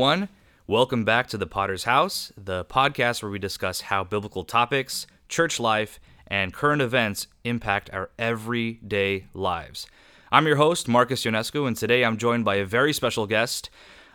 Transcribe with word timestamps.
Everyone, 0.00 0.30
welcome 0.66 1.04
back 1.04 1.26
to 1.26 1.36
the 1.36 1.46
Podders 1.46 1.84
House, 1.84 2.32
the 2.34 2.64
podcast 2.64 3.22
where 3.22 3.30
we 3.30 3.38
discuss 3.38 3.82
how 3.82 4.02
biblical 4.02 4.44
topics, 4.44 5.06
church 5.28 5.60
life, 5.60 6.00
and 6.26 6.54
current 6.54 6.80
events 6.80 7.26
impact 7.44 7.90
our 7.92 8.08
everyday 8.18 9.26
lives. 9.34 9.86
I'm 10.32 10.46
your 10.46 10.56
host, 10.56 10.88
Marcus 10.88 11.22
Ionescu, 11.24 11.66
and 11.66 11.76
today 11.76 12.02
I'm 12.02 12.16
joined 12.16 12.46
by 12.46 12.54
a 12.54 12.64
very 12.64 12.94
special 12.94 13.26
guest, 13.26 13.68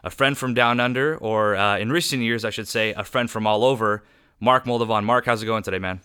a 0.04 0.10
friend 0.10 0.36
from 0.36 0.56
down 0.56 0.80
under, 0.80 1.18
or 1.18 1.56
uh, 1.56 1.78
in 1.78 1.92
recent 1.92 2.24
years, 2.24 2.44
I 2.44 2.50
should 2.50 2.68
say, 2.68 2.92
a 2.94 3.04
friend 3.04 3.30
from 3.30 3.46
all 3.46 3.64
over, 3.64 4.04
Mark 4.40 4.66
Moldovan. 4.66 5.04
Mark, 5.04 5.28
how's 5.28 5.44
it 5.44 5.46
going 5.46 5.62
today, 5.62 5.78
man? 5.78 6.02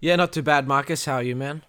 Yeah, 0.00 0.16
not 0.16 0.32
too 0.32 0.42
bad, 0.42 0.66
Marcus. 0.66 1.04
How 1.04 1.14
are 1.14 1.22
you, 1.22 1.36
man? 1.36 1.62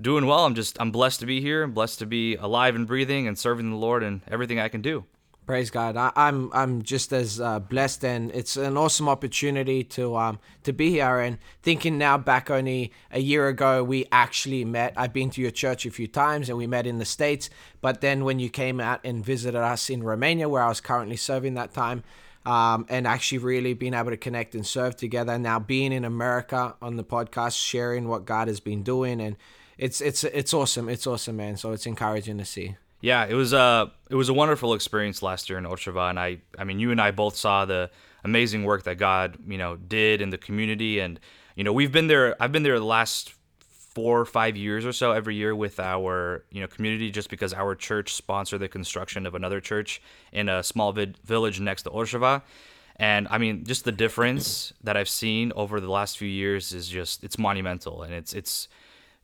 Doing 0.00 0.26
well. 0.26 0.46
I'm 0.46 0.54
just 0.54 0.80
I'm 0.80 0.92
blessed 0.92 1.18
to 1.18 1.26
be 1.26 1.40
here. 1.40 1.64
I'm 1.64 1.72
blessed 1.72 1.98
to 1.98 2.06
be 2.06 2.36
alive 2.36 2.76
and 2.76 2.86
breathing 2.86 3.26
and 3.26 3.36
serving 3.36 3.70
the 3.70 3.76
Lord 3.76 4.04
and 4.04 4.20
everything 4.28 4.60
I 4.60 4.68
can 4.68 4.82
do. 4.82 5.04
Praise 5.48 5.70
God. 5.70 5.96
I, 5.96 6.08
am 6.08 6.12
I'm, 6.14 6.50
I'm 6.52 6.82
just 6.82 7.10
as 7.10 7.40
uh, 7.40 7.58
blessed, 7.58 8.04
and 8.04 8.30
it's 8.32 8.58
an 8.58 8.76
awesome 8.76 9.08
opportunity 9.08 9.82
to 9.82 10.14
um 10.14 10.40
to 10.64 10.74
be 10.74 10.90
here. 10.90 11.20
And 11.20 11.38
thinking 11.62 11.96
now 11.96 12.18
back, 12.18 12.50
only 12.50 12.92
a 13.10 13.20
year 13.20 13.48
ago 13.48 13.82
we 13.82 14.04
actually 14.12 14.66
met. 14.66 14.92
I've 14.94 15.14
been 15.14 15.30
to 15.30 15.40
your 15.40 15.50
church 15.50 15.86
a 15.86 15.90
few 15.90 16.06
times, 16.06 16.50
and 16.50 16.58
we 16.58 16.66
met 16.66 16.86
in 16.86 16.98
the 16.98 17.06
states. 17.06 17.48
But 17.80 18.02
then 18.02 18.26
when 18.26 18.38
you 18.38 18.50
came 18.50 18.78
out 18.78 19.00
and 19.04 19.24
visited 19.24 19.58
us 19.58 19.88
in 19.88 20.02
Romania, 20.02 20.50
where 20.50 20.62
I 20.62 20.68
was 20.68 20.82
currently 20.82 21.16
serving 21.16 21.54
that 21.54 21.72
time, 21.72 22.04
um, 22.44 22.84
and 22.90 23.06
actually 23.06 23.38
really 23.38 23.72
being 23.72 23.94
able 23.94 24.10
to 24.10 24.18
connect 24.18 24.54
and 24.54 24.66
serve 24.66 24.96
together. 24.96 25.38
Now 25.38 25.58
being 25.58 25.94
in 25.94 26.04
America 26.04 26.74
on 26.82 26.96
the 26.96 27.04
podcast, 27.04 27.56
sharing 27.56 28.06
what 28.06 28.26
God 28.26 28.48
has 28.48 28.60
been 28.60 28.82
doing, 28.82 29.18
and 29.18 29.34
it's 29.78 30.02
it's 30.02 30.24
it's 30.24 30.52
awesome. 30.52 30.90
It's 30.90 31.06
awesome, 31.06 31.38
man. 31.38 31.56
So 31.56 31.72
it's 31.72 31.86
encouraging 31.86 32.36
to 32.36 32.44
see. 32.44 32.76
Yeah, 33.00 33.26
it 33.26 33.34
was 33.34 33.52
a 33.52 33.92
it 34.10 34.16
was 34.16 34.28
a 34.28 34.34
wonderful 34.34 34.74
experience 34.74 35.22
last 35.22 35.48
year 35.48 35.58
in 35.58 35.64
Ostrava, 35.64 36.10
and 36.10 36.18
I 36.18 36.38
I 36.58 36.64
mean 36.64 36.78
you 36.78 36.90
and 36.90 37.00
I 37.00 37.10
both 37.12 37.36
saw 37.36 37.64
the 37.64 37.90
amazing 38.24 38.64
work 38.64 38.82
that 38.84 38.96
God 38.96 39.38
you 39.46 39.58
know 39.58 39.76
did 39.76 40.20
in 40.20 40.30
the 40.30 40.38
community, 40.38 40.98
and 40.98 41.20
you 41.54 41.64
know 41.64 41.72
we've 41.72 41.92
been 41.92 42.08
there. 42.08 42.40
I've 42.42 42.52
been 42.52 42.64
there 42.64 42.78
the 42.78 42.84
last 42.84 43.34
four 43.94 44.20
or 44.20 44.24
five 44.24 44.56
years 44.56 44.84
or 44.86 44.92
so 44.92 45.12
every 45.12 45.34
year 45.34 45.54
with 45.54 45.78
our 45.78 46.44
you 46.50 46.60
know 46.60 46.66
community, 46.66 47.10
just 47.10 47.30
because 47.30 47.54
our 47.54 47.76
church 47.76 48.14
sponsored 48.14 48.60
the 48.60 48.68
construction 48.68 49.26
of 49.26 49.34
another 49.34 49.60
church 49.60 50.02
in 50.32 50.48
a 50.48 50.62
small 50.62 50.92
vid- 50.92 51.18
village 51.18 51.60
next 51.60 51.82
to 51.82 51.90
Ostrava. 51.90 52.42
And 52.96 53.28
I 53.30 53.38
mean, 53.38 53.64
just 53.64 53.84
the 53.84 53.92
difference 53.92 54.72
that 54.82 54.96
I've 54.96 55.08
seen 55.08 55.52
over 55.54 55.78
the 55.78 55.88
last 55.88 56.18
few 56.18 56.28
years 56.28 56.72
is 56.72 56.88
just 56.88 57.22
it's 57.22 57.38
monumental, 57.38 58.02
and 58.02 58.12
it's 58.12 58.32
it's 58.32 58.66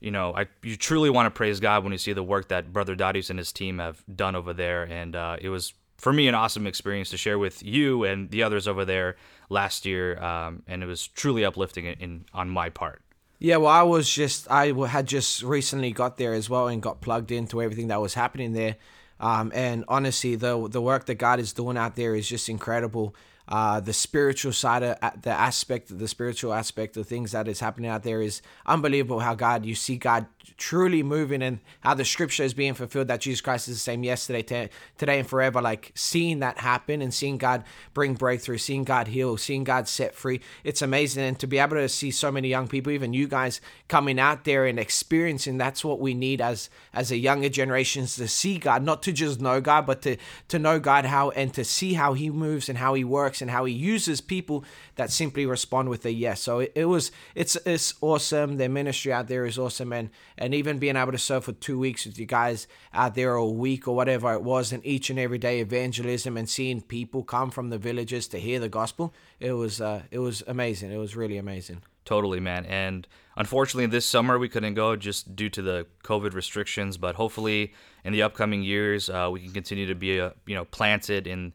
you 0.05 0.11
know, 0.11 0.35
I 0.35 0.45
you 0.61 0.75
truly 0.75 1.09
want 1.09 1.25
to 1.25 1.31
praise 1.31 1.59
God 1.59 1.83
when 1.83 1.91
you 1.91 1.97
see 1.97 2.13
the 2.13 2.23
work 2.23 2.49
that 2.49 2.71
Brother 2.71 2.95
Darius 2.95 3.31
and 3.31 3.39
his 3.39 3.51
team 3.51 3.79
have 3.79 4.03
done 4.15 4.35
over 4.35 4.53
there, 4.53 4.83
and 4.83 5.15
uh, 5.15 5.37
it 5.41 5.49
was 5.49 5.73
for 5.97 6.13
me 6.13 6.27
an 6.27 6.35
awesome 6.35 6.67
experience 6.67 7.09
to 7.09 7.17
share 7.17 7.39
with 7.39 7.63
you 7.63 8.03
and 8.03 8.29
the 8.29 8.43
others 8.43 8.67
over 8.67 8.85
there 8.85 9.15
last 9.49 9.83
year, 9.83 10.21
um, 10.23 10.61
and 10.67 10.83
it 10.83 10.85
was 10.85 11.07
truly 11.07 11.43
uplifting 11.43 11.85
in, 11.85 11.95
in, 11.99 12.25
on 12.35 12.51
my 12.51 12.69
part. 12.69 13.01
Yeah, 13.39 13.57
well, 13.57 13.71
I 13.71 13.81
was 13.81 14.07
just 14.07 14.49
I 14.51 14.73
had 14.87 15.07
just 15.07 15.41
recently 15.41 15.91
got 15.91 16.17
there 16.17 16.35
as 16.35 16.51
well 16.51 16.67
and 16.67 16.83
got 16.83 17.01
plugged 17.01 17.31
into 17.31 17.59
everything 17.59 17.87
that 17.87 17.99
was 17.99 18.13
happening 18.13 18.53
there, 18.53 18.75
um, 19.19 19.51
and 19.55 19.85
honestly, 19.87 20.35
the 20.35 20.67
the 20.69 20.83
work 20.83 21.07
that 21.07 21.15
God 21.15 21.39
is 21.39 21.51
doing 21.51 21.77
out 21.77 21.95
there 21.95 22.13
is 22.13 22.29
just 22.29 22.47
incredible 22.47 23.15
uh, 23.47 23.79
the 23.79 23.93
spiritual 23.93 24.51
side 24.51 24.83
of 24.83 24.97
the 25.21 25.29
aspect 25.29 25.97
the 25.97 26.07
spiritual 26.07 26.53
aspect 26.53 26.97
of 26.97 27.07
things 27.07 27.31
that 27.31 27.47
is 27.47 27.59
happening 27.59 27.89
out 27.89 28.03
there 28.03 28.21
is 28.21 28.41
unbelievable 28.65 29.19
how 29.19 29.35
god 29.35 29.65
you 29.65 29.75
see 29.75 29.97
god 29.97 30.25
truly 30.57 31.03
moving 31.03 31.41
and 31.41 31.59
how 31.81 31.93
the 31.93 32.05
scripture 32.05 32.43
is 32.43 32.53
being 32.53 32.73
fulfilled 32.73 33.07
that 33.07 33.21
jesus 33.21 33.41
christ 33.41 33.67
is 33.67 33.75
the 33.75 33.79
same 33.79 34.03
yesterday 34.03 34.41
t- 34.41 34.69
today 34.97 35.19
and 35.19 35.27
forever 35.27 35.61
like 35.61 35.91
seeing 35.95 36.39
that 36.39 36.57
happen 36.59 37.01
and 37.01 37.13
seeing 37.13 37.37
god 37.37 37.63
bring 37.93 38.13
breakthrough 38.13 38.57
seeing 38.57 38.83
god 38.83 39.07
heal 39.07 39.37
seeing 39.37 39.63
god 39.63 39.87
set 39.87 40.15
free 40.15 40.39
it's 40.63 40.81
amazing 40.81 41.23
and 41.23 41.39
to 41.39 41.47
be 41.47 41.57
able 41.57 41.75
to 41.75 41.89
see 41.89 42.11
so 42.11 42.31
many 42.31 42.47
young 42.47 42.67
people 42.67 42.91
even 42.91 43.13
you 43.13 43.27
guys 43.27 43.61
coming 43.87 44.19
out 44.19 44.43
there 44.43 44.65
and 44.65 44.79
experiencing 44.79 45.57
that's 45.57 45.83
what 45.83 45.99
we 45.99 46.13
need 46.13 46.41
as 46.41 46.69
as 46.93 47.11
a 47.11 47.17
younger 47.17 47.49
generations 47.49 48.15
to 48.15 48.27
see 48.27 48.57
god 48.57 48.83
not 48.83 49.01
to 49.03 49.11
just 49.11 49.41
know 49.41 49.59
god 49.59 49.85
but 49.85 50.01
to 50.01 50.17
to 50.47 50.59
know 50.59 50.79
god 50.79 51.05
how 51.05 51.29
and 51.31 51.53
to 51.53 51.63
see 51.63 51.93
how 51.93 52.13
he 52.13 52.29
moves 52.29 52.69
and 52.69 52.77
how 52.77 52.93
he 52.93 53.03
works 53.03 53.41
and 53.41 53.51
how 53.51 53.65
he 53.65 53.73
uses 53.73 54.21
people 54.21 54.63
that 54.95 55.11
simply 55.11 55.45
respond 55.45 55.89
with 55.89 56.05
a 56.05 56.11
yes. 56.11 56.41
So 56.41 56.59
it, 56.59 56.71
it 56.75 56.85
was 56.85 57.11
it's 57.33 57.55
it's 57.65 57.93
awesome. 58.01 58.57
Their 58.57 58.69
ministry 58.69 59.11
out 59.13 59.27
there 59.27 59.45
is 59.45 59.57
awesome, 59.57 59.93
and 59.93 60.09
and 60.37 60.53
even 60.53 60.79
being 60.79 60.95
able 60.95 61.11
to 61.11 61.17
serve 61.17 61.45
for 61.45 61.53
two 61.53 61.79
weeks 61.79 62.05
with 62.05 62.19
you 62.19 62.25
guys 62.25 62.67
out 62.93 63.15
there 63.15 63.33
or 63.33 63.37
a 63.37 63.45
week 63.45 63.87
or 63.87 63.95
whatever 63.95 64.33
it 64.33 64.43
was, 64.43 64.71
and 64.71 64.85
each 64.85 65.09
and 65.09 65.19
every 65.19 65.37
day 65.37 65.59
evangelism 65.59 66.37
and 66.37 66.49
seeing 66.49 66.81
people 66.81 67.23
come 67.23 67.51
from 67.51 67.69
the 67.69 67.77
villages 67.77 68.27
to 68.27 68.39
hear 68.39 68.59
the 68.59 68.69
gospel. 68.69 69.13
It 69.39 69.53
was 69.53 69.81
uh, 69.81 70.03
it 70.11 70.19
was 70.19 70.43
amazing. 70.47 70.91
It 70.91 70.97
was 70.97 71.15
really 71.15 71.37
amazing. 71.37 71.81
Totally, 72.05 72.39
man. 72.39 72.65
And 72.65 73.07
unfortunately, 73.35 73.87
this 73.87 74.05
summer 74.05 74.37
we 74.37 74.47
couldn't 74.47 74.75
go 74.75 74.95
just 74.95 75.35
due 75.35 75.49
to 75.49 75.61
the 75.61 75.87
COVID 76.03 76.33
restrictions. 76.33 76.97
But 76.97 77.15
hopefully, 77.15 77.73
in 78.03 78.13
the 78.13 78.21
upcoming 78.21 78.61
years, 78.61 79.09
uh, 79.09 79.29
we 79.31 79.41
can 79.41 79.51
continue 79.51 79.87
to 79.87 79.95
be, 79.95 80.21
uh, 80.21 80.31
you 80.45 80.55
know, 80.55 80.65
planted 80.65 81.25
in 81.25 81.53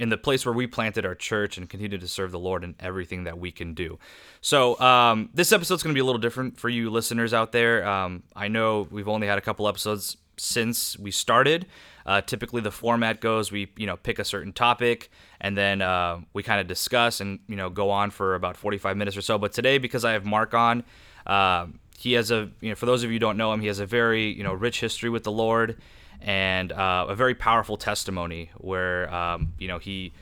in 0.00 0.08
the 0.08 0.16
place 0.16 0.46
where 0.46 0.54
we 0.54 0.66
planted 0.66 1.04
our 1.04 1.14
church 1.14 1.58
and 1.58 1.68
continue 1.68 1.98
to 1.98 2.08
serve 2.08 2.32
the 2.32 2.38
Lord 2.38 2.64
in 2.64 2.74
everything 2.80 3.24
that 3.24 3.38
we 3.38 3.52
can 3.52 3.74
do. 3.74 3.98
So, 4.40 4.80
um, 4.80 5.28
this 5.34 5.52
episode's 5.52 5.82
going 5.82 5.92
to 5.92 5.94
be 5.94 6.00
a 6.00 6.04
little 6.04 6.20
different 6.20 6.58
for 6.58 6.70
you 6.70 6.88
listeners 6.88 7.34
out 7.34 7.52
there. 7.52 7.86
Um, 7.86 8.22
I 8.34 8.48
know 8.48 8.88
we've 8.90 9.08
only 9.08 9.26
had 9.26 9.36
a 9.36 9.42
couple 9.42 9.68
episodes 9.68 10.16
since 10.38 10.98
we 10.98 11.10
started. 11.10 11.66
Uh, 12.06 12.22
typically, 12.22 12.62
the 12.62 12.70
format 12.70 13.20
goes 13.20 13.52
we 13.52 13.70
you 13.76 13.86
know 13.86 13.98
pick 13.98 14.18
a 14.18 14.24
certain 14.24 14.54
topic 14.54 15.10
and 15.38 15.54
then 15.56 15.82
uh, 15.82 16.18
we 16.32 16.42
kind 16.42 16.62
of 16.62 16.66
discuss 16.66 17.20
and 17.20 17.40
you 17.46 17.56
know 17.56 17.68
go 17.68 17.90
on 17.90 18.10
for 18.10 18.34
about 18.34 18.56
45 18.56 18.96
minutes 18.96 19.18
or 19.18 19.22
so. 19.22 19.36
But 19.36 19.52
today, 19.52 19.76
because 19.76 20.02
I 20.02 20.12
have 20.12 20.24
Mark 20.24 20.54
on, 20.54 20.82
uh, 21.26 21.66
he 21.98 22.14
has 22.14 22.30
a 22.30 22.50
you 22.62 22.70
know 22.70 22.74
for 22.74 22.86
those 22.86 23.04
of 23.04 23.10
you 23.10 23.16
who 23.16 23.20
don't 23.20 23.36
know 23.36 23.52
him, 23.52 23.60
he 23.60 23.66
has 23.66 23.80
a 23.80 23.86
very 23.86 24.32
you 24.32 24.42
know 24.42 24.54
rich 24.54 24.80
history 24.80 25.10
with 25.10 25.24
the 25.24 25.32
Lord 25.32 25.76
and 26.22 26.72
uh, 26.72 27.06
a 27.08 27.14
very 27.14 27.34
powerful 27.34 27.76
testimony 27.76 28.50
where 28.58 29.12
um, 29.12 29.52
you 29.58 29.68
know 29.68 29.78
he 29.78 30.12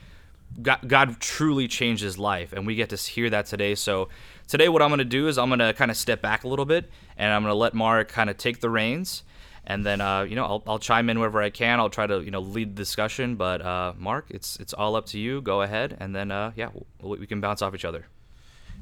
God, 0.60 0.80
God 0.86 1.20
truly 1.20 1.68
changed 1.68 2.02
his 2.02 2.18
life, 2.18 2.52
and 2.52 2.66
we 2.66 2.74
get 2.74 2.90
to 2.90 2.96
hear 2.96 3.30
that 3.30 3.46
today. 3.46 3.74
So 3.74 4.08
today, 4.48 4.68
what 4.68 4.82
I'm 4.82 4.88
going 4.88 4.98
to 4.98 5.04
do 5.04 5.28
is 5.28 5.38
I'm 5.38 5.48
going 5.48 5.60
to 5.60 5.72
kind 5.72 5.90
of 5.90 5.96
step 5.96 6.20
back 6.20 6.44
a 6.44 6.48
little 6.48 6.64
bit, 6.64 6.90
and 7.16 7.32
I'm 7.32 7.42
going 7.42 7.52
to 7.52 7.58
let 7.58 7.74
Mark 7.74 8.08
kind 8.08 8.30
of 8.30 8.36
take 8.36 8.60
the 8.60 8.70
reins, 8.70 9.22
and 9.66 9.84
then 9.84 10.00
uh, 10.00 10.22
you 10.22 10.36
know 10.36 10.44
I'll, 10.44 10.62
I'll 10.66 10.78
chime 10.78 11.10
in 11.10 11.18
wherever 11.18 11.40
I 11.42 11.50
can. 11.50 11.78
I'll 11.78 11.90
try 11.90 12.06
to 12.06 12.20
you 12.20 12.30
know 12.30 12.40
lead 12.40 12.74
the 12.74 12.82
discussion, 12.82 13.36
but 13.36 13.62
uh, 13.62 13.92
Mark, 13.96 14.26
it's 14.30 14.56
it's 14.56 14.72
all 14.72 14.96
up 14.96 15.06
to 15.06 15.18
you. 15.18 15.40
Go 15.40 15.62
ahead, 15.62 15.96
and 16.00 16.14
then 16.14 16.30
uh, 16.30 16.52
yeah, 16.56 16.70
we 17.02 17.26
can 17.26 17.40
bounce 17.40 17.62
off 17.62 17.74
each 17.74 17.84
other. 17.84 18.06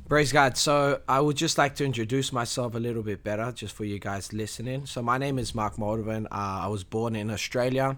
Praise 0.08 0.30
God. 0.30 0.56
So 0.56 1.00
I 1.08 1.20
would 1.20 1.36
just 1.36 1.58
like 1.58 1.74
to 1.76 1.84
introduce 1.84 2.32
myself 2.32 2.76
a 2.76 2.78
little 2.78 3.02
bit 3.02 3.24
better, 3.24 3.50
just 3.50 3.74
for 3.74 3.84
you 3.84 3.98
guys 3.98 4.32
listening. 4.32 4.86
So 4.86 5.02
my 5.02 5.18
name 5.18 5.36
is 5.36 5.52
Mark 5.52 5.78
Moldovan. 5.78 6.26
Uh, 6.26 6.60
I 6.62 6.68
was 6.68 6.84
born 6.84 7.16
in 7.16 7.28
Australia, 7.28 7.96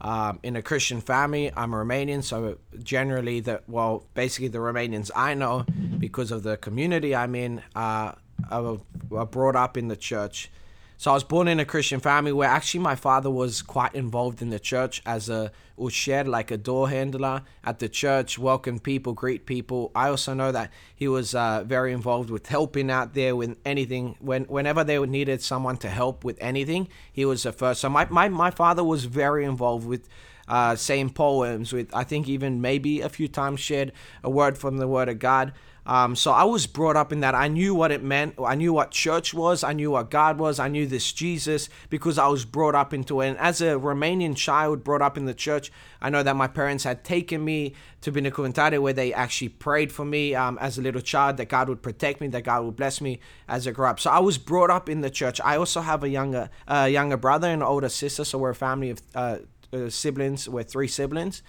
um, 0.00 0.40
in 0.42 0.56
a 0.56 0.62
Christian 0.62 1.00
family. 1.00 1.52
I'm 1.56 1.70
Romanian, 1.70 2.24
so 2.24 2.58
generally 2.82 3.38
the 3.38 3.62
well, 3.68 4.08
basically 4.14 4.48
the 4.48 4.58
Romanians 4.58 5.12
I 5.14 5.34
know 5.34 5.64
because 5.98 6.32
of 6.32 6.42
the 6.42 6.56
community 6.56 7.14
I'm 7.14 7.36
in, 7.36 7.62
uh, 7.76 8.12
are, 8.50 8.80
are 9.12 9.26
brought 9.26 9.54
up 9.54 9.76
in 9.76 9.86
the 9.86 9.96
church. 9.96 10.50
So 10.98 11.10
I 11.10 11.14
was 11.14 11.24
born 11.24 11.46
in 11.46 11.60
a 11.60 11.66
Christian 11.66 12.00
family 12.00 12.32
where 12.32 12.48
actually 12.48 12.80
my 12.80 12.94
father 12.94 13.30
was 13.30 13.60
quite 13.60 13.94
involved 13.94 14.40
in 14.40 14.48
the 14.48 14.58
church 14.58 15.02
as 15.04 15.28
a 15.28 15.52
usher, 15.78 16.24
like 16.24 16.50
a 16.50 16.56
door 16.56 16.88
handler 16.88 17.42
at 17.62 17.80
the 17.80 17.88
church, 17.88 18.38
welcome 18.38 18.78
people, 18.78 19.12
greet 19.12 19.44
people. 19.44 19.92
I 19.94 20.08
also 20.08 20.32
know 20.32 20.52
that 20.52 20.72
he 20.94 21.06
was 21.06 21.34
uh, 21.34 21.64
very 21.66 21.92
involved 21.92 22.30
with 22.30 22.46
helping 22.46 22.90
out 22.90 23.12
there 23.12 23.36
with 23.36 23.58
anything. 23.66 24.16
When 24.20 24.44
whenever 24.44 24.84
they 24.84 24.98
needed 24.98 25.42
someone 25.42 25.76
to 25.78 25.90
help 25.90 26.24
with 26.24 26.38
anything, 26.40 26.88
he 27.12 27.26
was 27.26 27.42
the 27.42 27.52
first. 27.52 27.82
So 27.82 27.90
my 27.90 28.06
my, 28.08 28.30
my 28.30 28.50
father 28.50 28.82
was 28.82 29.04
very 29.04 29.44
involved 29.44 29.86
with 29.86 30.08
uh, 30.48 30.76
saying 30.76 31.10
poems. 31.10 31.74
With 31.74 31.94
I 31.94 32.04
think 32.04 32.26
even 32.26 32.62
maybe 32.62 33.02
a 33.02 33.10
few 33.10 33.28
times 33.28 33.60
shared 33.60 33.92
a 34.24 34.30
word 34.30 34.56
from 34.56 34.78
the 34.78 34.88
Word 34.88 35.10
of 35.10 35.18
God. 35.18 35.52
Um, 35.86 36.16
so 36.16 36.32
I 36.32 36.42
was 36.42 36.66
brought 36.66 36.96
up 36.96 37.12
in 37.12 37.20
that. 37.20 37.34
I 37.34 37.46
knew 37.46 37.72
what 37.72 37.92
it 37.92 38.02
meant. 38.02 38.34
I 38.44 38.56
knew 38.56 38.72
what 38.72 38.90
church 38.90 39.32
was. 39.32 39.62
I 39.62 39.72
knew 39.72 39.92
what 39.92 40.10
God 40.10 40.36
was. 40.36 40.58
I 40.58 40.66
knew 40.66 40.84
this 40.86 41.12
Jesus 41.12 41.68
because 41.90 42.18
I 42.18 42.26
was 42.26 42.44
brought 42.44 42.74
up 42.74 42.92
into 42.92 43.20
it. 43.20 43.28
And 43.28 43.38
as 43.38 43.60
a 43.60 43.76
Romanian 43.76 44.36
child 44.36 44.82
brought 44.82 45.00
up 45.00 45.16
in 45.16 45.26
the 45.26 45.34
church, 45.34 45.70
I 46.02 46.10
know 46.10 46.24
that 46.24 46.34
my 46.34 46.48
parents 46.48 46.82
had 46.82 47.04
taken 47.04 47.44
me 47.44 47.74
to 48.00 48.10
Binecuvântare 48.10 48.80
where 48.80 48.92
they 48.92 49.14
actually 49.14 49.50
prayed 49.50 49.92
for 49.92 50.04
me 50.04 50.34
um, 50.34 50.58
as 50.60 50.76
a 50.76 50.82
little 50.82 51.00
child 51.00 51.36
that 51.36 51.48
God 51.48 51.68
would 51.68 51.82
protect 51.82 52.20
me, 52.20 52.26
that 52.28 52.42
God 52.42 52.64
would 52.64 52.76
bless 52.76 53.00
me 53.00 53.20
as 53.48 53.68
I 53.68 53.70
grew 53.70 53.86
up. 53.86 54.00
So 54.00 54.10
I 54.10 54.18
was 54.18 54.38
brought 54.38 54.70
up 54.70 54.88
in 54.88 55.02
the 55.02 55.10
church. 55.10 55.40
I 55.44 55.56
also 55.56 55.82
have 55.82 56.02
a 56.02 56.08
younger, 56.08 56.50
uh, 56.66 56.88
younger 56.90 57.16
brother 57.16 57.48
and 57.48 57.62
older 57.62 57.88
sister. 57.88 58.24
So 58.24 58.38
we're 58.38 58.50
a 58.50 58.54
family 58.56 58.90
of 58.90 59.02
uh, 59.14 59.38
uh, 59.72 59.88
siblings. 59.88 60.48
We're 60.48 60.64
three 60.64 60.88
siblings. 60.88 61.42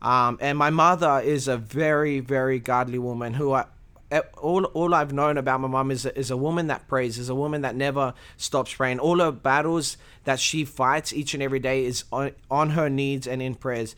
Um, 0.00 0.38
and 0.40 0.56
my 0.56 0.70
mother 0.70 1.20
is 1.24 1.48
a 1.48 1.56
very, 1.56 2.20
very 2.20 2.60
godly 2.60 2.98
woman 2.98 3.34
who 3.34 3.52
I, 3.52 3.64
all 4.38 4.64
all 4.64 4.94
I've 4.94 5.12
known 5.12 5.36
about 5.36 5.60
my 5.60 5.68
mom 5.68 5.90
is 5.90 6.06
is 6.06 6.30
a 6.30 6.36
woman 6.36 6.68
that 6.68 6.88
prays, 6.88 7.18
is 7.18 7.28
a 7.28 7.34
woman 7.34 7.62
that 7.62 7.76
never 7.76 8.14
stops 8.36 8.72
praying. 8.72 9.00
All 9.00 9.18
her 9.18 9.32
battles 9.32 9.96
that 10.24 10.40
she 10.40 10.64
fights 10.64 11.12
each 11.12 11.34
and 11.34 11.42
every 11.42 11.58
day 11.58 11.84
is 11.84 12.04
on, 12.12 12.32
on 12.50 12.70
her 12.70 12.88
needs 12.88 13.26
and 13.26 13.42
in 13.42 13.54
prayers. 13.54 13.94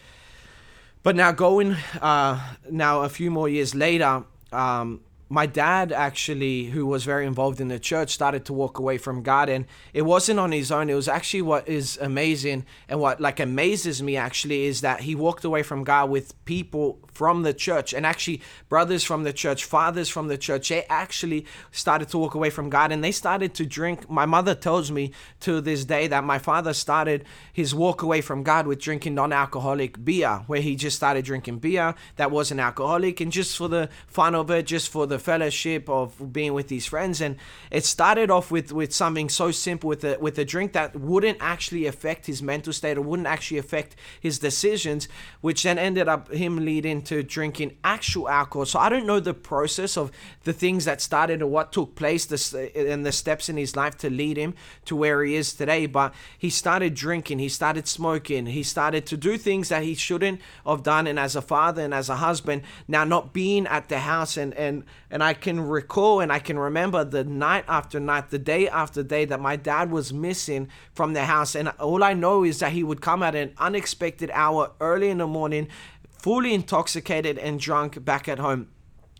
but 1.03 1.17
now 1.17 1.33
going 1.33 1.77
uh, 2.01 2.41
now 2.71 3.03
a 3.03 3.09
few 3.09 3.31
more 3.31 3.49
years 3.49 3.75
later, 3.75 4.25
um, 4.53 5.01
my 5.32 5.47
dad 5.47 5.93
actually, 5.93 6.65
who 6.65 6.85
was 6.85 7.05
very 7.05 7.25
involved 7.25 7.61
in 7.61 7.69
the 7.69 7.79
church, 7.79 8.11
started 8.12 8.44
to 8.47 8.53
walk 8.53 8.81
away 8.81 8.99
from 8.99 9.23
God, 9.23 9.49
and 9.49 9.65
it 9.94 10.03
wasn't 10.03 10.41
on 10.41 10.50
his 10.50 10.73
own. 10.73 10.91
It 10.91 10.94
was 10.94 11.06
actually 11.06 11.43
what 11.43 11.69
is 11.69 11.97
amazing 11.99 12.67
and 12.88 12.99
what 12.99 13.21
like 13.21 13.38
amazes 13.38 14.03
me 14.03 14.17
actually 14.17 14.65
is 14.65 14.81
that 14.81 15.03
he 15.03 15.15
walked 15.15 15.44
away 15.44 15.62
from 15.62 15.85
God 15.85 16.11
with 16.11 16.44
people 16.44 16.99
from 17.12 17.43
the 17.43 17.55
church 17.55 17.93
and 17.93 18.05
actually 18.05 18.43
brothers 18.69 19.05
from 19.05 19.23
the 19.23 19.32
church, 19.32 19.65
fathers 19.65 20.09
from 20.09 20.27
the 20.27 20.37
church. 20.37 20.69
They 20.69 20.85
actually 20.91 21.47
started 21.71 22.09
to 22.09 22.19
walk 22.19 22.35
away 22.35 22.50
from 22.50 22.69
God 22.69 22.91
and 22.91 23.05
they 23.05 23.12
started 23.12 23.55
to 23.55 23.67
drink. 23.67 24.11
My 24.11 24.27
mother 24.27 24.56
tells 24.56 24.91
me 24.91 25.12
to 25.41 25.61
this 25.61 25.85
day 25.85 26.09
that 26.09 26.25
my 26.25 26.38
father 26.38 26.73
started 26.73 27.25
his 27.53 27.73
walk 27.73 28.03
away 28.03 28.21
from 28.21 28.43
God 28.43 28.67
with 28.67 28.81
drinking 28.81 29.15
non-alcoholic 29.15 30.05
beer, 30.05 30.43
where 30.49 30.61
he 30.61 30.75
just 30.75 30.97
started 30.97 31.25
drinking 31.25 31.59
beer 31.59 31.94
that 32.17 32.32
wasn't 32.32 32.59
alcoholic, 32.59 33.21
and 33.21 33.31
just 33.31 33.56
for 33.56 33.69
the 33.69 33.88
fun 34.09 34.35
of 34.35 34.50
it, 34.50 34.67
just 34.67 34.88
for 34.88 35.06
the 35.06 35.19
fellowship 35.20 35.88
of 35.88 36.32
being 36.32 36.52
with 36.52 36.69
these 36.69 36.87
friends. 36.87 37.20
And 37.20 37.37
it 37.70 37.84
started 37.84 38.31
off 38.31 38.50
with 38.50 38.72
with 38.72 38.93
something 38.93 39.28
so 39.28 39.50
simple 39.50 39.88
with 39.88 40.02
a 40.05 40.19
with 40.19 40.38
a 40.38 40.44
drink 40.44 40.72
that 40.72 40.96
wouldn't 40.96 41.38
actually 41.40 41.87
affect 41.87 42.26
his 42.26 42.43
mental 42.43 42.72
state 42.72 42.96
or 42.99 43.02
wouldn't 43.02 43.28
actually 43.28 43.58
affect 43.58 43.96
his 44.20 44.38
decisions, 44.38 45.08
which 45.40 45.62
then 45.62 45.78
ended 45.78 46.08
up 46.08 46.32
him 46.32 46.64
leading 46.64 47.02
to 47.02 47.22
drinking 47.22 47.76
actual 47.84 48.28
alcohol. 48.28 48.67
So 48.67 48.78
I 48.78 48.88
don't 48.88 49.06
know 49.06 49.20
the 49.20 49.34
process 49.34 49.96
of 49.96 50.11
the 50.44 50.52
things 50.52 50.84
that 50.87 51.00
started 51.00 51.43
or 51.43 51.46
what 51.46 51.72
took 51.72 51.94
place 51.94 52.26
this, 52.26 52.55
and 52.55 53.05
the 53.06 53.12
steps 53.12 53.49
in 53.49 53.56
his 53.56 53.76
life 53.76 53.96
to 53.99 54.11
lead 54.11 54.37
him 54.37 54.55
to 54.87 54.96
where 54.96 55.22
he 55.22 55.37
is 55.37 55.52
today. 55.55 55.87
But 55.87 56.14
he 56.38 56.50
started 56.50 56.94
drinking, 56.94 57.38
he 57.38 57.49
started 57.49 57.87
smoking, 57.87 58.46
he 58.46 58.62
started 58.62 59.06
to 59.06 59.17
do 59.17 59.37
things 59.38 59.69
that 59.69 59.82
he 59.82 59.94
shouldn't 59.94 60.40
have 60.67 60.82
done. 60.82 61.06
And 61.06 61.19
as 61.19 61.37
a 61.37 61.43
father 61.43 61.82
and 61.82 61.94
as 61.94 62.08
a 62.08 62.17
husband, 62.17 62.62
now 62.88 63.05
not 63.05 63.32
being 63.32 63.67
at 63.67 63.88
the 63.88 64.00
house 64.00 64.37
and 64.37 64.55
and 64.55 64.84
and 65.11 65.23
I 65.23 65.35
can 65.35 65.61
recall 65.61 66.21
and 66.21 66.33
I 66.33 66.39
can 66.39 66.59
remember 66.59 67.05
the 67.05 67.25
night 67.25 67.65
after 67.69 67.99
night, 67.99 68.31
the 68.31 68.39
day 68.39 68.69
after 68.69 69.03
day 69.03 69.25
that 69.25 69.41
my 69.41 69.57
dad 69.57 69.91
was 69.91 70.12
missing 70.12 70.69
from 70.95 71.12
the 71.12 71.25
house. 71.25 71.55
And 71.55 71.69
all 71.81 72.05
I 72.05 72.15
know 72.15 72.45
is 72.45 72.61
that 72.61 72.73
he 72.73 72.85
would 72.85 73.01
come 73.01 73.23
at 73.23 73.35
an 73.35 73.53
unexpected 73.59 74.31
hour 74.33 74.73
early 74.81 75.11
in 75.11 75.19
the 75.19 75.27
morning, 75.27 75.69
fully 76.09 76.55
intoxicated 76.55 77.39
and 77.39 77.59
drunk 77.59 78.05
back 78.05 78.29
at 78.29 78.39
home 78.39 78.69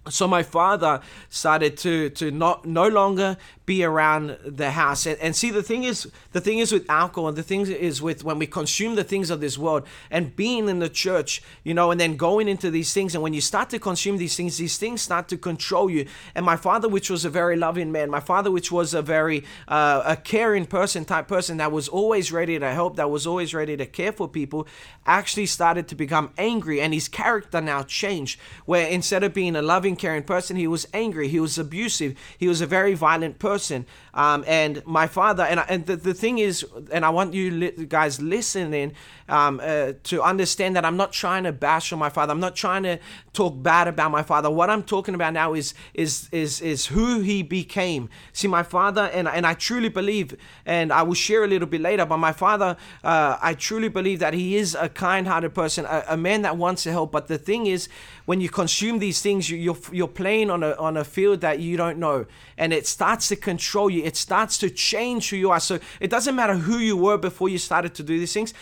so 0.09 0.27
my 0.27 0.43
father 0.43 1.01
started 1.29 1.77
to 1.77 2.09
to 2.11 2.31
not 2.31 2.65
no 2.65 2.89
longer 2.89 3.37
be 3.67 3.85
around 3.85 4.37
the 4.45 4.73
house. 4.73 5.07
And, 5.07 5.17
and 5.21 5.37
see 5.37 5.51
the 5.51 5.63
thing 5.63 5.85
is 5.85 6.11
the 6.33 6.41
thing 6.41 6.59
is 6.59 6.73
with 6.73 6.89
alcohol 6.91 7.29
and 7.29 7.37
the 7.37 7.43
thing 7.43 7.67
is 7.67 8.01
with 8.01 8.25
when 8.25 8.39
we 8.39 8.47
consume 8.47 8.95
the 8.95 9.05
things 9.05 9.31
of 9.31 9.41
this 9.41 9.59
world 9.59 9.87
and 10.11 10.35
being 10.35 10.69
in 10.69 10.79
the 10.79 10.89
church 10.89 11.43
you 11.63 11.75
know 11.75 11.91
and 11.91 12.01
then 12.01 12.17
going 12.17 12.49
into 12.49 12.71
these 12.71 12.95
things. 12.95 13.15
And 13.15 13.23
when 13.23 13.35
you 13.35 13.43
start 13.43 13.69
to 13.71 13.79
consume 13.79 14.17
these 14.17 14.35
things 14.35 14.57
these 14.57 14.79
things 14.79 15.03
start 15.03 15.29
to 15.29 15.37
control 15.37 15.91
you. 15.91 16.07
And 16.35 16.47
my 16.47 16.57
father 16.57 16.89
which 16.89 17.11
was 17.11 17.27
a 17.27 17.31
very 17.31 17.57
loving 17.57 17.93
man 17.93 18.11
my 18.11 18.21
father 18.21 18.51
which 18.51 18.73
was 18.73 18.95
a 18.95 19.03
very 19.03 19.45
uh, 19.69 20.03
a 20.07 20.17
caring 20.17 20.65
person 20.65 21.05
type 21.05 21.29
person 21.29 21.59
that 21.59 21.71
was 21.71 21.89
always 21.89 22.33
ready 22.33 22.59
to 22.59 22.73
help 22.73 22.97
that 22.97 23.11
was 23.11 23.27
always 23.27 23.53
ready 23.53 23.77
to 23.77 23.85
care 23.85 24.13
for 24.13 24.27
people 24.27 24.67
actually 25.05 25.47
started 25.47 25.87
to 25.89 25.95
become 25.95 26.33
angry. 26.39 26.81
And 26.81 26.95
his 26.95 27.07
character 27.07 27.61
now 27.61 27.83
changed 27.83 28.41
where 28.65 28.89
instead 28.89 29.23
of 29.23 29.35
being 29.35 29.55
a 29.55 29.63
loving 29.63 29.90
caring 29.97 30.23
person. 30.23 30.57
He 30.57 30.67
was 30.67 30.87
angry. 30.93 31.29
He 31.29 31.41
was 31.41 31.59
abusive. 31.59 32.19
He 32.39 32.49
was 32.49 32.61
a 32.61 32.67
very 32.67 32.95
violent 32.95 33.39
person. 33.39 33.87
Um, 34.15 34.45
and 34.47 34.83
my 34.87 35.07
father, 35.07 35.45
and, 35.45 35.61
and 35.69 35.87
the, 35.87 35.97
the 35.97 36.15
thing 36.15 36.39
is, 36.39 36.67
and 36.93 37.05
I 37.05 37.11
want 37.11 37.35
you 37.35 37.51
li- 37.51 37.87
guys 37.87 38.21
listening 38.21 38.95
um, 39.29 39.61
uh, 39.63 39.93
to 40.05 40.23
understand 40.23 40.75
that 40.77 40.85
I'm 40.85 40.97
not 40.97 41.13
trying 41.13 41.45
to 41.45 41.53
bash 41.53 41.93
on 41.93 41.99
my 41.99 42.11
father. 42.11 42.33
I'm 42.33 42.41
not 42.41 42.57
trying 42.57 42.83
to 42.83 42.99
talk 43.33 43.63
bad 43.63 43.87
about 43.87 44.11
my 44.11 44.23
father. 44.23 44.51
What 44.51 44.69
I'm 44.71 44.83
talking 44.83 45.15
about 45.15 45.33
now 45.33 45.55
is 45.55 45.75
is 45.95 46.29
is 46.33 46.61
is 46.61 46.87
who 46.87 47.21
he 47.21 47.43
became. 47.43 48.09
See, 48.33 48.49
my 48.49 48.65
father, 48.65 49.03
and 49.03 49.29
and 49.29 49.47
I 49.47 49.55
truly 49.55 49.89
believe, 49.89 50.37
and 50.67 50.93
I 50.93 51.03
will 51.03 51.15
share 51.15 51.45
a 51.45 51.47
little 51.47 51.69
bit 51.69 51.81
later. 51.81 52.05
But 52.05 52.17
my 52.17 52.33
father, 52.33 52.77
uh, 53.05 53.39
I 53.41 53.55
truly 53.55 53.89
believe 53.89 54.19
that 54.19 54.35
he 54.35 54.57
is 54.57 54.75
a 54.75 54.89
kind-hearted 54.89 55.55
person, 55.55 55.85
a, 55.85 56.05
a 56.09 56.17
man 56.17 56.43
that 56.43 56.57
wants 56.57 56.83
to 56.83 56.91
help. 56.91 57.13
But 57.13 57.29
the 57.29 57.39
thing 57.39 57.67
is, 57.67 57.89
when 58.31 58.41
you 58.41 58.49
consume 58.49 59.01
these 59.01 59.21
things, 59.21 59.51
you, 59.51 59.57
you're 59.57 59.79
you're 59.91 60.15
playing 60.23 60.51
on 60.51 60.63
a 60.63 60.71
on 60.75 60.97
a 60.97 61.03
field 61.03 61.41
that 61.41 61.59
you 61.59 61.77
don't 61.77 61.99
know, 61.99 62.27
and 62.57 62.73
it 62.73 62.87
starts 62.87 63.27
to 63.27 63.35
control 63.35 63.91
you. 63.91 64.05
It 64.05 64.17
starts 64.17 64.57
to 64.59 64.71
change 64.71 65.31
who 65.31 65.37
you 65.37 65.51
are. 65.51 65.59
So 65.59 65.81
it 65.99 66.11
doesn't 66.11 66.37
matter 66.37 66.55
who 66.55 66.79
you 66.79 66.97
were 66.97 67.19
before 67.19 67.49
you 67.49 67.59
started 67.59 67.93
to 67.95 68.05
do 68.05 68.21
these 68.21 68.33
things 68.33 68.55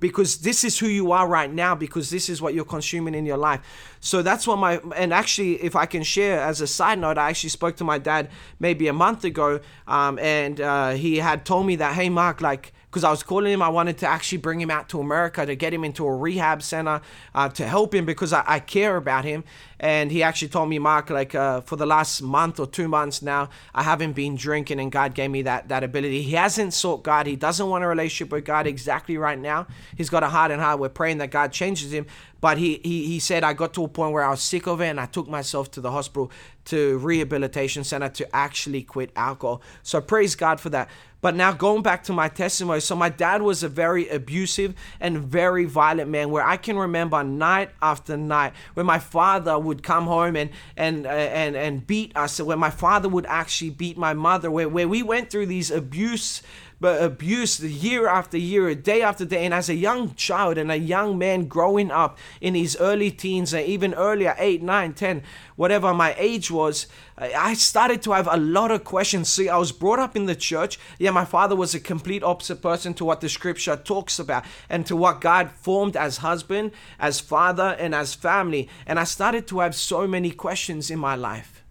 because 0.00 0.38
this 0.38 0.64
is 0.64 0.80
who 0.80 0.88
you 0.88 1.12
are 1.12 1.28
right 1.28 1.52
now 1.52 1.76
because 1.76 2.10
this 2.10 2.28
is 2.28 2.42
what 2.42 2.54
you're 2.54 2.64
consuming 2.64 3.14
in 3.14 3.24
your 3.24 3.36
life. 3.36 3.60
So 4.00 4.20
that's 4.20 4.48
what 4.48 4.58
my 4.58 4.80
and 4.96 5.14
actually, 5.14 5.62
if 5.62 5.76
I 5.76 5.86
can 5.86 6.02
share 6.02 6.40
as 6.40 6.60
a 6.60 6.66
side 6.66 6.98
note, 6.98 7.16
I 7.16 7.28
actually 7.30 7.50
spoke 7.50 7.76
to 7.76 7.84
my 7.84 7.98
dad 7.98 8.30
maybe 8.58 8.88
a 8.88 8.92
month 8.92 9.22
ago, 9.24 9.60
um, 9.86 10.18
and 10.18 10.60
uh, 10.60 10.90
he 10.90 11.18
had 11.18 11.44
told 11.44 11.66
me 11.66 11.76
that, 11.76 11.94
hey, 11.94 12.08
Mark, 12.08 12.40
like 12.40 12.72
because 12.94 13.02
I 13.02 13.10
was 13.10 13.24
calling 13.24 13.52
him. 13.52 13.60
I 13.60 13.70
wanted 13.70 13.98
to 13.98 14.06
actually 14.06 14.38
bring 14.38 14.60
him 14.60 14.70
out 14.70 14.88
to 14.90 15.00
America 15.00 15.44
to 15.44 15.56
get 15.56 15.74
him 15.74 15.82
into 15.82 16.06
a 16.06 16.14
rehab 16.14 16.62
center 16.62 17.00
uh, 17.34 17.48
to 17.48 17.66
help 17.66 17.92
him 17.92 18.06
because 18.06 18.32
I, 18.32 18.44
I, 18.46 18.60
care 18.60 18.96
about 18.96 19.24
him. 19.24 19.42
And 19.80 20.12
he 20.12 20.22
actually 20.22 20.48
told 20.48 20.68
me, 20.68 20.78
Mark, 20.78 21.10
like 21.10 21.34
uh, 21.34 21.62
for 21.62 21.74
the 21.74 21.86
last 21.86 22.22
month 22.22 22.60
or 22.60 22.68
two 22.68 22.86
months 22.86 23.20
now, 23.20 23.48
I 23.74 23.82
haven't 23.82 24.12
been 24.12 24.36
drinking, 24.36 24.78
and 24.78 24.92
God 24.92 25.12
gave 25.12 25.32
me 25.32 25.42
that 25.42 25.68
that 25.68 25.82
ability. 25.82 26.22
He 26.22 26.36
hasn't 26.36 26.72
sought 26.72 27.02
God. 27.02 27.26
He 27.26 27.34
doesn't 27.34 27.68
want 27.68 27.82
a 27.82 27.88
relationship 27.88 28.30
with 28.32 28.44
God 28.44 28.68
exactly 28.68 29.18
right 29.18 29.38
now. 29.38 29.66
He's 29.96 30.08
got 30.08 30.22
a 30.22 30.28
heart 30.28 30.52
and 30.52 30.62
heart. 30.62 30.78
We're 30.78 30.88
praying 30.88 31.18
that 31.18 31.32
God 31.32 31.50
changes 31.50 31.92
him. 31.92 32.06
But 32.44 32.58
he, 32.58 32.78
he, 32.82 33.06
he 33.06 33.20
said, 33.20 33.42
I 33.42 33.54
got 33.54 33.72
to 33.72 33.84
a 33.84 33.88
point 33.88 34.12
where 34.12 34.22
I 34.22 34.28
was 34.28 34.42
sick 34.42 34.66
of 34.66 34.82
it 34.82 34.88
and 34.88 35.00
I 35.00 35.06
took 35.06 35.28
myself 35.28 35.70
to 35.70 35.80
the 35.80 35.90
hospital, 35.90 36.30
to 36.66 36.98
rehabilitation 36.98 37.84
center 37.84 38.10
to 38.10 38.36
actually 38.36 38.82
quit 38.82 39.12
alcohol. 39.16 39.62
So 39.82 40.02
praise 40.02 40.34
God 40.34 40.60
for 40.60 40.68
that. 40.68 40.90
But 41.24 41.34
now 41.36 41.52
going 41.52 41.80
back 41.80 42.04
to 42.04 42.12
my 42.12 42.28
testimony, 42.28 42.80
so 42.80 42.94
my 42.94 43.08
dad 43.08 43.40
was 43.40 43.62
a 43.62 43.68
very 43.70 44.10
abusive 44.10 44.74
and 45.00 45.16
very 45.16 45.64
violent 45.64 46.10
man 46.10 46.28
where 46.28 46.46
I 46.46 46.58
can 46.58 46.76
remember 46.76 47.24
night 47.24 47.70
after 47.80 48.14
night 48.18 48.52
where 48.74 48.84
my 48.84 48.98
father 48.98 49.58
would 49.58 49.82
come 49.82 50.04
home 50.04 50.36
and 50.36 50.50
and 50.76 51.06
uh, 51.06 51.08
and 51.08 51.56
and 51.56 51.86
beat 51.86 52.14
us, 52.14 52.42
where 52.42 52.58
my 52.58 52.68
father 52.68 53.08
would 53.08 53.24
actually 53.24 53.70
beat 53.70 53.96
my 53.96 54.12
mother, 54.12 54.50
where, 54.50 54.68
where 54.68 54.86
we 54.86 55.02
went 55.02 55.30
through 55.30 55.46
these 55.46 55.70
abuse 55.70 56.42
but 56.84 57.02
abuse 57.02 57.60
year 57.60 58.06
after 58.06 58.36
year, 58.36 58.74
day 58.74 59.00
after 59.00 59.24
day. 59.24 59.46
And 59.46 59.54
as 59.54 59.70
a 59.70 59.74
young 59.74 60.14
child 60.16 60.58
and 60.58 60.70
a 60.70 60.76
young 60.76 61.16
man 61.16 61.46
growing 61.46 61.90
up 61.90 62.18
in 62.42 62.54
his 62.54 62.76
early 62.78 63.10
teens 63.10 63.54
and 63.54 63.66
even 63.66 63.94
earlier, 63.94 64.34
8, 64.36 64.62
9, 64.62 64.92
10, 64.92 65.22
whatever 65.56 65.94
my 65.94 66.14
age 66.18 66.50
was, 66.50 66.86
I 67.16 67.54
started 67.54 68.02
to 68.02 68.12
have 68.12 68.28
a 68.30 68.36
lot 68.36 68.70
of 68.70 68.84
questions. 68.84 69.30
See, 69.30 69.48
I 69.48 69.56
was 69.56 69.72
brought 69.72 69.98
up 69.98 70.14
in 70.14 70.26
the 70.26 70.36
church. 70.36 70.78
Yeah, 70.98 71.10
my 71.10 71.24
father 71.24 71.56
was 71.56 71.74
a 71.74 71.80
complete 71.80 72.22
opposite 72.22 72.60
person 72.60 72.92
to 72.94 73.04
what 73.06 73.22
the 73.22 73.30
scripture 73.30 73.76
talks 73.76 74.18
about 74.18 74.44
and 74.68 74.84
to 74.84 74.94
what 74.94 75.22
God 75.22 75.52
formed 75.52 75.96
as 75.96 76.18
husband, 76.18 76.72
as 76.98 77.18
father, 77.18 77.76
and 77.78 77.94
as 77.94 78.12
family. 78.12 78.68
And 78.86 79.00
I 79.00 79.04
started 79.04 79.46
to 79.46 79.60
have 79.60 79.74
so 79.74 80.06
many 80.06 80.32
questions 80.32 80.90
in 80.90 80.98
my 80.98 81.14
life. 81.14 81.64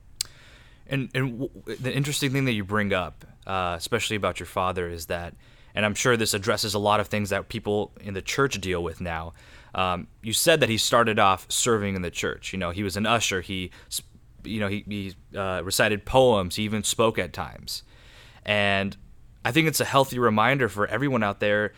And, 0.88 1.12
and 1.13 1.39
w- 1.39 1.77
the 1.79 1.93
interesting 1.93 2.32
thing 2.32 2.46
that 2.46 2.53
you 2.53 2.63
bring 2.63 2.93
up 2.93 3.25
uh, 3.46 3.76
especially 3.78 4.16
about 4.16 4.40
your 4.40 4.48
father, 4.48 4.88
is 4.88 5.08
that, 5.08 5.36
and 5.76 5.86
I'm 5.86 5.96
sure 5.96 6.18
this 6.18 6.34
addresses 6.34 6.74
a 6.74 6.80
lot 6.80 7.00
of 7.00 7.08
things 7.08 7.30
that 7.30 7.50
people 7.50 7.92
in 8.02 8.14
the 8.14 8.22
church 8.22 8.60
deal 8.62 8.84
with 8.84 9.02
now. 9.02 9.34
Um, 9.76 10.08
you 10.22 10.34
said 10.34 10.60
that 10.60 10.70
he 10.70 10.78
started 10.78 11.18
off 11.20 11.46
serving 11.50 11.96
in 11.96 12.02
the 12.02 12.12
church. 12.12 12.54
You 12.54 12.60
know, 12.60 12.72
he 12.72 12.84
was 12.84 12.96
an 12.96 13.06
usher. 13.06 13.42
He, 13.42 13.72
you 14.44 14.60
know, 14.60 14.68
he, 14.68 14.84
he 14.88 15.38
uh, 15.38 15.62
recited 15.64 16.06
poems. 16.06 16.58
He 16.58 16.64
even 16.64 16.84
spoke 16.84 17.18
at 17.18 17.34
times. 17.34 17.84
And 18.46 18.96
I 19.44 19.52
think 19.52 19.68
it's 19.68 19.80
a 19.80 19.86
healthy 19.86 20.20
reminder 20.20 20.70
for 20.70 20.86
everyone 20.88 21.24
out 21.24 21.40
there 21.40 21.74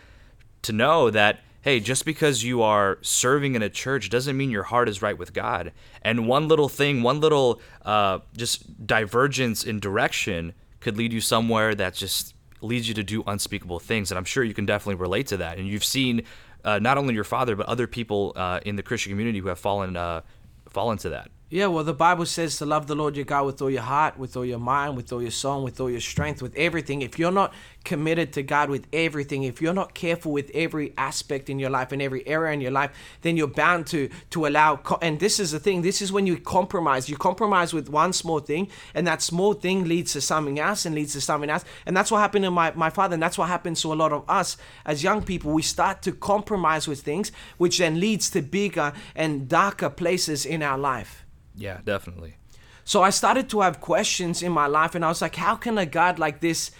to 0.64 0.74
know 0.74 1.10
that 1.10 1.40
hey, 1.66 1.80
just 1.80 2.06
because 2.06 2.44
you 2.44 2.62
are 2.62 3.00
serving 3.02 3.56
in 3.56 3.64
a 3.64 3.70
church 3.70 4.12
doesn't 4.12 4.38
mean 4.38 4.52
your 4.52 4.62
heart 4.62 4.88
is 4.88 5.02
right 5.02 5.18
with 5.18 5.34
God. 5.34 5.72
And 6.04 6.28
one 6.28 6.48
little 6.48 6.70
thing, 6.70 7.02
one 7.02 7.20
little 7.20 7.60
uh, 7.84 8.20
just 8.38 8.86
divergence 8.86 9.64
in 9.64 9.80
direction 9.80 10.54
could 10.86 10.98
lead 10.98 11.12
you 11.12 11.20
somewhere 11.20 11.74
that 11.74 11.96
just 11.96 12.36
leads 12.62 12.88
you 12.88 12.94
to 12.94 13.04
do 13.04 13.24
unspeakable 13.26 13.80
things. 13.80 14.12
And 14.12 14.20
I'm 14.20 14.24
sure 14.24 14.44
you 14.44 14.54
can 14.54 14.68
definitely 14.68 15.02
relate 15.02 15.26
to 15.28 15.38
that. 15.38 15.58
And 15.58 15.68
you've 15.68 15.84
seen 15.84 16.22
uh, 16.64 16.78
not 16.78 17.00
only 17.00 17.16
your 17.16 17.24
father, 17.24 17.56
but 17.56 17.66
other 17.66 17.88
people 17.88 18.34
uh, 18.36 18.60
in 18.64 18.76
the 18.76 18.84
Christian 18.84 19.12
community 19.12 19.40
who 19.40 19.48
have 19.48 19.58
fallen 19.58 19.98
uh, 19.98 20.22
fallen 20.70 21.00
to 21.00 21.10
that. 21.10 21.32
Yeah, 21.56 21.68
well, 21.68 21.86
the 21.86 21.94
Bible 21.94 22.26
says 22.26 22.58
to 22.58 22.66
love 22.66 22.88
the 22.88 22.96
Lord 22.96 23.16
your 23.16 23.24
God 23.24 23.46
with 23.46 23.62
all 23.62 23.70
your 23.70 23.84
heart, 23.84 24.20
with 24.20 24.36
all 24.36 24.44
your 24.44 24.60
mind, 24.60 24.98
with 24.98 25.14
all 25.14 25.22
your 25.22 25.32
soul, 25.32 25.64
with 25.64 25.80
all 25.80 25.90
your 25.90 26.02
strength, 26.02 26.42
with 26.42 26.54
everything. 26.58 27.02
If 27.02 27.18
you're 27.18 27.32
not 27.32 27.54
committed 27.86 28.34
to 28.34 28.44
God 28.44 28.70
with 28.70 28.88
everything, 28.92 29.44
if 29.44 29.62
you're 29.62 29.74
not 29.74 29.94
careful 29.94 30.34
with 30.34 30.52
every 30.54 30.94
aspect 30.98 31.50
in 31.50 31.58
your 31.58 31.70
life 31.70 31.94
and 31.94 32.02
every 32.02 32.28
area 32.28 32.52
in 32.52 32.60
your 32.60 32.72
life, 32.72 32.92
then 33.22 33.38
you're 33.38 33.48
bound 33.48 33.88
to 33.88 34.10
to 34.32 34.46
allow. 34.48 34.82
And 35.02 35.22
this 35.22 35.40
is 35.40 35.52
the 35.52 35.60
thing. 35.62 35.82
This 35.82 36.02
is 36.02 36.12
when 36.12 36.28
you 36.28 36.38
compromise. 36.38 37.08
You 37.08 37.16
compromise 37.16 37.74
with 37.74 37.88
one 37.88 38.12
small 38.12 38.42
thing, 38.42 38.68
and 38.94 39.08
that 39.08 39.22
small 39.22 39.54
thing 39.54 39.86
leads 39.86 40.12
to 40.12 40.20
something 40.20 40.60
else 40.60 40.86
and 40.86 40.94
leads 40.94 41.14
to 41.14 41.22
something 41.22 41.50
else. 41.50 41.64
And 41.86 41.96
that's 41.96 42.12
what 42.12 42.20
happened 42.20 42.44
to 42.44 42.52
my 42.52 42.74
my 42.76 42.90
father, 42.90 43.14
and 43.14 43.24
that's 43.24 43.38
what 43.38 43.48
happens 43.48 43.82
to 43.84 43.94
a 43.94 43.96
lot 43.96 44.12
of 44.12 44.30
us 44.30 44.58
as 44.86 45.04
young 45.04 45.24
people. 45.24 45.54
We 45.54 45.62
start 45.62 46.02
to 46.02 46.12
compromise 46.12 46.86
with 46.86 47.00
things, 47.02 47.32
which 47.58 47.78
then 47.78 48.02
leads 48.02 48.30
to 48.32 48.42
bigger 48.42 48.92
and 49.16 49.48
darker 49.48 49.90
places 49.90 50.46
in 50.46 50.62
our 50.62 50.78
life. 50.78 51.25
Yeah, 51.56 51.80
definitely. 51.84 52.36
So 52.84 53.02
I 53.02 53.10
started 53.10 53.50
to 53.50 53.62
have 53.62 53.82
questions 53.82 54.44
in 54.44 54.52
my 54.52 54.68
life, 54.68 54.94
and 54.94 55.04
I 55.04 55.08
was 55.08 55.22
like, 55.22 55.36
how 55.36 55.56
can 55.56 55.78
a 55.78 55.86
God 55.86 56.20
like 56.20 56.40
this? 56.40 56.72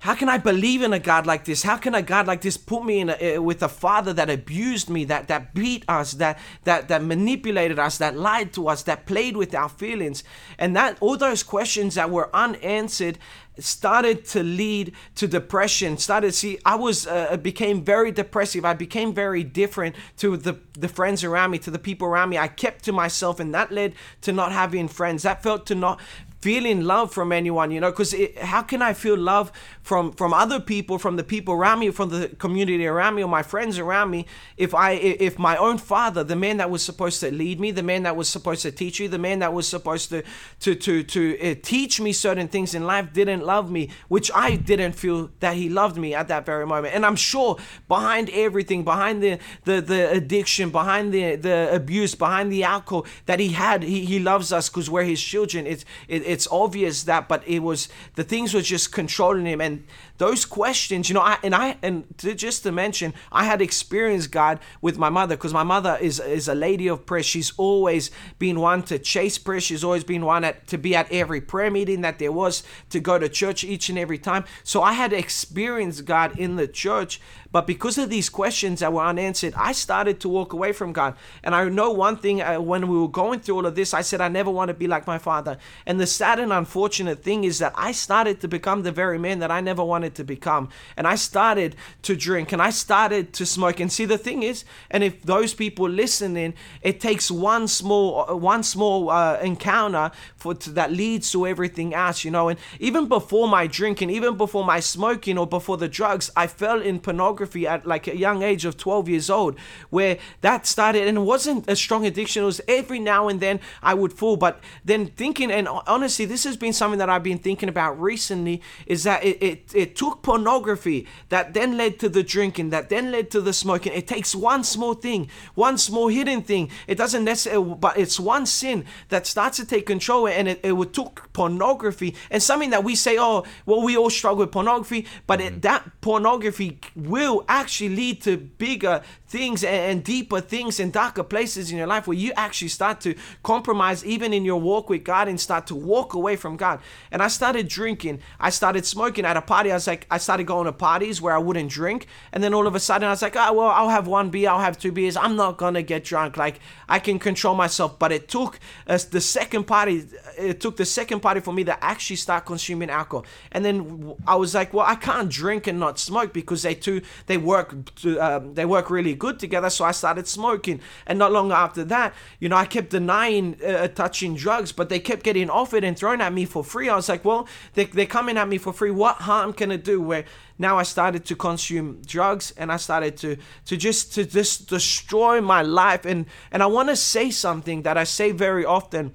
How 0.00 0.14
can 0.14 0.30
I 0.30 0.38
believe 0.38 0.80
in 0.80 0.94
a 0.94 0.98
God 0.98 1.26
like 1.26 1.44
this? 1.44 1.62
How 1.62 1.76
can 1.76 1.94
a 1.94 2.00
God 2.00 2.26
like 2.26 2.40
this 2.40 2.56
put 2.56 2.86
me 2.86 3.00
in 3.00 3.14
a, 3.20 3.38
with 3.38 3.62
a 3.62 3.68
father 3.68 4.14
that 4.14 4.30
abused 4.30 4.88
me, 4.88 5.04
that 5.04 5.28
that 5.28 5.52
beat 5.52 5.84
us, 5.88 6.12
that 6.12 6.38
that 6.64 6.88
that 6.88 7.04
manipulated 7.04 7.78
us, 7.78 7.98
that 7.98 8.16
lied 8.16 8.54
to 8.54 8.68
us, 8.68 8.82
that 8.84 9.04
played 9.04 9.36
with 9.36 9.54
our 9.54 9.68
feelings, 9.68 10.24
and 10.58 10.74
that 10.74 10.96
all 11.00 11.18
those 11.18 11.42
questions 11.42 11.96
that 11.96 12.08
were 12.08 12.34
unanswered 12.34 13.18
started 13.58 14.24
to 14.24 14.42
lead 14.42 14.94
to 15.14 15.28
depression 15.28 15.98
started 15.98 16.32
see 16.32 16.58
i 16.64 16.74
was 16.74 17.06
uh, 17.06 17.36
became 17.36 17.84
very 17.84 18.10
depressive. 18.10 18.64
I 18.64 18.72
became 18.72 19.12
very 19.12 19.44
different 19.44 19.96
to 20.16 20.38
the 20.38 20.58
the 20.78 20.88
friends 20.88 21.22
around 21.24 21.50
me 21.50 21.58
to 21.58 21.70
the 21.70 21.78
people 21.78 22.08
around 22.08 22.30
me. 22.30 22.38
I 22.38 22.48
kept 22.48 22.84
to 22.84 22.92
myself 22.92 23.38
and 23.38 23.52
that 23.54 23.70
led 23.70 23.92
to 24.22 24.32
not 24.32 24.52
having 24.52 24.88
friends. 24.88 25.24
That 25.24 25.42
felt 25.42 25.66
to 25.66 25.74
not 25.74 26.00
feeling 26.40 26.82
love 26.82 27.12
from 27.12 27.32
anyone 27.32 27.70
you 27.70 27.80
know 27.80 27.90
because 27.90 28.14
how 28.40 28.62
can 28.62 28.80
i 28.82 28.92
feel 28.92 29.16
love 29.16 29.52
from 29.82 30.12
from 30.12 30.32
other 30.32 30.60
people 30.60 30.98
from 30.98 31.16
the 31.16 31.24
people 31.24 31.54
around 31.54 31.78
me 31.78 31.90
from 31.90 32.08
the 32.08 32.28
community 32.38 32.86
around 32.86 33.14
me 33.14 33.22
or 33.22 33.28
my 33.28 33.42
friends 33.42 33.78
around 33.78 34.10
me 34.10 34.24
if 34.56 34.74
i 34.74 34.92
if 34.92 35.38
my 35.38 35.56
own 35.56 35.76
father 35.76 36.24
the 36.24 36.36
man 36.36 36.56
that 36.56 36.70
was 36.70 36.82
supposed 36.82 37.20
to 37.20 37.30
lead 37.30 37.60
me 37.60 37.70
the 37.70 37.82
man 37.82 38.02
that 38.02 38.16
was 38.16 38.28
supposed 38.28 38.62
to 38.62 38.72
teach 38.72 39.00
me 39.00 39.06
the 39.06 39.18
man 39.18 39.40
that 39.40 39.52
was 39.52 39.68
supposed 39.68 40.08
to 40.08 40.22
to 40.60 40.74
to 40.74 41.02
to 41.02 41.38
uh, 41.40 41.54
teach 41.62 42.00
me 42.00 42.12
certain 42.12 42.48
things 42.48 42.74
in 42.74 42.84
life 42.84 43.12
didn't 43.12 43.44
love 43.44 43.70
me 43.70 43.90
which 44.08 44.30
i 44.34 44.56
didn't 44.56 44.92
feel 44.92 45.30
that 45.40 45.54
he 45.54 45.68
loved 45.68 45.96
me 45.96 46.14
at 46.14 46.28
that 46.28 46.46
very 46.46 46.66
moment. 46.66 46.94
And 46.94 47.04
i'm 47.04 47.16
sure 47.16 47.56
behind 47.88 48.30
everything 48.30 48.84
behind 48.84 49.22
the 49.22 49.38
the, 49.64 49.80
the 49.80 50.10
addiction 50.10 50.70
behind 50.70 51.12
the 51.12 51.36
the 51.36 51.68
abuse 51.74 52.14
behind 52.14 52.52
the 52.52 52.64
alcohol 52.64 53.06
that 53.26 53.40
he 53.40 53.48
had 53.48 53.82
he, 53.82 54.04
he 54.04 54.18
loves 54.18 54.52
us 54.52 54.68
because 54.68 54.88
we're 54.88 55.04
his 55.04 55.22
children. 55.22 55.66
It's 55.66 55.84
it, 56.08 56.22
it's 56.30 56.48
obvious 56.50 57.04
that, 57.04 57.28
but 57.28 57.46
it 57.46 57.60
was 57.60 57.88
the 58.14 58.24
things 58.24 58.54
were 58.54 58.62
just 58.62 58.92
controlling 58.92 59.46
him. 59.46 59.60
And 59.60 59.84
those 60.18 60.44
questions, 60.44 61.08
you 61.08 61.14
know, 61.14 61.20
I 61.20 61.38
and 61.42 61.54
I 61.54 61.76
and 61.82 62.04
to, 62.18 62.34
just 62.34 62.62
to 62.62 62.72
mention, 62.72 63.14
I 63.32 63.44
had 63.44 63.60
experienced 63.60 64.30
God 64.30 64.60
with 64.80 64.96
my 64.98 65.08
mother 65.08 65.36
because 65.36 65.52
my 65.52 65.62
mother 65.62 65.98
is 66.00 66.20
is 66.20 66.48
a 66.48 66.54
lady 66.54 66.88
of 66.88 67.04
prayer. 67.06 67.22
She's 67.22 67.52
always 67.56 68.10
been 68.38 68.60
one 68.60 68.82
to 68.84 68.98
chase 68.98 69.38
prayer. 69.38 69.60
She's 69.60 69.82
always 69.82 70.04
been 70.04 70.24
one 70.24 70.44
at, 70.44 70.66
to 70.68 70.78
be 70.78 70.94
at 70.94 71.10
every 71.10 71.40
prayer 71.40 71.70
meeting 71.70 72.02
that 72.02 72.18
there 72.18 72.32
was, 72.32 72.62
to 72.90 73.00
go 73.00 73.18
to 73.18 73.28
church 73.28 73.64
each 73.64 73.88
and 73.88 73.98
every 73.98 74.18
time. 74.18 74.44
So 74.62 74.82
I 74.82 74.92
had 74.92 75.12
experienced 75.12 76.04
God 76.04 76.38
in 76.38 76.56
the 76.56 76.68
church, 76.68 77.20
but 77.52 77.66
because 77.66 77.98
of 77.98 78.10
these 78.10 78.28
questions 78.28 78.80
that 78.80 78.92
were 78.92 79.02
unanswered, 79.02 79.54
I 79.56 79.72
started 79.72 80.20
to 80.20 80.28
walk 80.28 80.52
away 80.52 80.72
from 80.72 80.92
God. 80.92 81.16
And 81.42 81.54
I 81.54 81.68
know 81.68 81.90
one 81.90 82.16
thing 82.16 82.40
uh, 82.40 82.60
when 82.60 82.86
we 82.86 82.96
were 82.96 83.08
going 83.08 83.40
through 83.40 83.56
all 83.56 83.66
of 83.66 83.74
this, 83.74 83.92
I 83.92 84.02
said 84.02 84.20
I 84.20 84.28
never 84.28 84.50
want 84.50 84.68
to 84.68 84.74
be 84.74 84.86
like 84.86 85.06
my 85.06 85.18
father. 85.18 85.58
And 85.84 86.00
the 86.00 86.06
sad 86.06 86.38
and 86.38 86.52
unfortunate 86.52 87.24
thing 87.24 87.42
is 87.44 87.58
that 87.58 87.72
I 87.76 87.90
started 87.90 88.40
to 88.42 88.48
become 88.48 88.82
the 88.82 88.92
very 88.92 89.18
man 89.18 89.40
that 89.40 89.50
I 89.50 89.60
never 89.60 89.84
wanted 89.84 90.14
to 90.16 90.24
become. 90.24 90.68
And 90.96 91.08
I 91.08 91.16
started 91.16 91.74
to 92.02 92.14
drink 92.14 92.52
and 92.52 92.62
I 92.62 92.70
started 92.70 93.32
to 93.34 93.46
smoke. 93.46 93.80
And 93.80 93.90
see, 93.90 94.04
the 94.04 94.18
thing 94.18 94.44
is, 94.44 94.64
and 94.90 95.02
if 95.02 95.22
those 95.22 95.52
people 95.52 95.88
listening, 95.88 96.54
it 96.82 97.00
takes 97.00 97.30
one 97.30 97.66
small 97.66 98.30
uh, 98.30 98.34
one 98.36 98.62
small 98.62 99.10
uh, 99.10 99.38
encounter 99.40 100.12
for 100.40 100.54
to, 100.54 100.70
that 100.70 100.90
leads 100.90 101.30
to 101.32 101.46
everything 101.46 101.94
else, 101.94 102.24
you 102.24 102.30
know. 102.30 102.48
And 102.48 102.58
even 102.80 103.06
before 103.06 103.46
my 103.46 103.66
drinking, 103.66 104.10
even 104.10 104.36
before 104.36 104.64
my 104.64 104.80
smoking 104.80 105.36
or 105.38 105.46
before 105.46 105.76
the 105.76 105.88
drugs, 105.88 106.30
I 106.34 106.46
fell 106.46 106.80
in 106.80 106.98
pornography 106.98 107.66
at 107.66 107.86
like 107.86 108.08
a 108.08 108.16
young 108.16 108.42
age 108.42 108.64
of 108.64 108.76
12 108.76 109.08
years 109.08 109.30
old, 109.30 109.58
where 109.90 110.18
that 110.40 110.66
started. 110.66 111.06
And 111.06 111.18
it 111.18 111.20
wasn't 111.20 111.68
a 111.68 111.76
strong 111.76 112.06
addiction. 112.06 112.42
It 112.42 112.46
was 112.46 112.60
every 112.66 112.98
now 112.98 113.28
and 113.28 113.40
then 113.40 113.60
I 113.82 113.94
would 113.94 114.12
fall. 114.12 114.36
But 114.36 114.60
then 114.84 115.08
thinking, 115.08 115.50
and 115.52 115.68
honestly, 115.68 116.24
this 116.24 116.44
has 116.44 116.56
been 116.56 116.72
something 116.72 116.98
that 116.98 117.10
I've 117.10 117.22
been 117.22 117.38
thinking 117.38 117.68
about 117.68 118.00
recently, 118.00 118.62
is 118.86 119.04
that 119.04 119.22
it, 119.22 119.42
it, 119.42 119.72
it 119.74 119.96
took 119.96 120.22
pornography 120.22 121.06
that 121.28 121.52
then 121.52 121.76
led 121.76 121.98
to 122.00 122.08
the 122.08 122.22
drinking, 122.22 122.70
that 122.70 122.88
then 122.88 123.10
led 123.10 123.30
to 123.32 123.42
the 123.42 123.52
smoking. 123.52 123.92
It 123.92 124.08
takes 124.08 124.34
one 124.34 124.64
small 124.64 124.94
thing, 124.94 125.28
one 125.54 125.76
small 125.76 126.08
hidden 126.08 126.42
thing. 126.42 126.70
It 126.86 126.96
doesn't 126.96 127.24
necessarily, 127.24 127.74
but 127.74 127.98
it's 127.98 128.18
one 128.18 128.46
sin 128.46 128.86
that 129.10 129.26
starts 129.26 129.58
to 129.58 129.66
take 129.66 129.84
control 129.84 130.26
and 130.30 130.48
it, 130.48 130.60
it 130.62 130.72
would 130.72 130.92
took 130.92 131.32
pornography 131.32 132.14
and 132.30 132.42
something 132.42 132.70
that 132.70 132.84
we 132.84 132.94
say, 132.94 133.16
oh, 133.18 133.44
well, 133.66 133.82
we 133.82 133.96
all 133.96 134.10
struggle 134.10 134.38
with 134.38 134.52
pornography, 134.52 135.06
but 135.26 135.40
it, 135.40 135.52
mm-hmm. 135.52 135.60
that 135.60 136.00
pornography 136.00 136.78
will 136.96 137.44
actually 137.48 137.94
lead 137.94 138.22
to 138.22 138.36
bigger 138.36 139.02
things 139.30 139.62
and, 139.62 140.02
deeper 140.02 140.40
things 140.40 140.80
and 140.80 140.92
darker 140.92 141.22
places 141.22 141.70
in 141.70 141.78
your 141.78 141.86
life 141.86 142.08
where 142.08 142.16
you 142.16 142.32
actually 142.36 142.68
start 142.68 143.00
to 143.00 143.14
compromise 143.44 144.04
even 144.04 144.32
in 144.32 144.44
your 144.44 144.60
walk 144.60 144.90
with 144.90 145.04
God 145.04 145.28
and 145.28 145.38
start 145.38 145.68
to 145.68 145.74
walk 145.76 146.14
away 146.14 146.34
from 146.34 146.56
God. 146.56 146.80
And 147.12 147.22
I 147.22 147.28
started 147.28 147.68
drinking, 147.68 148.20
I 148.40 148.50
started 148.50 148.84
smoking 148.84 149.24
at 149.24 149.36
a 149.36 149.42
party. 149.42 149.70
I 149.70 149.74
was 149.74 149.86
like, 149.86 150.06
I 150.10 150.18
started 150.18 150.48
going 150.48 150.66
to 150.66 150.72
parties 150.72 151.22
where 151.22 151.32
I 151.32 151.38
wouldn't 151.38 151.70
drink, 151.70 152.08
and 152.32 152.42
then 152.42 152.52
all 152.52 152.66
of 152.66 152.74
a 152.74 152.80
sudden 152.80 153.06
I 153.06 153.12
was 153.12 153.22
like, 153.22 153.36
oh 153.36 153.52
well, 153.52 153.68
I'll 153.68 153.88
have 153.88 154.08
one 154.08 154.30
beer, 154.30 154.50
I'll 154.50 154.58
have 154.58 154.78
two 154.78 154.90
beers. 154.90 155.16
I'm 155.16 155.36
not 155.36 155.58
gonna 155.58 155.82
get 155.82 156.02
drunk. 156.02 156.36
Like 156.36 156.58
I 156.88 156.98
can 156.98 157.18
control 157.20 157.54
myself. 157.54 157.98
But 157.98 158.10
it 158.10 158.28
took 158.28 158.58
us 158.88 159.04
the 159.04 159.20
second 159.20 159.64
party. 159.64 160.00
Uh, 160.00 160.42
it 160.42 160.60
took 160.60 160.76
the 160.76 160.84
second 160.84 161.20
party 161.20 161.40
for 161.40 161.52
me 161.52 161.62
to 161.64 161.84
actually 161.84 162.16
start 162.16 162.46
consuming 162.46 162.90
alcohol, 162.90 163.24
and 163.52 163.64
then 163.64 164.16
I 164.26 164.34
was 164.34 164.54
like, 164.54 164.74
well, 164.74 164.86
I 164.86 164.96
can't 164.96 165.30
drink 165.30 165.68
and 165.68 165.78
not 165.78 166.00
smoke 166.00 166.32
because 166.32 166.62
they 166.62 166.74
two 166.74 167.02
they 167.26 167.36
work 167.36 167.76
um, 168.18 168.54
they 168.54 168.64
work 168.64 168.90
really 168.90 169.14
good 169.20 169.38
together. 169.38 169.70
So 169.70 169.84
I 169.84 169.92
started 169.92 170.26
smoking, 170.26 170.80
and 171.06 171.16
not 171.16 171.30
long 171.30 171.52
after 171.52 171.84
that, 171.84 172.12
you 172.40 172.48
know, 172.48 172.56
I 172.56 172.66
kept 172.66 172.90
denying 172.90 173.56
uh, 173.64 173.86
touching 173.86 174.34
drugs, 174.34 174.72
but 174.72 174.88
they 174.88 174.98
kept 174.98 175.22
getting 175.22 175.48
offered 175.48 175.84
and 175.84 175.96
thrown 175.96 176.20
at 176.20 176.32
me 176.32 176.44
for 176.46 176.64
free. 176.64 176.88
I 176.88 176.96
was 176.96 177.08
like, 177.08 177.24
well, 177.24 177.46
they, 177.74 177.84
they're 177.84 178.06
coming 178.06 178.36
at 178.36 178.48
me 178.48 178.58
for 178.58 178.72
free. 178.72 178.90
What 178.90 179.16
harm 179.16 179.52
can 179.52 179.70
it 179.70 179.84
do? 179.84 180.00
Where 180.02 180.24
now 180.58 180.76
I 180.76 180.82
started 180.82 181.24
to 181.26 181.36
consume 181.36 182.02
drugs 182.04 182.52
and 182.56 182.72
I 182.72 182.76
started 182.76 183.16
to 183.18 183.36
to 183.66 183.76
just 183.76 184.12
to 184.14 184.24
just 184.24 184.68
destroy 184.68 185.40
my 185.40 185.62
life. 185.62 186.04
And 186.04 186.26
and 186.50 186.62
I 186.62 186.66
want 186.66 186.88
to 186.88 186.96
say 186.96 187.30
something 187.30 187.82
that 187.82 187.96
I 187.96 188.04
say 188.04 188.32
very 188.32 188.64
often 188.64 189.12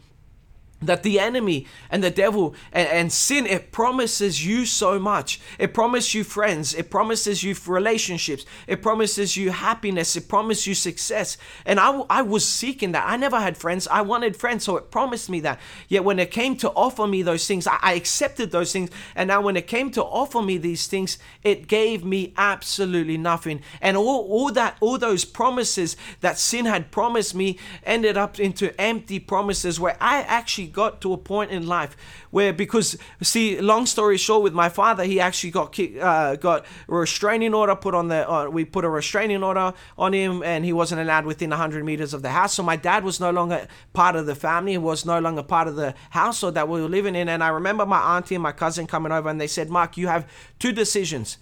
that 0.86 1.04
the 1.04 1.20
enemy 1.20 1.68
and 1.90 2.04
the 2.04 2.12
devil 2.12 2.56
and, 2.72 2.88
and, 2.90 3.12
sin 3.12 3.46
it 3.46 3.72
promises 3.72 4.46
you 4.46 4.66
so 4.66 5.00
much. 5.00 5.40
It 5.58 5.74
promises 5.74 6.14
you 6.14 6.24
friends. 6.24 6.74
It 6.74 6.90
promises 6.90 7.44
you 7.44 7.56
relationships. 7.68 8.46
It 8.68 8.82
promises 8.82 9.38
you 9.38 9.52
happiness. 9.52 10.16
It 10.16 10.28
promises 10.28 10.68
you 10.68 10.76
success. 10.76 11.38
And 11.66 11.80
I, 11.80 12.04
I 12.10 12.22
was 12.22 12.48
seeking 12.48 12.92
that. 12.94 13.06
I 13.08 13.18
never 13.18 13.40
had 13.40 13.58
friends. 13.58 13.88
I 13.88 14.02
wanted 14.02 14.36
friends 14.36 14.64
so 14.64 14.78
it 14.78 14.92
promised 14.92 15.30
me 15.30 15.40
that. 15.42 15.60
Yet 15.88 16.04
when 16.04 16.20
it 16.20 16.32
came 16.32 16.56
to 16.58 16.70
offer 16.72 17.08
me 17.08 17.22
those 17.22 17.48
things 17.48 17.68
i, 17.68 17.78
I 17.82 17.94
accepted 17.94 18.52
those 18.52 18.74
things. 18.74 18.90
And 19.16 19.28
now 19.28 19.42
when 19.42 19.56
it 19.56 19.68
came 19.68 19.92
to 19.92 20.04
offer 20.04 20.42
me 20.42 20.58
these 20.58 20.88
things 20.88 21.18
it 21.44 21.68
gave 21.68 22.04
me 22.04 22.34
absolutely 22.38 23.18
nothing. 23.18 23.62
And 23.82 23.96
all, 23.96 24.28
all 24.30 24.52
that 24.52 24.78
all 24.82 24.98
those 24.98 25.26
promises 25.26 25.96
that 26.22 26.38
sin 26.38 26.66
had 26.66 26.92
promised 26.92 27.36
me 27.36 27.58
ended 27.84 28.18
up 28.18 28.40
into 28.40 28.80
empty 28.80 29.20
promises 29.20 29.80
where 29.80 29.98
i 30.02 30.22
actually 30.22 30.68
got 30.76 31.02
to 31.02 31.14
a 31.14 31.18
point 31.18 31.50
in 31.50 31.66
life 31.66 31.98
where 32.30 32.54
because 32.54 32.98
see 33.22 33.60
long 33.60 33.86
story 33.86 34.18
short 34.18 34.44
with 34.44 34.54
my 34.54 34.70
father 34.70 35.04
he 35.04 35.20
actually 35.20 35.52
got 35.52 35.72
kicked, 35.72 35.98
uh, 35.98 36.36
got 36.36 36.66
a 36.88 36.94
restraining 36.94 37.54
order 37.54 37.76
put 37.76 37.96
on 37.96 38.10
the 38.10 38.30
uh, 38.30 38.50
we 38.50 38.66
put 38.66 38.86
a 38.86 38.90
restraining 38.90 39.42
order 39.42 39.74
on 39.98 40.14
him 40.14 40.44
and 40.44 40.66
he 40.66 40.74
wasn't 40.74 41.00
allowed 41.02 41.26
within 41.26 41.50
100 41.50 41.84
meters 41.84 42.14
of 42.14 42.22
the 42.22 42.30
house. 42.30 42.54
So 42.54 42.64
my 42.64 42.76
dad 42.76 43.04
was 43.04 43.20
no 43.20 43.32
longer 43.32 43.68
part 43.94 44.16
of 44.16 44.26
the 44.26 44.36
family. 44.36 44.74
He 44.74 44.78
was 44.78 45.06
no 45.06 45.20
longer 45.20 45.44
part 45.44 45.68
of 45.68 45.76
the 45.76 45.96
household 46.10 46.56
that 46.56 46.68
we 46.68 46.82
were 46.82 46.90
living 46.90 47.16
in. 47.16 47.30
And 47.30 47.44
I 47.44 47.48
remember 47.48 47.86
my 47.86 48.18
auntie 48.18 48.36
and 48.36 48.44
my 48.44 48.52
cousin 48.52 48.86
coming 48.86 49.12
over 49.12 49.30
and 49.30 49.40
they 49.40 49.48
said 49.48 49.70
Mark 49.70 49.98
you 49.98 50.08
have 50.08 50.30
two 50.60 50.72
decisions 50.72 51.38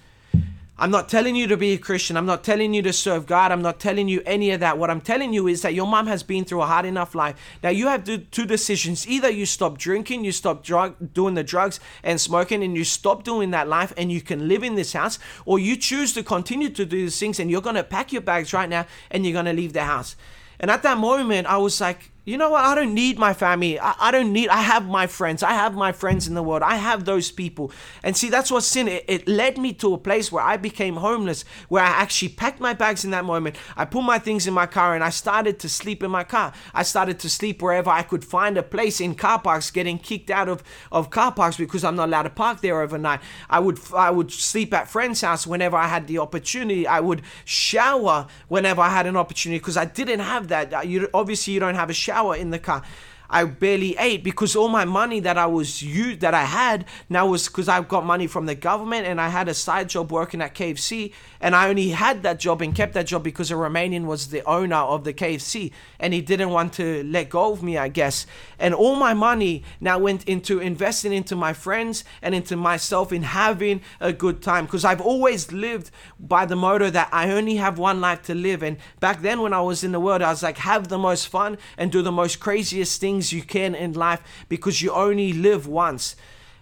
I'm 0.83 0.91
not 0.91 1.07
telling 1.07 1.37
you 1.37 1.47
to 1.47 1.55
be 1.55 1.71
a 1.71 1.77
Christian. 1.77 2.17
I'm 2.17 2.25
not 2.25 2.43
telling 2.43 2.73
you 2.73 2.81
to 2.81 2.91
serve 2.91 3.25
God. 3.25 3.53
I'm 3.53 3.61
not 3.61 3.79
telling 3.79 4.09
you 4.09 4.21
any 4.25 4.51
of 4.51 4.59
that. 4.59 4.77
What 4.77 4.89
I'm 4.89 4.99
telling 4.99 5.31
you 5.31 5.47
is 5.47 5.61
that 5.61 5.73
your 5.73 5.87
mom 5.87 6.07
has 6.07 6.23
been 6.23 6.43
through 6.43 6.61
a 6.61 6.65
hard 6.65 6.85
enough 6.85 7.15
life. 7.15 7.37
Now 7.63 7.69
you 7.69 7.87
have 7.87 8.03
two 8.03 8.45
decisions. 8.45 9.07
Either 9.07 9.29
you 9.29 9.45
stop 9.45 9.77
drinking, 9.77 10.25
you 10.25 10.33
stop 10.33 10.61
drug, 10.61 11.13
doing 11.13 11.35
the 11.35 11.43
drugs 11.43 11.79
and 12.03 12.19
smoking, 12.19 12.61
and 12.65 12.75
you 12.75 12.83
stop 12.83 13.23
doing 13.23 13.51
that 13.51 13.69
life, 13.69 13.93
and 13.95 14.11
you 14.11 14.19
can 14.19 14.49
live 14.49 14.61
in 14.61 14.75
this 14.75 14.91
house, 14.91 15.19
or 15.45 15.57
you 15.57 15.77
choose 15.77 16.11
to 16.15 16.21
continue 16.21 16.67
to 16.67 16.85
do 16.85 16.97
these 16.97 17.17
things, 17.17 17.39
and 17.39 17.49
you're 17.49 17.61
gonna 17.61 17.81
pack 17.81 18.11
your 18.11 18.21
bags 18.21 18.51
right 18.51 18.67
now, 18.67 18.85
and 19.09 19.25
you're 19.25 19.31
gonna 19.31 19.53
leave 19.53 19.71
the 19.71 19.85
house. 19.85 20.17
And 20.59 20.69
at 20.69 20.83
that 20.83 20.97
moment, 20.97 21.47
I 21.47 21.59
was 21.59 21.79
like, 21.79 22.11
you 22.25 22.37
know 22.37 22.51
what? 22.51 22.63
I 22.63 22.73
don't 22.73 22.93
need 22.93 23.19
my 23.19 23.33
family. 23.33 23.77
I, 23.77 23.95
I, 23.99 24.11
don't 24.11 24.31
need, 24.31 24.47
I 24.47 24.61
have 24.61 24.87
my 24.87 25.07
friends. 25.07 25.43
I 25.43 25.51
have 25.51 25.75
my 25.75 25.91
friends 25.91 26.25
in 26.25 26.35
the 26.35 26.43
world. 26.43 26.63
I 26.63 26.75
have 26.75 27.03
those 27.03 27.31
people. 27.31 27.69
And 28.01 28.15
see, 28.15 28.29
that's 28.29 28.49
what 28.49 28.63
sin, 28.63 28.87
it, 28.87 29.03
it 29.09 29.27
led 29.27 29.57
me 29.57 29.73
to 29.73 29.93
a 29.93 29.97
place 29.97 30.31
where 30.31 30.43
I 30.43 30.55
became 30.55 30.95
homeless, 30.95 31.43
where 31.67 31.83
I 31.83 31.87
actually 31.87 32.29
packed 32.29 32.61
my 32.61 32.73
bags 32.73 33.03
in 33.03 33.11
that 33.11 33.25
moment. 33.25 33.57
I 33.75 33.83
put 33.83 34.03
my 34.03 34.19
things 34.19 34.47
in 34.47 34.53
my 34.53 34.67
car 34.67 34.95
and 34.95 35.03
I 35.03 35.09
started 35.09 35.59
to 35.59 35.69
sleep 35.69 36.01
in 36.01 36.11
my 36.11 36.23
car. 36.23 36.53
I 36.73 36.83
started 36.83 37.19
to 37.19 37.29
sleep 37.29 37.61
wherever 37.61 37.89
I 37.89 38.03
could 38.03 38.23
find 38.23 38.57
a 38.57 38.63
place 38.63 39.01
in 39.01 39.15
car 39.15 39.39
parks, 39.39 39.69
getting 39.69 39.99
kicked 39.99 40.29
out 40.29 40.47
of, 40.47 40.63
of 40.93 41.09
car 41.09 41.33
parks 41.33 41.57
because 41.57 41.83
I'm 41.83 41.97
not 41.97 42.07
allowed 42.07 42.23
to 42.23 42.29
park 42.29 42.61
there 42.61 42.79
overnight. 42.79 43.19
I 43.49 43.59
would, 43.59 43.79
I 43.93 44.11
would 44.11 44.31
sleep 44.31 44.73
at 44.73 44.87
friends' 44.87 45.19
house 45.19 45.45
whenever 45.45 45.75
I 45.75 45.89
had 45.89 46.07
the 46.07 46.19
opportunity. 46.19 46.87
I 46.87 47.01
would 47.01 47.21
shower 47.43 48.27
whenever 48.47 48.79
I 48.79 48.91
had 48.91 49.07
an 49.07 49.17
opportunity 49.17 49.59
because 49.59 49.75
I 49.75 49.83
didn't 49.83 50.21
have 50.21 50.47
that. 50.47 50.87
You, 50.87 51.09
obviously, 51.13 51.53
you 51.53 51.59
don't 51.59 51.75
have 51.75 51.89
a 51.89 51.93
shower 51.93 52.12
shower 52.13 52.35
in 52.35 52.51
the 52.51 52.59
car. 52.59 52.83
I 53.33 53.45
barely 53.45 53.95
ate 53.97 54.23
because 54.23 54.55
all 54.55 54.69
my 54.69 54.85
money 54.85 55.19
that 55.21 55.39
I 55.39 55.47
was 55.47 55.81
used 55.81 56.19
that 56.21 56.35
I 56.35 56.43
had 56.43 56.85
now 57.09 57.25
was 57.25 57.47
because 57.47 57.67
I've 57.67 57.87
got 57.87 58.05
money 58.05 58.27
from 58.27 58.45
the 58.45 58.53
government 58.53 59.07
and 59.07 59.19
I 59.19 59.29
had 59.29 59.49
a 59.49 59.55
side 59.55 59.89
job 59.89 60.11
working 60.11 60.39
at 60.39 60.53
KFC 60.53 61.11
and 61.41 61.55
I 61.55 61.67
only 61.67 61.89
had 61.89 62.21
that 62.21 62.39
job 62.39 62.61
and 62.61 62.75
kept 62.75 62.93
that 62.93 63.07
job 63.07 63.23
because 63.23 63.49
a 63.49 63.55
Romanian 63.55 64.05
was 64.05 64.27
the 64.27 64.47
owner 64.47 64.75
of 64.75 65.03
the 65.03 65.15
KFC 65.15 65.71
and 65.99 66.13
he 66.13 66.21
didn't 66.21 66.51
want 66.51 66.73
to 66.73 67.03
let 67.05 67.29
go 67.29 67.51
of 67.51 67.63
me, 67.63 67.75
I 67.75 67.87
guess. 67.87 68.27
And 68.59 68.75
all 68.75 68.95
my 68.95 69.15
money 69.15 69.63
now 69.81 69.97
went 69.97 70.25
into 70.25 70.59
investing 70.59 71.11
into 71.11 71.35
my 71.35 71.53
friends 71.53 72.03
and 72.21 72.35
into 72.35 72.55
myself 72.55 73.11
in 73.11 73.23
having 73.23 73.81
a 73.99 74.13
good 74.13 74.43
time 74.43 74.65
because 74.65 74.85
I've 74.85 75.01
always 75.01 75.51
lived 75.51 75.89
by 76.19 76.45
the 76.45 76.55
motto 76.55 76.91
that 76.91 77.09
I 77.11 77.31
only 77.31 77.55
have 77.55 77.79
one 77.79 77.99
life 77.99 78.21
to 78.23 78.35
live. 78.35 78.61
And 78.61 78.77
back 78.99 79.23
then 79.23 79.41
when 79.41 79.53
I 79.53 79.61
was 79.61 79.83
in 79.83 79.91
the 79.91 79.99
world, 79.99 80.21
I 80.21 80.29
was 80.29 80.43
like, 80.43 80.59
have 80.59 80.89
the 80.89 80.99
most 80.99 81.27
fun 81.27 81.57
and 81.79 81.91
do 81.91 82.03
the 82.03 82.11
most 82.11 82.39
craziest 82.39 83.01
things 83.01 83.22
things 83.23 83.33
you 83.33 83.43
can 83.43 83.75
in 83.75 83.93
life 83.93 84.21
because 84.49 84.81
you 84.81 84.91
only 84.91 85.33
live 85.33 85.67
once. 85.67 86.15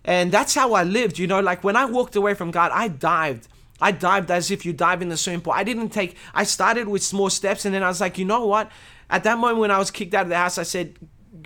And 0.04 0.32
that's 0.32 0.56
how 0.56 0.74
I 0.74 0.84
lived, 0.84 1.20
you 1.20 1.28
know, 1.28 1.40
like 1.40 1.64
when 1.64 1.76
I 1.76 1.86
walked 1.86 2.16
away 2.16 2.34
from 2.34 2.52
God, 2.52 2.72
I 2.74 2.88
dived. 2.88 3.48
I 3.80 3.92
dived 3.92 4.30
as 4.30 4.52
if 4.52 4.66
you 4.66 4.74
dive 4.74 5.02
in 5.02 5.10
the 5.10 5.18
swimming 5.18 5.42
pool. 5.42 5.54
I 5.54 5.64
didn't 5.64 5.90
take, 5.90 6.16
I 6.34 6.44
started 6.44 6.88
with 6.88 7.04
small 7.04 7.30
steps 7.30 7.66
and 7.66 7.74
then 7.74 7.84
I 7.84 7.88
was 7.88 8.02
like, 8.02 8.18
you 8.18 8.26
know 8.26 8.46
what? 8.46 8.72
At 9.10 9.24
that 9.24 9.38
moment 9.38 9.60
when 9.60 9.72
I 9.72 9.78
was 9.78 9.92
kicked 9.92 10.14
out 10.14 10.24
of 10.24 10.30
the 10.30 10.38
house, 10.38 10.58
I 10.58 10.64
said, 10.64 10.98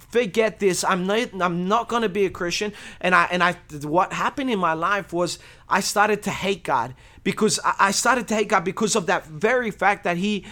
forget 0.09 0.59
this. 0.59 0.83
I'm 0.83 1.07
not 1.07 1.29
I'm 1.41 1.67
not 1.67 1.87
gonna 1.87 2.09
be 2.09 2.25
a 2.25 2.29
Christian. 2.29 2.73
And 2.99 3.15
I 3.15 3.27
and 3.31 3.41
I 3.41 3.53
what 3.83 4.11
happened 4.11 4.49
in 4.49 4.59
my 4.59 4.73
life 4.73 5.13
was 5.13 5.39
I 5.69 5.79
started 5.79 6.21
to 6.23 6.31
hate 6.31 6.63
God 6.63 6.93
because 7.23 7.59
I 7.63 7.91
started 7.91 8.27
to 8.27 8.35
hate 8.35 8.49
God 8.49 8.65
because 8.65 8.95
of 8.95 9.05
that 9.07 9.25
very 9.25 9.71
fact 9.71 10.03
that 10.03 10.17
He 10.17 10.45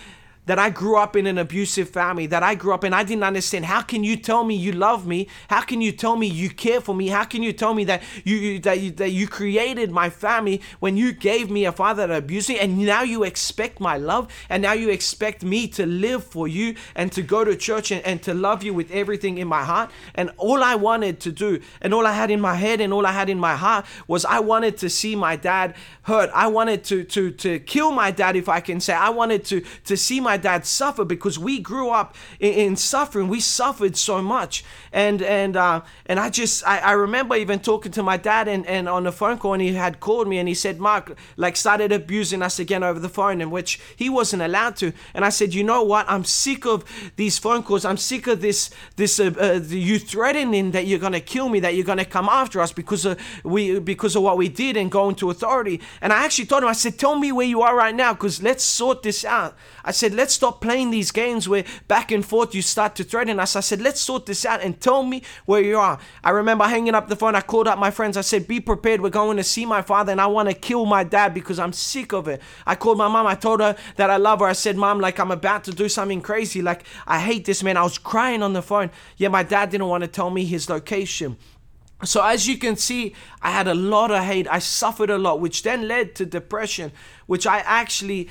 that 0.45 0.59
I 0.59 0.69
grew 0.69 0.97
up 0.97 1.15
in 1.15 1.25
an 1.27 1.38
abusive 1.38 1.89
family, 1.89 2.25
that 2.27 2.43
I 2.43 2.55
grew 2.55 2.73
up 2.73 2.83
in. 2.83 2.93
I 2.93 3.03
didn't 3.03 3.23
understand. 3.23 3.65
How 3.65 3.81
can 3.81 4.03
you 4.03 4.17
tell 4.17 4.43
me 4.43 4.55
you 4.55 4.73
love 4.73 5.07
me? 5.07 5.27
How 5.47 5.62
can 5.62 5.81
you 5.81 5.91
tell 5.91 6.15
me 6.15 6.27
you 6.27 6.50
care 6.50 6.81
for 6.81 6.93
me? 6.93 7.07
How 7.07 7.23
can 7.23 7.43
you 7.43 7.53
tell 7.53 7.73
me 7.73 7.85
that 7.85 8.03
you 8.23 8.59
that 8.59 8.79
you, 8.79 8.91
that 8.91 9.12
you 9.12 9.27
created 9.27 9.91
my 9.91 10.09
family 10.09 10.62
when 10.79 10.97
you 10.97 11.13
gave 11.13 11.50
me 11.50 11.65
a 11.65 11.71
father 11.71 12.07
that 12.07 12.15
abused 12.15 12.50
me, 12.50 12.59
and 12.59 12.77
now 12.77 13.03
you 13.03 13.23
expect 13.23 13.79
my 13.79 13.97
love, 13.97 14.27
and 14.50 14.62
now 14.62 14.73
you 14.73 14.89
expect 14.89 15.43
me 15.43 15.67
to 15.69 15.85
live 15.85 16.23
for 16.23 16.47
you 16.47 16.75
and 16.95 17.12
to 17.13 17.21
go 17.21 17.43
to 17.43 17.55
church 17.55 17.91
and, 17.91 18.05
and 18.05 18.21
to 18.23 18.33
love 18.33 18.63
you 18.63 18.73
with 18.73 18.91
everything 18.91 19.38
in 19.38 19.47
my 19.47 19.63
heart. 19.63 19.89
And 20.15 20.31
all 20.38 20.63
I 20.63 20.75
wanted 20.75 21.19
to 21.21 21.31
do, 21.31 21.62
and 21.81 21.93
all 21.93 22.05
I 22.05 22.13
had 22.13 22.29
in 22.31 22.41
my 22.41 22.55
head, 22.55 22.81
and 22.81 22.91
all 22.91 23.05
I 23.05 23.12
had 23.12 23.29
in 23.29 23.39
my 23.39 23.55
heart 23.55 23.85
was 24.07 24.25
I 24.25 24.39
wanted 24.39 24.77
to 24.77 24.89
see 24.89 25.15
my 25.15 25.35
dad 25.35 25.75
hurt. 26.03 26.29
I 26.33 26.47
wanted 26.47 26.83
to 26.85 27.03
to 27.05 27.31
to 27.31 27.59
kill 27.59 27.91
my 27.91 28.12
dad, 28.12 28.35
if 28.35 28.50
I 28.50 28.59
can 28.59 28.79
say. 28.79 28.93
I 28.93 29.09
wanted 29.09 29.45
to 29.45 29.62
to 29.86 29.95
see 29.95 30.19
my 30.19 30.33
my 30.34 30.38
dad 30.38 30.65
suffer 30.65 31.06
because 31.06 31.38
we 31.38 31.60
grew 31.60 31.89
up 31.89 32.15
in, 32.39 32.54
in 32.54 32.76
suffering. 32.76 33.28
We 33.28 33.39
suffered 33.39 33.96
so 33.96 34.22
much, 34.22 34.63
and 34.91 35.22
and 35.22 35.56
uh, 35.56 35.82
and 36.08 36.19
I 36.19 36.30
just 36.30 36.65
I, 36.65 36.80
I 36.80 36.91
remember 36.93 37.36
even 37.36 37.60
talking 37.60 37.91
to 37.91 38.04
my 38.04 38.17
dad 38.17 38.48
and, 38.48 38.65
and 38.65 38.89
on 38.89 39.04
the 39.04 39.12
phone 39.12 39.38
call, 39.38 39.54
and 39.54 39.62
he 39.62 39.74
had 39.74 40.00
called 40.00 40.28
me 40.28 40.39
and 40.39 40.48
he 40.48 40.56
said, 40.56 40.80
Mark, 40.80 41.15
like 41.38 41.56
started 41.56 41.91
abusing 41.91 42.41
us 42.41 42.60
again 42.60 42.84
over 42.84 43.00
the 43.00 43.10
phone, 43.10 43.41
in 43.41 43.52
which 43.52 43.80
he 43.96 44.10
wasn't 44.10 44.41
allowed 44.41 44.76
to. 44.78 44.91
And 45.13 45.24
I 45.24 45.30
said, 45.30 45.54
you 45.54 45.63
know 45.63 45.84
what? 45.84 46.06
I'm 46.10 46.24
sick 46.24 46.65
of 46.65 46.84
these 47.15 47.38
phone 47.38 47.62
calls. 47.62 47.86
I'm 47.86 47.98
sick 47.98 48.26
of 48.28 48.41
this 48.41 48.72
this 48.96 49.19
uh, 49.19 49.32
uh, 49.39 49.60
you 49.67 50.00
threatening 50.00 50.72
that 50.72 50.88
you're 50.88 51.04
gonna 51.06 51.22
kill 51.22 51.48
me, 51.50 51.60
that 51.60 51.76
you're 51.76 51.86
gonna 51.86 52.06
come 52.17 52.28
after 52.28 52.60
us 52.60 52.74
because 52.74 53.06
of 53.06 53.19
we 53.43 53.80
because 53.80 54.15
of 54.15 54.24
what 54.24 54.38
we 54.38 54.50
did 54.50 54.78
and 54.78 54.91
go 54.91 55.10
into 55.10 55.30
authority. 55.30 55.80
And 56.02 56.12
I 56.12 56.26
actually 56.26 56.48
told 56.48 56.63
him, 56.63 56.69
I 56.69 56.74
said, 56.74 56.98
tell 56.98 57.19
me 57.19 57.32
where 57.32 57.46
you 57.54 57.62
are 57.62 57.76
right 57.78 57.96
now, 57.96 58.13
because 58.13 58.41
let's 58.41 58.63
sort 58.63 59.04
this 59.04 59.24
out. 59.26 59.54
I 59.86 59.91
said, 59.91 60.13
let's 60.13 60.22
stop 60.31 60.62
playing 60.62 60.91
these 60.91 61.12
games 61.12 61.47
where 61.49 61.63
back 61.88 62.12
and 62.12 62.25
forth 62.25 62.53
you 62.53 62.62
start 62.62 62.95
to 62.95 63.03
threaten 63.03 63.39
us. 63.39 63.55
I 63.55 63.59
said, 63.59 63.81
let's 63.81 64.01
sort 64.01 64.25
this 64.25 64.45
out 64.45 64.62
and 64.62 64.79
tell 64.79 65.03
me 65.03 65.23
where 65.45 65.62
you 65.62 65.77
are. 65.77 65.99
I 66.23 66.31
remember 66.31 66.65
hanging 66.65 66.95
up 66.95 67.07
the 67.07 67.15
phone. 67.15 67.36
I 67.36 67.41
called 67.41 67.67
up 67.67 67.79
my 67.79 67.91
friends. 67.91 68.17
I 68.17 68.21
said, 68.21 68.47
be 68.47 68.59
prepared. 68.59 69.01
We're 69.01 69.09
going 69.09 69.38
to 69.38 69.43
see 69.43 69.65
my 69.65 69.81
father 69.81 70.12
and 70.12 70.21
I 70.21 70.27
want 70.27 70.49
to 70.49 70.55
kill 70.55 70.86
my 70.86 71.03
dad 71.03 71.33
because 71.33 71.59
I'm 71.59 71.73
sick 71.73 72.13
of 72.13 72.27
it. 72.27 72.41
I 72.65 72.75
called 72.75 72.97
my 72.97 73.07
mom. 73.07 73.27
I 73.27 73.36
told 73.36 73.59
her 73.59 73.75
that 73.95 74.09
I 74.09 74.17
love 74.17 74.39
her. 74.39 74.45
I 74.45 74.53
said, 74.53 74.77
mom, 74.77 74.99
like 74.99 75.19
I'm 75.19 75.31
about 75.31 75.63
to 75.65 75.71
do 75.71 75.89
something 75.89 76.21
crazy. 76.21 76.62
Like 76.62 76.83
I 77.07 77.19
hate 77.19 77.45
this 77.45 77.63
man. 77.63 77.77
I 77.77 77.83
was 77.83 77.97
crying 77.97 78.43
on 78.43 78.53
the 78.53 78.62
phone. 78.62 78.91
Yeah, 79.17 79.29
my 79.29 79.43
dad 79.43 79.69
didn't 79.69 79.88
want 79.88 80.03
to 80.03 80.07
tell 80.07 80.29
me 80.29 80.45
his 80.45 80.69
location. 80.69 81.38
So, 82.03 82.21
as 82.21 82.47
you 82.47 82.57
can 82.57 82.75
see, 82.75 83.15
I 83.41 83.51
had 83.51 83.67
a 83.67 83.73
lot 83.73 84.12
of 84.12 84.23
hate. 84.23 84.47
I 84.49 84.59
suffered 84.59 85.09
a 85.09 85.17
lot, 85.17 85.39
which 85.39 85.63
then 85.63 85.88
led 85.88 86.15
to 86.15 86.25
depression, 86.25 86.91
which 87.27 87.47
I 87.47 87.59
actually 87.59 88.29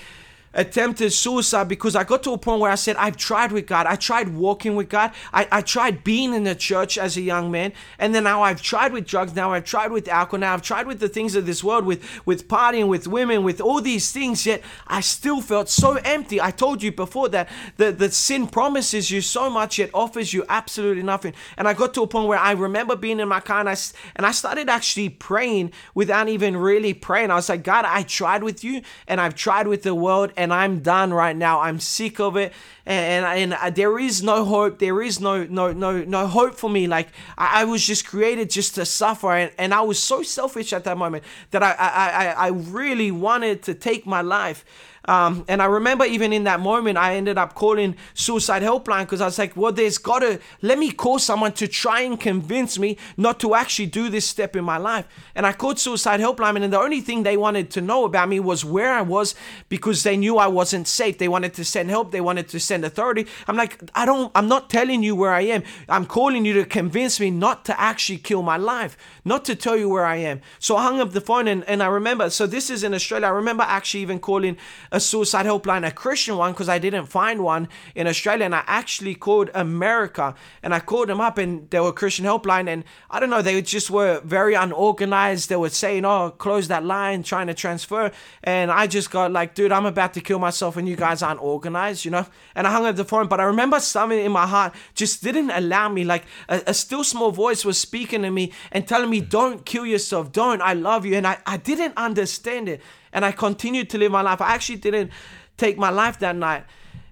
attempted 0.55 1.13
suicide 1.13 1.69
because 1.69 1.97
I 1.97 2.05
got 2.05 2.23
to 2.25 2.33
a 2.33 2.39
point 2.39 2.61
where 2.61 2.71
I 2.71 2.77
said, 2.77 2.97
I've 2.97 3.17
tried 3.17 3.53
with 3.53 3.67
God. 3.67 3.87
I 3.87 3.97
tried 3.97 4.29
walking 4.29 4.77
with 4.77 4.89
God. 4.89 5.13
I, 5.33 5.49
I 5.51 5.61
tried 5.63 6.05
being 6.05 6.35
in 6.35 6.45
the 6.45 6.55
church 6.55 6.99
as 6.99 7.17
a 7.17 7.21
young 7.21 7.51
man. 7.51 7.73
And 7.99 8.15
then 8.15 8.25
now 8.25 8.43
I've 8.43 8.61
tried 8.61 8.93
with 8.93 9.07
drugs. 9.07 9.35
Now 9.35 9.53
I've 9.53 9.65
tried 9.65 9.93
with 9.93 10.09
alcohol. 10.09 10.41
Now 10.41 10.55
I've 10.55 10.63
tried 10.63 10.87
with 10.87 11.01
the 11.01 11.09
things 11.09 11.35
of 11.35 11.47
this 11.47 11.65
world, 11.65 11.85
with, 11.85 12.05
with 12.27 12.49
partying, 12.49 12.89
with 12.89 13.07
women, 13.07 13.45
with 13.45 13.61
all 13.61 13.81
these 13.81 14.13
things. 14.13 14.45
Yet 14.45 14.63
I 14.87 15.01
still 15.01 15.41
felt 15.41 15.69
so 15.69 15.95
empty. 16.05 16.41
I 16.41 16.51
told 16.51 16.83
you 16.83 16.93
before 16.93 17.29
that 17.31 17.49
the, 17.77 17.93
the 17.93 18.11
sin 18.11 18.47
promises 18.47 19.11
you 19.11 19.21
so 19.21 19.49
much, 19.49 19.79
yet 19.79 19.91
offers 19.95 20.33
you 20.33 20.45
absolutely 20.49 21.03
nothing. 21.03 21.35
And 21.57 21.67
I 21.67 21.75
got 21.75 21.95
to 21.95 22.03
a 22.03 22.07
point 22.07 22.29
where 22.29 22.39
I 22.39 22.53
remember 22.53 22.97
being 22.97 23.21
in 23.21 23.29
my 23.29 23.41
car 23.41 23.61
and 23.61 23.69
I, 23.69 23.77
and 24.17 24.27
I 24.27 24.33
started 24.33 24.69
actually 24.69 25.09
praying 25.09 25.73
without 25.95 26.29
even 26.29 26.57
really 26.57 26.95
praying. 26.95 27.31
I 27.31 27.37
was 27.37 27.49
like, 27.49 27.63
God, 27.63 27.85
I 27.85 28.03
tried 28.03 28.43
with 28.43 28.63
you 28.65 28.83
and 29.07 29.21
I've 29.21 29.35
tried 29.35 29.67
with 29.67 29.83
the 29.83 29.95
world 29.95 30.33
and 30.43 30.53
I'm 30.53 30.81
done 30.81 31.15
right 31.15 31.37
now. 31.37 31.61
I'm 31.61 31.79
sick 31.81 32.21
of 32.21 32.37
it, 32.37 32.53
and 32.85 33.25
and, 33.25 33.53
and 33.53 33.55
uh, 33.55 33.71
there 33.71 33.99
is 33.99 34.23
no 34.23 34.45
hope. 34.45 34.79
There 34.79 35.01
is 35.01 35.21
no 35.21 35.45
no 35.45 35.73
no 35.73 36.03
no 36.05 36.27
hope 36.27 36.55
for 36.55 36.69
me. 36.69 36.87
Like 36.87 37.09
I, 37.39 37.63
I 37.63 37.65
was 37.65 37.87
just 37.87 38.07
created 38.07 38.51
just 38.51 38.75
to 38.75 38.85
suffer, 38.85 39.33
and, 39.33 39.53
and 39.57 39.73
I 39.73 39.83
was 39.83 40.03
so 40.03 40.23
selfish 40.23 40.73
at 40.73 40.85
that 40.85 40.99
moment 40.99 41.25
that 41.53 41.63
I 41.63 41.73
I 41.73 41.99
I, 42.25 42.47
I 42.47 42.49
really 42.49 43.11
wanted 43.11 43.63
to 43.63 43.75
take 43.75 44.07
my 44.07 44.21
life. 44.21 44.65
Um, 45.07 45.45
and 45.49 45.61
I 45.61 45.67
remember 45.67 46.05
even 46.05 46.33
in 46.33 46.45
that 46.45 46.61
moment, 46.61 46.97
I 46.97 47.17
ended 47.17 47.39
up 47.39 47.55
calling 47.55 47.97
suicide 48.15 48.63
helpline 48.63 49.03
because 49.03 49.21
I 49.21 49.25
was 49.25 49.39
like, 49.39 49.57
well, 49.57 49.73
there's 49.73 49.99
got 49.99 50.21
to 50.21 50.41
let 50.61 50.79
me 50.79 50.93
call 50.93 51.19
someone 51.19 51.53
to 51.55 51.67
try 51.67 52.03
and 52.03 52.19
convince 52.19 52.79
me 52.79 52.97
not 53.17 53.41
to 53.41 53.55
actually 53.55 53.87
do 53.87 54.09
this 54.09 54.25
step 54.25 54.55
in 54.55 54.65
my 54.65 54.77
life. 54.77 55.07
And 55.35 55.45
I 55.47 55.53
called 55.53 55.79
suicide 55.79 56.21
helpline, 56.21 56.63
and 56.63 56.73
the 56.73 56.79
only 56.79 57.01
thing 57.01 57.23
they 57.23 57.37
wanted 57.37 57.71
to 57.73 57.81
know 57.81 58.05
about 58.05 58.29
me 58.29 58.39
was 58.41 58.65
where 58.65 58.93
I 58.93 59.03
was 59.03 59.35
because 59.69 60.03
they 60.03 60.17
knew 60.17 60.39
I 60.39 60.47
wasn't 60.47 60.87
safe. 60.87 61.19
They 61.19 61.29
wanted 61.29 61.55
to 61.55 61.65
send 61.65 61.91
help. 61.91 62.13
They 62.13 62.21
wanted 62.21 62.49
to 62.49 62.61
send 62.61 62.85
authority. 62.85 63.27
I'm 63.49 63.57
like, 63.57 63.79
I 63.95 64.07
don't, 64.07 64.31
I'm 64.35 64.49
not 64.49 64.71
telling 64.71 65.03
you 65.03 65.17
where 65.17 65.33
I 65.33 65.43
am. 65.43 65.63
I'm 65.89 66.07
calling 66.07 66.45
you 66.45 66.53
to 66.55 66.65
convince 66.65 67.19
me 67.19 67.31
not 67.31 67.65
to 67.65 67.81
actually 67.81 68.19
kill 68.19 68.43
my 68.43 68.57
life, 68.57 68.97
not 69.25 69.45
to 69.45 69.55
tell 69.55 69.77
you 69.77 69.89
where 69.89 70.05
I 70.05 70.17
am. 70.17 70.41
So 70.59 70.77
I 70.77 70.83
hung 70.83 71.01
up 71.01 71.13
the 71.13 71.21
phone 71.21 71.47
and, 71.47 71.65
and 71.65 71.83
I 71.83 71.87
remember, 71.87 72.31
so 72.31 72.47
this 72.47 72.71
is 72.71 72.83
in 72.83 72.95
Australia. 72.95 73.27
I 73.27 73.31
remember 73.31 73.65
actually 73.67 74.01
even 74.01 74.19
calling 74.19 74.57
a 74.91 75.01
suicide 75.01 75.47
helpline, 75.47 75.87
a 75.87 75.91
Christian 75.91 76.37
one, 76.37 76.53
because 76.53 76.69
I 76.69 76.79
didn't 76.79 77.07
find 77.07 77.45
one 77.45 77.69
in 77.95 78.07
Australia. 78.07 78.45
And 78.45 78.55
I 78.55 78.65
actually 78.67 79.15
called 79.15 79.51
America 79.55 80.35
and 80.63 80.75
I 80.75 80.81
called 80.81 81.09
them 81.09 81.21
up 81.21 81.39
and 81.39 81.71
they 81.71 81.81
were 81.81 81.93
Christian 81.93 82.25
helpline. 82.25 82.69
And 82.69 82.85
I 83.11 83.21
don't 83.21 83.31
know, 83.31 83.43
they 83.43 83.61
just 83.63 83.91
were 83.91 84.21
very 84.25 84.55
unorganized. 84.55 85.49
They 85.49 85.57
were 85.57 85.71
saying, 85.71 86.05
oh, 86.05 86.31
close 86.31 86.69
that 86.69 86.85
line, 86.85 87.23
trying 87.23 87.47
to 87.47 87.55
transfer. 87.55 88.11
And 88.43 88.71
I 88.71 88.87
just 88.87 89.11
got 89.11 89.31
like, 89.31 89.55
dude, 89.55 89.73
I'm 89.73 89.87
about 89.87 90.15
to 90.15 90.21
kill 90.21 90.41
myself 90.41 90.77
and 90.77 90.89
you 90.89 90.97
guys 90.97 91.23
aren't 91.23 91.43
organized, 91.43 92.05
you 92.05 92.11
know? 92.11 92.27
And 92.55 92.67
I 92.67 92.73
hung 92.73 92.87
up 92.87 92.97
the 92.97 93.05
phone. 93.05 93.29
But 93.29 93.41
I 93.41 93.45
remember 93.45 93.79
something 93.79 94.19
in 94.19 94.33
my 94.33 94.47
heart 94.47 94.75
just 94.95 95.23
didn't 95.23 95.51
allow 95.51 95.89
me. 95.89 96.05
Like 96.05 96.25
a, 96.49 96.63
a 96.69 96.75
still 96.75 97.05
small 97.05 97.31
voice 97.31 97.65
was 97.65 97.79
speaking 97.79 98.23
to 98.23 98.31
me 98.31 98.53
and 98.73 98.87
telling 98.87 99.11
me, 99.11 99.12
don't 99.21 99.65
kill 99.67 99.87
yourself. 99.87 100.33
Don't. 100.33 100.63
I 100.63 100.73
love 100.75 101.05
you. 101.05 101.17
And 101.17 101.27
I, 101.27 101.39
I 101.47 101.57
didn't 101.57 101.95
understand 101.97 102.69
it 102.69 102.81
and 103.13 103.25
I 103.25 103.33
continued 103.33 103.91
to 103.91 103.99
live 103.99 104.13
my 104.13 104.23
life. 104.23 104.41
I 104.41 104.55
actually 104.55 104.79
didn't 104.79 105.11
take 105.57 105.79
my 105.79 105.91
life 105.91 106.19
that 106.21 106.37
night. 106.37 106.65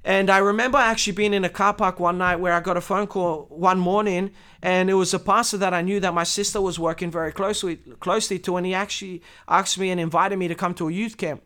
And 0.02 0.30
I 0.30 0.38
remember 0.38 0.78
actually 0.78 1.12
being 1.12 1.34
in 1.34 1.44
a 1.44 1.50
car 1.50 1.74
park 1.74 2.00
one 2.00 2.16
night 2.16 2.36
where 2.36 2.54
I 2.54 2.60
got 2.60 2.78
a 2.78 2.80
phone 2.80 3.06
call 3.06 3.46
one 3.50 3.78
morning, 3.78 4.30
and 4.62 4.88
it 4.88 4.94
was 4.94 5.12
a 5.12 5.18
pastor 5.18 5.58
that 5.58 5.74
I 5.74 5.82
knew 5.82 6.00
that 6.00 6.14
my 6.14 6.24
sister 6.24 6.58
was 6.60 6.78
working 6.78 7.10
very 7.10 7.32
closely 7.32 7.76
closely 8.00 8.38
to, 8.40 8.56
and 8.56 8.64
he 8.64 8.72
actually 8.72 9.22
asked 9.46 9.78
me 9.78 9.90
and 9.90 10.00
invited 10.00 10.38
me 10.38 10.48
to 10.48 10.54
come 10.54 10.72
to 10.74 10.88
a 10.88 10.92
youth 10.92 11.18
camp. 11.18 11.42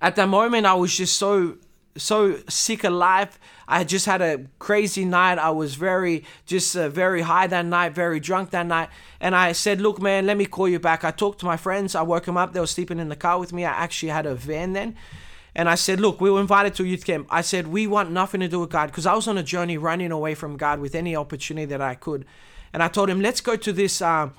At 0.00 0.16
that 0.16 0.28
moment, 0.28 0.64
I 0.64 0.72
was 0.72 0.96
just 0.96 1.16
so 1.16 1.58
so 1.96 2.38
sick 2.48 2.84
of 2.84 2.92
life. 2.92 3.38
I 3.66 3.84
just 3.84 4.06
had 4.06 4.20
a 4.20 4.46
crazy 4.58 5.04
night. 5.04 5.38
I 5.38 5.50
was 5.50 5.74
very 5.74 6.24
just 6.46 6.76
uh, 6.76 6.88
very 6.88 7.22
high 7.22 7.46
that 7.46 7.64
night, 7.64 7.94
very 7.94 8.20
drunk 8.20 8.50
that 8.50 8.66
night. 8.66 8.90
And 9.20 9.34
I 9.34 9.52
said, 9.52 9.80
"Look, 9.80 10.00
man, 10.00 10.26
let 10.26 10.36
me 10.36 10.46
call 10.46 10.68
you 10.68 10.78
back." 10.78 11.04
I 11.04 11.10
talked 11.10 11.40
to 11.40 11.46
my 11.46 11.56
friends. 11.56 11.94
I 11.94 12.02
woke 12.02 12.24
them 12.24 12.36
up. 12.36 12.52
They 12.52 12.60
were 12.60 12.66
sleeping 12.66 12.98
in 12.98 13.08
the 13.08 13.16
car 13.16 13.38
with 13.38 13.52
me. 13.52 13.64
I 13.64 13.72
actually 13.72 14.10
had 14.10 14.26
a 14.26 14.34
van 14.34 14.72
then. 14.72 14.96
And 15.54 15.68
I 15.68 15.76
said, 15.76 16.00
Look, 16.00 16.20
we 16.20 16.30
were 16.30 16.40
invited 16.40 16.74
to 16.74 16.82
a 16.82 16.86
youth 16.86 17.04
camp. 17.04 17.28
I 17.30 17.40
said, 17.40 17.68
We 17.68 17.86
want 17.86 18.10
nothing 18.10 18.40
to 18.40 18.48
do 18.48 18.60
with 18.60 18.70
God 18.70 18.86
because 18.86 19.06
I 19.06 19.14
was 19.14 19.28
on 19.28 19.38
a 19.38 19.42
journey 19.42 19.78
running 19.78 20.10
away 20.10 20.34
from 20.34 20.56
God 20.56 20.80
with 20.80 20.94
any 20.94 21.14
opportunity 21.14 21.66
that 21.66 21.80
I 21.80 21.94
could. 21.94 22.24
And 22.72 22.82
I 22.82 22.88
told 22.88 23.08
him, 23.08 23.20
Let's 23.20 23.40
go 23.40 23.54
to 23.56 23.72
this. 23.72 24.02
Uh, 24.02 24.30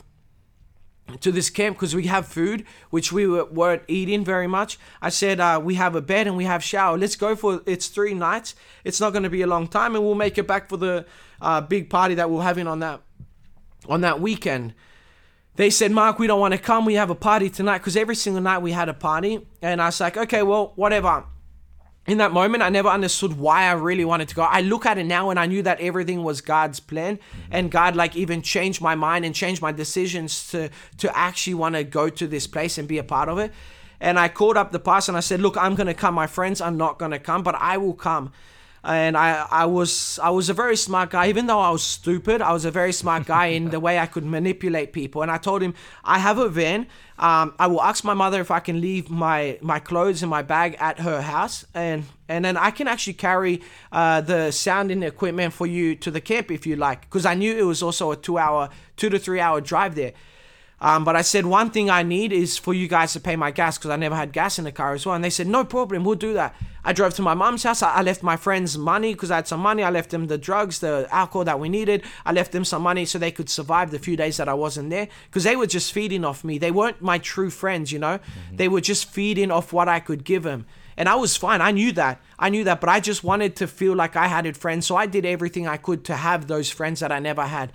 to 1.19 1.31
this 1.31 1.49
camp 1.49 1.75
because 1.75 1.95
we 1.95 2.07
have 2.07 2.27
food 2.27 2.65
which 2.89 3.11
we 3.11 3.27
were, 3.27 3.45
weren't 3.45 3.83
eating 3.87 4.25
very 4.25 4.47
much. 4.47 4.79
I 5.01 5.09
said 5.09 5.39
uh, 5.39 5.61
we 5.63 5.75
have 5.75 5.95
a 5.95 6.01
bed 6.01 6.27
and 6.27 6.35
we 6.35 6.45
have 6.45 6.63
shower. 6.63 6.97
Let's 6.97 7.15
go 7.15 7.35
for 7.35 7.61
it's 7.65 7.87
three 7.87 8.13
nights. 8.13 8.55
It's 8.83 8.99
not 8.99 9.11
going 9.11 9.23
to 9.23 9.29
be 9.29 9.41
a 9.41 9.47
long 9.47 9.67
time 9.67 9.95
and 9.95 10.03
we'll 10.03 10.15
make 10.15 10.37
it 10.37 10.47
back 10.47 10.67
for 10.67 10.77
the 10.77 11.05
uh, 11.41 11.61
big 11.61 11.89
party 11.89 12.15
that 12.15 12.29
we're 12.29 12.43
having 12.43 12.67
on 12.67 12.79
that 12.79 13.01
on 13.87 14.01
that 14.01 14.19
weekend. 14.19 14.73
They 15.57 15.69
said 15.69 15.91
mark 15.91 16.19
we 16.19 16.27
don't 16.27 16.39
want 16.39 16.53
to 16.53 16.57
come. 16.57 16.85
We 16.85 16.95
have 16.95 17.09
a 17.09 17.15
party 17.15 17.49
tonight 17.49 17.77
because 17.79 17.95
every 17.95 18.15
single 18.15 18.41
night 18.41 18.59
we 18.59 18.71
had 18.71 18.89
a 18.89 18.93
party. 18.93 19.47
And 19.61 19.81
i 19.81 19.85
was 19.85 19.99
like 19.99 20.17
okay 20.17 20.41
well 20.43 20.73
whatever 20.75 21.25
in 22.07 22.19
that 22.19 22.31
moment, 22.31 22.61
I 22.61 22.69
never 22.69 22.89
understood 22.89 23.37
why 23.37 23.63
I 23.63 23.71
really 23.71 24.05
wanted 24.05 24.29
to 24.29 24.35
go. 24.35 24.43
I 24.43 24.61
look 24.61 24.85
at 24.85 24.97
it 24.97 25.05
now 25.05 25.31
and 25.31 25.39
I 25.39 25.47
knew 25.47 25.63
that 25.63 25.79
everything 25.79 26.23
was 26.23 26.39
God's 26.39 26.79
plan, 26.79 27.17
mm-hmm. 27.17 27.51
and 27.51 27.71
God 27.71 27.95
like 27.95 28.15
even 28.15 28.41
changed 28.41 28.79
my 28.79 28.93
mind 28.93 29.25
and 29.25 29.33
changed 29.33 29.61
my 29.61 29.71
decisions 29.71 30.49
to 30.51 30.69
to 30.99 31.17
actually 31.17 31.55
want 31.55 31.75
to 31.75 31.83
go 31.83 32.09
to 32.09 32.27
this 32.27 32.45
place 32.45 32.77
and 32.77 32.87
be 32.87 32.99
a 32.99 33.03
part 33.03 33.27
of 33.27 33.39
it. 33.39 33.51
And 33.99 34.19
I 34.19 34.27
called 34.27 34.57
up 34.57 34.71
the 34.71 34.79
pastor 34.79 35.11
and 35.11 35.17
I 35.17 35.21
said, 35.21 35.41
"Look, 35.41 35.57
I'm 35.57 35.73
gonna 35.73 35.93
come. 35.93 36.13
My 36.13 36.27
friends 36.27 36.61
are 36.61 36.71
not 36.71 36.99
gonna 36.99 37.19
come, 37.19 37.41
but 37.41 37.55
I 37.55 37.77
will 37.77 37.93
come." 37.93 38.31
And 38.85 39.17
I, 39.17 39.47
I 39.49 39.65
was 39.65 40.19
I 40.21 40.29
was 40.29 40.49
a 40.49 40.53
very 40.53 40.77
smart 40.77 41.09
guy. 41.09 41.27
Even 41.27 41.47
though 41.47 41.59
I 41.59 41.71
was 41.71 41.83
stupid 41.83 42.41
I 42.41 42.53
was 42.53 42.65
a 42.65 42.71
very 42.71 42.93
smart 42.93 43.25
guy 43.25 43.47
in 43.47 43.69
the 43.71 43.79
way 43.79 43.97
I 43.97 44.05
could 44.05 44.23
manipulate 44.23 44.93
people. 44.93 45.21
And 45.23 45.31
I 45.31 45.37
told 45.37 45.61
him 45.61 45.73
I 46.03 46.19
have 46.19 46.37
a 46.37 46.49
van. 46.49 46.87
Um, 47.17 47.53
I 47.57 47.67
will 47.67 47.81
ask 47.81 48.03
my 48.03 48.13
mother 48.13 48.41
if 48.41 48.51
I 48.51 48.59
can 48.59 48.79
leave 48.81 49.09
my 49.09 49.57
my 49.61 49.79
clothes 49.79 50.21
in 50.21 50.29
my 50.29 50.43
bag 50.43 50.77
at 50.79 50.99
her 50.99 51.21
house. 51.21 51.65
And 51.73 52.05
and 52.29 52.45
then 52.45 52.57
I 52.57 52.71
can 52.71 52.87
actually 52.87 53.13
carry 53.13 53.61
uh, 53.91 54.21
the 54.21 54.51
sounding 54.51 55.01
equipment 55.03 55.53
for 55.53 55.65
you 55.65 55.95
to 55.95 56.11
the 56.11 56.21
camp 56.21 56.51
if 56.51 56.67
you 56.67 56.75
like. 56.75 57.01
Because 57.01 57.25
I 57.25 57.33
knew 57.33 57.57
it 57.57 57.63
was 57.63 57.81
also 57.81 58.11
a 58.11 58.15
two 58.15 58.37
hour 58.37 58.69
two 58.97 59.09
to 59.09 59.17
three 59.17 59.39
hour 59.39 59.61
drive 59.61 59.95
there 59.95 60.13
um, 60.81 61.05
but 61.05 61.15
I 61.15 61.21
said, 61.21 61.45
one 61.45 61.69
thing 61.69 61.89
I 61.89 62.03
need 62.03 62.33
is 62.33 62.57
for 62.57 62.73
you 62.73 62.87
guys 62.87 63.13
to 63.13 63.19
pay 63.19 63.35
my 63.35 63.51
gas 63.51 63.77
because 63.77 63.91
I 63.91 63.95
never 63.95 64.15
had 64.15 64.33
gas 64.33 64.59
in 64.59 64.65
the 64.65 64.71
car 64.71 64.93
as 64.93 65.05
well. 65.05 65.15
And 65.15 65.23
they 65.23 65.29
said, 65.29 65.47
no 65.47 65.63
problem, 65.63 66.03
we'll 66.03 66.15
do 66.15 66.33
that. 66.33 66.53
I 66.83 66.93
drove 66.93 67.13
to 67.15 67.21
my 67.21 67.33
mom's 67.33 67.63
house. 67.63 67.81
I, 67.81 67.95
I 67.95 68.01
left 68.01 68.21
my 68.21 68.35
friends 68.35 68.77
money 68.77 69.13
because 69.13 69.31
I 69.31 69.37
had 69.37 69.47
some 69.47 69.61
money. 69.61 69.83
I 69.83 69.89
left 69.89 70.11
them 70.11 70.27
the 70.27 70.37
drugs, 70.37 70.79
the 70.79 71.07
alcohol 71.11 71.45
that 71.45 71.59
we 71.59 71.69
needed. 71.69 72.03
I 72.25 72.33
left 72.33 72.51
them 72.51 72.65
some 72.65 72.81
money 72.81 73.05
so 73.05 73.17
they 73.17 73.31
could 73.31 73.49
survive 73.49 73.89
the 73.89 73.99
few 73.99 74.17
days 74.17 74.37
that 74.37 74.49
I 74.49 74.53
wasn't 74.53 74.89
there 74.89 75.07
because 75.27 75.45
they 75.45 75.55
were 75.55 75.65
just 75.65 75.93
feeding 75.93 76.25
off 76.25 76.43
me. 76.43 76.57
They 76.57 76.71
weren't 76.71 77.01
my 77.01 77.19
true 77.19 77.49
friends, 77.49 77.91
you 77.91 77.99
know? 77.99 78.19
Mm-hmm. 78.19 78.57
They 78.57 78.67
were 78.67 78.81
just 78.81 79.09
feeding 79.09 79.51
off 79.51 79.71
what 79.71 79.87
I 79.87 80.01
could 80.01 80.25
give 80.25 80.43
them. 80.43 80.65
And 80.97 81.09
I 81.09 81.15
was 81.15 81.35
fine. 81.35 81.61
I 81.61 81.71
knew 81.71 81.91
that. 81.93 82.21
I 82.37 82.49
knew 82.49 82.65
that. 82.65 82.81
But 82.81 82.89
I 82.89 82.99
just 82.99 83.23
wanted 83.23 83.55
to 83.57 83.67
feel 83.67 83.95
like 83.95 84.15
I 84.15 84.27
had 84.27 84.55
friends. 84.55 84.85
So 84.85 84.95
I 84.95 85.07
did 85.07 85.25
everything 85.25 85.67
I 85.67 85.77
could 85.77 86.03
to 86.05 86.15
have 86.15 86.47
those 86.47 86.69
friends 86.69 86.99
that 86.99 87.11
I 87.11 87.19
never 87.19 87.43
had. 87.43 87.71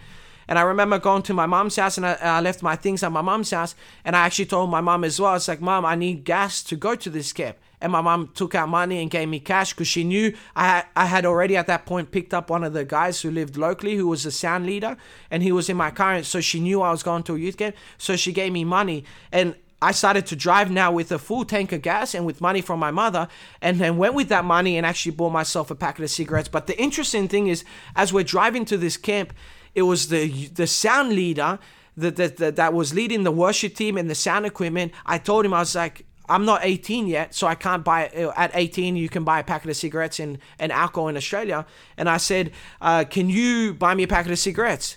And 0.51 0.59
I 0.59 0.63
remember 0.63 0.99
going 0.99 1.23
to 1.23 1.33
my 1.33 1.47
mom's 1.47 1.77
house 1.77 1.97
and 1.97 2.05
I, 2.05 2.15
I 2.15 2.41
left 2.41 2.61
my 2.61 2.75
things 2.75 3.05
at 3.05 3.13
my 3.13 3.23
mom's 3.23 3.53
house. 3.53 3.77
And 4.05 4.17
I 4.17 4.27
actually 4.27 4.47
told 4.47 4.69
my 4.69 4.81
mom 4.81 5.05
as 5.05 5.21
well, 5.21 5.37
it's 5.37 5.47
like, 5.47 5.61
Mom, 5.61 5.87
I 5.87 5.95
need 5.95 6.25
gas 6.25 6.65
to 6.65 6.77
go 6.77 6.97
to 6.97 7.09
this 7.09 7.33
camp. 7.33 7.57
And 7.81 7.93
my 7.93 8.01
mom 8.01 8.33
took 8.35 8.57
out 8.57 8.69
money 8.69 9.01
and 9.01 9.09
gave 9.09 9.29
me 9.29 9.39
cash 9.39 9.73
because 9.73 9.87
she 9.87 10.03
knew 10.03 10.37
I 10.57 10.65
had, 10.65 10.87
I 10.97 11.07
had 11.07 11.25
already 11.25 11.57
at 11.57 11.69
that 11.69 11.87
point 11.87 12.11
picked 12.11 12.35
up 12.35 12.51
one 12.51 12.65
of 12.65 12.73
the 12.73 12.85
guys 12.85 13.23
who 13.23 13.31
lived 13.31 13.57
locally 13.57 13.95
who 13.95 14.09
was 14.09 14.27
a 14.27 14.33
sound 14.33 14.67
leader 14.67 14.97
and 15.31 15.45
he 15.45 15.53
was 15.53 15.71
in 15.71 15.77
my 15.77 15.93
car. 15.93 16.21
So 16.25 16.41
she 16.41 16.59
knew 16.59 16.83
I 16.83 16.91
was 16.91 17.05
going 17.05 17.23
to 17.23 17.37
a 17.37 17.39
youth 17.39 17.57
camp. 17.57 17.77
So 17.97 18.17
she 18.17 18.33
gave 18.33 18.53
me 18.53 18.65
money. 18.65 19.05
And 19.31 19.55
I 19.81 19.93
started 19.93 20.27
to 20.27 20.37
drive 20.37 20.71
now 20.71 20.91
with 20.91 21.13
a 21.13 21.19
full 21.19 21.45
tank 21.45 21.71
of 21.71 21.81
gas 21.81 22.13
and 22.13 22.27
with 22.27 22.41
money 22.41 22.61
from 22.61 22.81
my 22.81 22.91
mother, 22.91 23.29
and 23.63 23.79
then 23.79 23.97
went 23.97 24.13
with 24.15 24.29
that 24.29 24.45
money 24.45 24.77
and 24.77 24.85
actually 24.85 25.13
bought 25.13 25.33
myself 25.33 25.71
a 25.71 25.75
packet 25.75 26.03
of 26.03 26.11
cigarettes. 26.11 26.49
But 26.49 26.67
the 26.67 26.79
interesting 26.79 27.29
thing 27.29 27.47
is, 27.47 27.65
as 27.97 28.13
we're 28.13 28.25
driving 28.25 28.67
to 28.67 28.77
this 28.77 28.99
camp, 28.99 29.33
it 29.75 29.83
was 29.83 30.09
the 30.09 30.47
the 30.49 30.67
sound 30.67 31.13
leader 31.13 31.59
that, 31.97 32.17
that, 32.17 32.37
that, 32.39 32.57
that 32.57 32.73
was 32.73 32.95
leading 32.95 33.23
the 33.23 33.31
worship 33.31 33.75
team 33.75 33.97
and 33.97 34.09
the 34.09 34.15
sound 34.15 34.47
equipment. 34.47 34.93
I 35.07 35.19
told 35.19 35.45
him, 35.45 35.55
I 35.55 35.61
was 35.61 35.75
like, 35.75 36.07
I'm 36.29 36.45
not 36.45 36.61
18 36.63 37.09
yet, 37.09 37.35
so 37.35 37.47
I 37.47 37.57
can't 37.57 37.85
buy. 37.85 38.09
Uh, 38.09 38.33
at 38.37 38.53
18, 38.55 38.97
you 38.97 39.09
can 39.09 39.25
buy 39.25 39.41
a 39.41 39.45
packet 39.45 39.71
of 39.71 39.77
cigarettes 39.77 40.21
and, 40.21 40.39
and 40.59 40.71
alcohol 40.71 41.09
in 41.09 41.17
Australia. 41.17 41.67
And 41.97 42.09
I 42.09 42.19
said, 42.19 42.53
uh, 42.81 43.05
Can 43.05 43.29
you 43.29 43.75
buy 43.75 43.95
me 43.95 44.05
a 44.05 44.09
packet 44.09 44.31
of 44.31 44.39
cigarettes? 44.39 44.97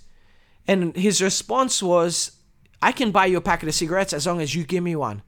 And 0.67 0.95
his 0.95 1.21
response 1.21 1.81
was, 1.81 2.37
I 2.81 2.91
can 2.91 3.11
buy 3.11 3.25
you 3.25 3.37
a 3.37 3.41
packet 3.41 3.67
of 3.67 3.75
cigarettes 3.75 4.13
as 4.13 4.27
long 4.27 4.41
as 4.41 4.53
you 4.53 4.63
give 4.63 4.83
me 4.83 4.95
one. 4.95 5.23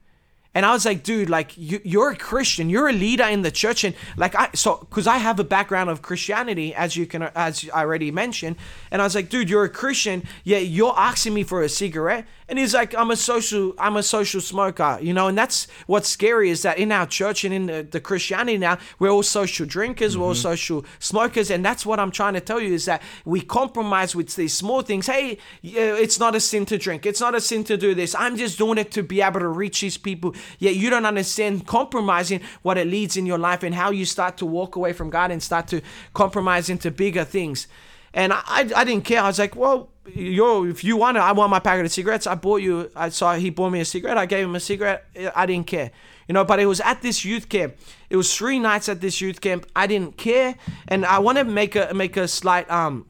And 0.56 0.64
I 0.64 0.72
was 0.72 0.86
like, 0.86 1.02
dude, 1.02 1.28
like 1.28 1.54
you, 1.58 1.82
you're 1.84 2.12
a 2.12 2.16
Christian, 2.16 2.70
you're 2.70 2.88
a 2.88 2.92
leader 2.92 3.24
in 3.24 3.42
the 3.42 3.50
church, 3.50 3.84
and 3.84 3.94
like 4.16 4.34
I 4.34 4.48
so 4.54 4.78
because 4.78 5.06
I 5.06 5.18
have 5.18 5.38
a 5.38 5.44
background 5.44 5.90
of 5.90 6.00
Christianity, 6.00 6.74
as 6.74 6.96
you 6.96 7.04
can 7.04 7.24
as 7.34 7.68
I 7.74 7.80
already 7.82 8.10
mentioned, 8.10 8.56
and 8.90 9.02
I 9.02 9.04
was 9.04 9.14
like, 9.14 9.28
dude, 9.28 9.50
you're 9.50 9.64
a 9.64 9.68
Christian, 9.68 10.24
yeah, 10.44 10.56
you're 10.56 10.94
asking 10.96 11.34
me 11.34 11.42
for 11.42 11.60
a 11.60 11.68
cigarette, 11.68 12.24
and 12.48 12.58
he's 12.58 12.72
like, 12.72 12.94
I'm 12.94 13.10
a 13.10 13.16
social, 13.16 13.74
I'm 13.78 13.96
a 13.96 14.02
social 14.02 14.40
smoker, 14.40 14.98
you 15.02 15.12
know, 15.12 15.26
and 15.26 15.36
that's 15.36 15.66
what's 15.86 16.08
scary 16.08 16.48
is 16.48 16.62
that 16.62 16.78
in 16.78 16.92
our 16.92 17.06
church 17.06 17.44
and 17.44 17.52
in 17.52 17.66
the, 17.66 17.82
the 17.82 18.00
Christianity 18.00 18.56
now, 18.56 18.78
we're 18.98 19.10
all 19.10 19.24
social 19.24 19.66
drinkers, 19.66 20.12
mm-hmm. 20.12 20.20
we're 20.20 20.28
all 20.28 20.34
mm-hmm. 20.34 20.42
social 20.42 20.84
smokers, 21.00 21.50
and 21.50 21.64
that's 21.64 21.84
what 21.84 21.98
I'm 21.98 22.12
trying 22.12 22.34
to 22.34 22.40
tell 22.40 22.60
you 22.60 22.72
is 22.72 22.84
that 22.84 23.02
we 23.24 23.40
compromise 23.40 24.14
with 24.14 24.34
these 24.36 24.54
small 24.54 24.82
things. 24.82 25.06
Hey, 25.06 25.38
it's 25.62 26.20
not 26.20 26.34
a 26.34 26.40
sin 26.40 26.64
to 26.66 26.78
drink, 26.78 27.04
it's 27.04 27.20
not 27.20 27.34
a 27.34 27.40
sin 27.40 27.64
to 27.64 27.76
do 27.76 27.94
this. 27.94 28.14
I'm 28.14 28.36
just 28.36 28.58
doing 28.58 28.78
it 28.78 28.92
to 28.92 29.02
be 29.02 29.20
able 29.20 29.40
to 29.40 29.48
reach 29.48 29.80
these 29.80 29.98
people. 29.98 30.34
Yet 30.58 30.76
you 30.76 30.90
don't 30.90 31.06
understand 31.06 31.66
compromising 31.66 32.40
what 32.62 32.78
it 32.78 32.86
leads 32.86 33.16
in 33.16 33.26
your 33.26 33.38
life 33.38 33.62
and 33.62 33.74
how 33.74 33.90
you 33.90 34.04
start 34.04 34.36
to 34.38 34.46
walk 34.46 34.76
away 34.76 34.92
from 34.92 35.10
God 35.10 35.30
and 35.30 35.42
start 35.42 35.68
to 35.68 35.80
compromise 36.14 36.68
into 36.68 36.90
bigger 36.90 37.24
things. 37.24 37.66
And 38.14 38.32
I, 38.32 38.70
I, 38.74 38.84
didn't 38.84 39.04
care. 39.04 39.20
I 39.20 39.26
was 39.26 39.38
like, 39.38 39.54
well, 39.54 39.90
yo, 40.06 40.64
if 40.64 40.82
you 40.82 40.96
want 40.96 41.18
it, 41.18 41.20
I 41.20 41.32
want 41.32 41.50
my 41.50 41.58
packet 41.58 41.84
of 41.84 41.92
cigarettes. 41.92 42.26
I 42.26 42.34
bought 42.34 42.62
you. 42.62 42.90
I 42.96 43.10
saw 43.10 43.34
he 43.34 43.50
bought 43.50 43.70
me 43.70 43.80
a 43.80 43.84
cigarette. 43.84 44.16
I 44.16 44.24
gave 44.24 44.46
him 44.46 44.54
a 44.54 44.60
cigarette. 44.60 45.04
I 45.34 45.44
didn't 45.44 45.66
care, 45.66 45.90
you 46.26 46.32
know. 46.32 46.42
But 46.42 46.58
it 46.58 46.64
was 46.64 46.80
at 46.80 47.02
this 47.02 47.26
youth 47.26 47.50
camp. 47.50 47.76
It 48.08 48.16
was 48.16 48.34
three 48.34 48.58
nights 48.58 48.88
at 48.88 49.02
this 49.02 49.20
youth 49.20 49.42
camp. 49.42 49.66
I 49.76 49.86
didn't 49.86 50.16
care, 50.16 50.54
and 50.88 51.04
I 51.04 51.18
want 51.18 51.36
to 51.36 51.44
make 51.44 51.76
a 51.76 51.92
make 51.92 52.16
a 52.16 52.26
slight 52.26 52.70
um 52.70 53.06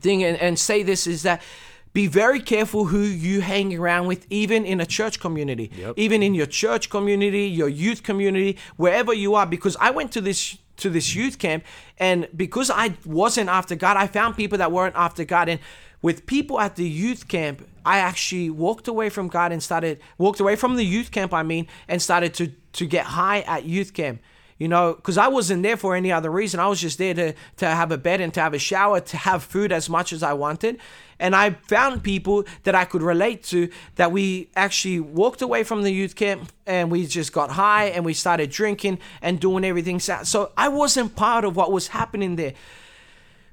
thing 0.00 0.24
and, 0.24 0.38
and 0.38 0.58
say 0.58 0.82
this 0.82 1.06
is 1.06 1.22
that 1.24 1.42
be 1.92 2.06
very 2.06 2.40
careful 2.40 2.86
who 2.86 3.00
you 3.00 3.40
hang 3.40 3.76
around 3.76 4.06
with, 4.06 4.26
even 4.30 4.64
in 4.64 4.80
a 4.80 4.86
church 4.86 5.18
community, 5.18 5.70
yep. 5.76 5.94
even 5.96 6.22
in 6.22 6.34
your 6.34 6.46
church 6.46 6.88
community, 6.88 7.46
your 7.46 7.68
youth 7.68 8.02
community, 8.02 8.58
wherever 8.76 9.12
you 9.12 9.34
are. 9.34 9.46
Because 9.46 9.76
I 9.80 9.90
went 9.90 10.12
to 10.12 10.20
this 10.20 10.56
to 10.76 10.88
this 10.88 11.14
youth 11.14 11.38
camp. 11.38 11.64
And 11.98 12.28
because 12.34 12.70
I 12.70 12.94
wasn't 13.04 13.50
after 13.50 13.74
God, 13.74 13.96
I 13.96 14.06
found 14.06 14.36
people 14.36 14.58
that 14.58 14.72
weren't 14.72 14.96
after 14.96 15.24
God. 15.24 15.48
And 15.48 15.60
with 16.00 16.26
people 16.26 16.58
at 16.58 16.76
the 16.76 16.88
youth 16.88 17.28
camp, 17.28 17.66
I 17.84 17.98
actually 17.98 18.50
walked 18.50 18.88
away 18.88 19.10
from 19.10 19.28
God 19.28 19.52
and 19.52 19.62
started 19.62 20.00
walked 20.16 20.40
away 20.40 20.56
from 20.56 20.76
the 20.76 20.84
youth 20.84 21.10
camp, 21.10 21.34
I 21.34 21.42
mean, 21.42 21.66
and 21.88 22.00
started 22.00 22.34
to 22.34 22.52
to 22.72 22.86
get 22.86 23.04
high 23.06 23.40
at 23.42 23.64
youth 23.64 23.94
camp 23.94 24.20
you 24.60 24.68
know, 24.68 24.92
because 24.92 25.16
I 25.16 25.28
wasn't 25.28 25.62
there 25.62 25.78
for 25.78 25.96
any 25.96 26.12
other 26.12 26.30
reason. 26.30 26.60
I 26.60 26.68
was 26.68 26.82
just 26.82 26.98
there 26.98 27.14
to, 27.14 27.32
to 27.56 27.66
have 27.66 27.90
a 27.90 27.96
bed 27.96 28.20
and 28.20 28.32
to 28.34 28.40
have 28.42 28.52
a 28.52 28.58
shower, 28.58 29.00
to 29.00 29.16
have 29.16 29.42
food 29.42 29.72
as 29.72 29.88
much 29.88 30.12
as 30.12 30.22
I 30.22 30.34
wanted. 30.34 30.78
And 31.20 31.36
I 31.36 31.50
found 31.50 32.02
people 32.02 32.44
that 32.64 32.74
I 32.74 32.84
could 32.84 33.02
relate 33.02 33.44
to 33.44 33.68
that 33.96 34.10
we 34.10 34.48
actually 34.56 34.98
walked 34.98 35.42
away 35.42 35.62
from 35.62 35.82
the 35.82 35.92
youth 35.92 36.16
camp 36.16 36.50
and 36.66 36.90
we 36.90 37.06
just 37.06 37.32
got 37.32 37.50
high 37.50 37.84
and 37.84 38.04
we 38.04 38.14
started 38.14 38.50
drinking 38.50 38.98
and 39.22 39.38
doing 39.38 39.64
everything. 39.64 40.00
So 40.00 40.50
I 40.56 40.68
wasn't 40.68 41.14
part 41.14 41.44
of 41.44 41.54
what 41.54 41.70
was 41.70 41.88
happening 41.88 42.34
there. 42.36 42.54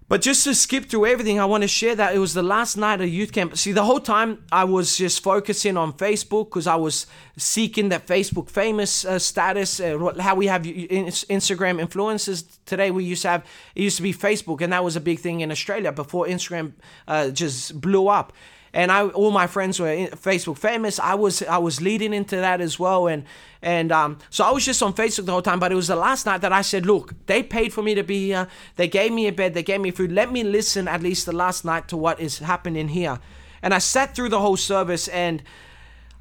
But 0.09 0.21
just 0.21 0.45
to 0.45 0.55
skip 0.55 0.85
through 0.85 1.05
everything, 1.05 1.37
I 1.37 1.43
want 1.43 1.63
to 1.63 1.67
share 1.67 1.93
that 1.95 2.15
it 2.15 2.19
was 2.19 2.33
the 2.33 2.43
last 2.43 2.77
night 2.77 3.01
of 3.01 3.09
youth 3.09 3.33
camp. 3.33 3.57
See, 3.57 3.73
the 3.73 3.83
whole 3.83 3.99
time 3.99 4.41
I 4.53 4.63
was 4.63 4.97
just 4.97 5.21
focusing 5.21 5.75
on 5.75 5.91
Facebook 5.91 6.45
because 6.45 6.65
I 6.65 6.75
was 6.75 7.07
seeking 7.35 7.89
that 7.89 8.07
Facebook 8.07 8.49
famous 8.49 9.03
uh, 9.03 9.19
status. 9.19 9.81
Uh, 9.81 10.13
how 10.19 10.35
we 10.35 10.47
have 10.47 10.63
Instagram 10.63 11.85
influencers 11.85 12.45
today, 12.65 12.89
we 12.89 13.03
used 13.03 13.23
to 13.23 13.29
have 13.29 13.45
it 13.75 13.81
used 13.81 13.97
to 13.97 14.03
be 14.03 14.13
Facebook, 14.13 14.61
and 14.61 14.71
that 14.71 14.83
was 14.83 14.95
a 14.95 15.01
big 15.01 15.19
thing 15.19 15.41
in 15.41 15.51
Australia 15.51 15.91
before 15.91 16.25
Instagram 16.25 16.71
uh, 17.09 17.29
just 17.29 17.79
blew 17.81 18.07
up 18.07 18.31
and 18.77 18.91
I 18.91 19.07
all 19.07 19.31
my 19.31 19.47
friends 19.47 19.79
were 19.79 19.87
Facebook 19.87 20.59
famous. 20.59 20.99
I 20.99 21.15
was 21.15 21.41
I 21.41 21.57
was 21.57 21.81
leading 21.81 22.13
into 22.13 22.35
that 22.35 22.61
as 22.61 22.77
well, 22.77 23.07
and 23.07 23.23
and 23.59 23.91
um, 23.91 24.19
so 24.29 24.43
I 24.45 24.51
was 24.51 24.63
just 24.63 24.83
on 24.83 24.93
Facebook 24.93 25.25
the 25.25 25.31
whole 25.31 25.41
time. 25.41 25.59
But 25.59 25.71
it 25.71 25.75
was 25.75 25.87
the 25.87 25.95
last 25.95 26.27
night 26.27 26.41
that 26.41 26.53
I 26.53 26.61
said, 26.61 26.85
look, 26.85 27.15
they 27.25 27.41
paid 27.41 27.73
for 27.73 27.81
me 27.81 27.95
to 27.95 28.03
be 28.03 28.27
here. 28.27 28.47
They 28.75 28.87
gave 28.87 29.11
me 29.11 29.25
a 29.25 29.31
bed. 29.31 29.55
They 29.55 29.63
gave 29.63 29.81
me 29.81 29.89
food. 29.89 30.11
Let 30.11 30.31
me 30.31 30.43
listen 30.43 30.87
at 30.87 31.01
least 31.01 31.25
the 31.25 31.31
last 31.31 31.65
night 31.65 31.87
to 31.87 31.97
what 31.97 32.19
is 32.19 32.37
happening 32.37 32.89
here. 32.89 33.17
And 33.63 33.73
I 33.73 33.79
sat 33.79 34.15
through 34.15 34.29
the 34.29 34.39
whole 34.39 34.57
service 34.57 35.07
and. 35.07 35.41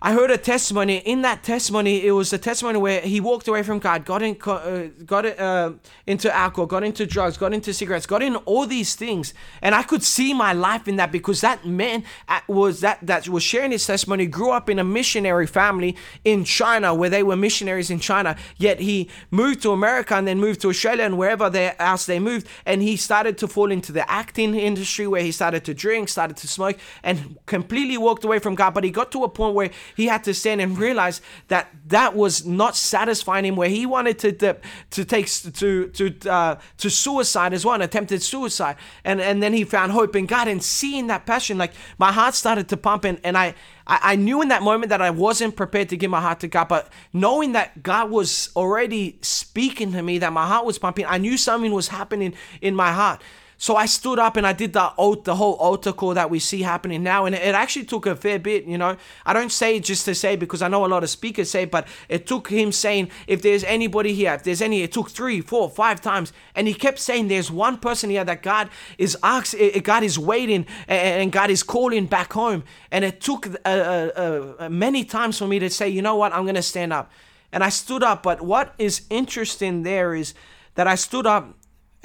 I 0.02 0.12
heard 0.12 0.30
a 0.30 0.36
testimony. 0.36 0.98
In 0.98 1.22
that 1.22 1.42
testimony, 1.42 2.04
it 2.06 2.10
was 2.10 2.30
a 2.30 2.36
testimony 2.36 2.78
where 2.78 3.00
he 3.00 3.18
walked 3.18 3.48
away 3.48 3.62
from 3.62 3.78
God, 3.78 4.04
got 4.04 4.22
in, 4.22 4.36
uh, 4.44 4.88
got 5.06 5.24
uh, 5.24 5.72
into 6.06 6.34
alcohol, 6.34 6.66
got 6.66 6.84
into 6.84 7.06
drugs, 7.06 7.38
got 7.38 7.54
into 7.54 7.72
cigarettes, 7.72 8.04
got 8.04 8.22
in 8.22 8.36
all 8.36 8.66
these 8.66 8.94
things, 8.94 9.32
and 9.62 9.74
I 9.74 9.82
could 9.82 10.02
see 10.02 10.34
my 10.34 10.52
life 10.52 10.86
in 10.86 10.96
that 10.96 11.10
because 11.10 11.40
that 11.40 11.64
man 11.64 12.04
uh, 12.28 12.40
was 12.46 12.80
that 12.80 12.98
that 13.06 13.26
was 13.26 13.42
sharing 13.42 13.70
his 13.70 13.86
testimony. 13.86 14.26
Grew 14.26 14.50
up 14.50 14.68
in 14.68 14.78
a 14.78 14.84
missionary 14.84 15.46
family 15.46 15.96
in 16.24 16.44
China, 16.44 16.94
where 16.94 17.08
they 17.08 17.22
were 17.22 17.36
missionaries 17.36 17.90
in 17.90 17.98
China. 17.98 18.36
Yet 18.58 18.80
he 18.80 19.08
moved 19.30 19.62
to 19.62 19.72
America 19.72 20.14
and 20.14 20.28
then 20.28 20.38
moved 20.38 20.60
to 20.60 20.68
Australia 20.68 21.04
and 21.04 21.16
wherever 21.16 21.48
they, 21.48 21.72
else 21.78 22.04
they 22.04 22.18
moved, 22.18 22.48
and 22.66 22.82
he 22.82 22.98
started 22.98 23.38
to 23.38 23.48
fall 23.48 23.72
into 23.72 23.92
the 23.92 24.08
acting 24.10 24.54
industry 24.56 25.06
where 25.06 25.22
he 25.22 25.32
started 25.32 25.64
to 25.64 25.72
drink, 25.72 26.10
started 26.10 26.36
to 26.36 26.46
smoke, 26.46 26.78
and 27.02 27.38
completely 27.46 27.96
walked 27.96 28.24
away 28.24 28.38
from 28.38 28.54
God. 28.54 28.74
But 28.74 28.84
he 28.84 28.90
got 28.90 29.10
to 29.12 29.24
a 29.24 29.28
point 29.30 29.54
where 29.54 29.70
he 29.94 30.06
had 30.06 30.24
to 30.24 30.34
stand 30.34 30.60
and 30.60 30.78
realize 30.78 31.20
that 31.48 31.68
that 31.86 32.14
was 32.16 32.44
not 32.44 32.74
satisfying 32.76 33.44
him 33.44 33.56
where 33.56 33.68
he 33.68 33.86
wanted 33.86 34.18
to 34.20 34.32
to, 34.32 34.56
to 34.90 35.04
take 35.04 35.26
to 35.30 35.88
to 35.88 36.30
uh, 36.30 36.56
to 36.78 36.90
suicide 36.90 37.52
as 37.52 37.64
well 37.64 37.80
attempted 37.82 38.22
suicide. 38.22 38.76
And 39.04 39.20
and 39.20 39.42
then 39.42 39.52
he 39.52 39.64
found 39.64 39.92
hope 39.92 40.16
in 40.16 40.26
god 40.26 40.48
and 40.48 40.62
seeing 40.62 41.06
that 41.08 41.26
passion 41.26 41.58
like 41.58 41.72
my 41.98 42.12
heart 42.12 42.34
started 42.34 42.68
to 42.68 42.76
pump 42.76 43.04
and, 43.04 43.20
and 43.24 43.36
I, 43.36 43.54
I 43.86 43.98
i 44.12 44.16
knew 44.16 44.42
in 44.42 44.48
that 44.48 44.62
moment 44.62 44.90
that 44.90 45.02
i 45.02 45.10
wasn't 45.10 45.56
prepared 45.56 45.88
to 45.90 45.96
give 45.96 46.10
my 46.10 46.20
heart 46.20 46.40
to 46.40 46.48
god 46.48 46.68
but 46.68 46.92
knowing 47.12 47.52
that 47.52 47.82
god 47.82 48.10
was 48.10 48.50
already 48.56 49.18
speaking 49.22 49.92
to 49.92 50.02
me 50.02 50.18
that 50.18 50.32
my 50.32 50.46
heart 50.46 50.64
was 50.64 50.78
pumping 50.78 51.06
i 51.06 51.18
knew 51.18 51.36
something 51.36 51.72
was 51.72 51.88
happening 51.88 52.34
in 52.60 52.74
my 52.74 52.92
heart 52.92 53.20
so 53.58 53.74
I 53.74 53.86
stood 53.86 54.18
up 54.18 54.36
and 54.36 54.46
I 54.46 54.52
did 54.52 54.74
the 54.74 54.92
oath, 54.98 55.24
the 55.24 55.36
whole 55.36 55.54
altar 55.54 55.92
call 55.92 56.12
that 56.12 56.28
we 56.28 56.38
see 56.38 56.60
happening 56.60 57.02
now, 57.02 57.24
and 57.24 57.34
it 57.34 57.54
actually 57.54 57.86
took 57.86 58.04
a 58.04 58.14
fair 58.14 58.38
bit. 58.38 58.64
You 58.64 58.76
know, 58.76 58.96
I 59.24 59.32
don't 59.32 59.50
say 59.50 59.80
just 59.80 60.04
to 60.04 60.14
say 60.14 60.36
because 60.36 60.60
I 60.60 60.68
know 60.68 60.84
a 60.84 60.88
lot 60.88 61.02
of 61.02 61.08
speakers 61.08 61.50
say, 61.50 61.64
but 61.64 61.88
it 62.10 62.26
took 62.26 62.48
him 62.48 62.70
saying, 62.70 63.10
if 63.26 63.40
there's 63.40 63.64
anybody 63.64 64.12
here, 64.12 64.34
if 64.34 64.42
there's 64.42 64.60
any, 64.60 64.82
it 64.82 64.92
took 64.92 65.08
three, 65.08 65.40
four, 65.40 65.70
five 65.70 66.02
times, 66.02 66.34
and 66.54 66.68
he 66.68 66.74
kept 66.74 66.98
saying, 66.98 67.28
there's 67.28 67.50
one 67.50 67.78
person 67.78 68.10
here 68.10 68.24
that 68.24 68.42
God 68.42 68.68
is 68.98 69.16
asking, 69.22 69.80
God 69.82 70.02
is 70.02 70.18
waiting, 70.18 70.66
and 70.86 71.32
God 71.32 71.48
is 71.48 71.62
calling 71.62 72.04
back 72.06 72.34
home, 72.34 72.62
and 72.90 73.06
it 73.06 73.22
took 73.22 73.46
uh, 73.46 73.68
uh, 73.68 74.54
uh, 74.58 74.68
many 74.68 75.02
times 75.02 75.38
for 75.38 75.46
me 75.46 75.58
to 75.60 75.70
say, 75.70 75.88
you 75.88 76.02
know 76.02 76.16
what, 76.16 76.34
I'm 76.34 76.44
gonna 76.44 76.60
stand 76.60 76.92
up, 76.92 77.10
and 77.52 77.64
I 77.64 77.70
stood 77.70 78.02
up. 78.02 78.22
But 78.22 78.42
what 78.42 78.74
is 78.76 79.06
interesting 79.08 79.82
there 79.82 80.14
is 80.14 80.34
that 80.74 80.86
I 80.86 80.94
stood 80.94 81.26
up 81.26 81.54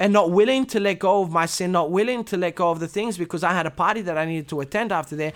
and 0.02 0.12
not 0.12 0.32
willing 0.32 0.66
to 0.66 0.80
let 0.80 0.98
go 0.98 1.22
of 1.22 1.30
my 1.30 1.46
sin, 1.46 1.70
not 1.70 1.92
willing 1.92 2.24
to 2.24 2.36
let 2.36 2.56
go 2.56 2.72
of 2.72 2.80
the 2.80 2.88
things 2.88 3.16
because 3.16 3.44
I 3.44 3.52
had 3.52 3.66
a 3.66 3.70
party 3.70 4.00
that 4.02 4.18
I 4.18 4.24
needed 4.24 4.48
to 4.48 4.60
attend 4.60 4.90
after 4.90 5.14
there. 5.14 5.32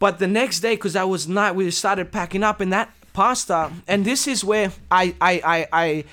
But 0.00 0.18
the 0.18 0.26
next 0.26 0.58
day, 0.58 0.74
because 0.74 0.96
I 0.96 1.04
was 1.04 1.28
not, 1.28 1.54
we 1.54 1.70
started 1.70 2.10
packing 2.10 2.42
up, 2.42 2.60
and 2.60 2.72
that 2.72 2.92
pastor, 3.12 3.70
and 3.86 4.04
this 4.04 4.26
is 4.26 4.42
where 4.42 4.72
I, 4.90 5.14
I, 5.20 5.40
I, 5.44 5.68
I, 5.72 6.04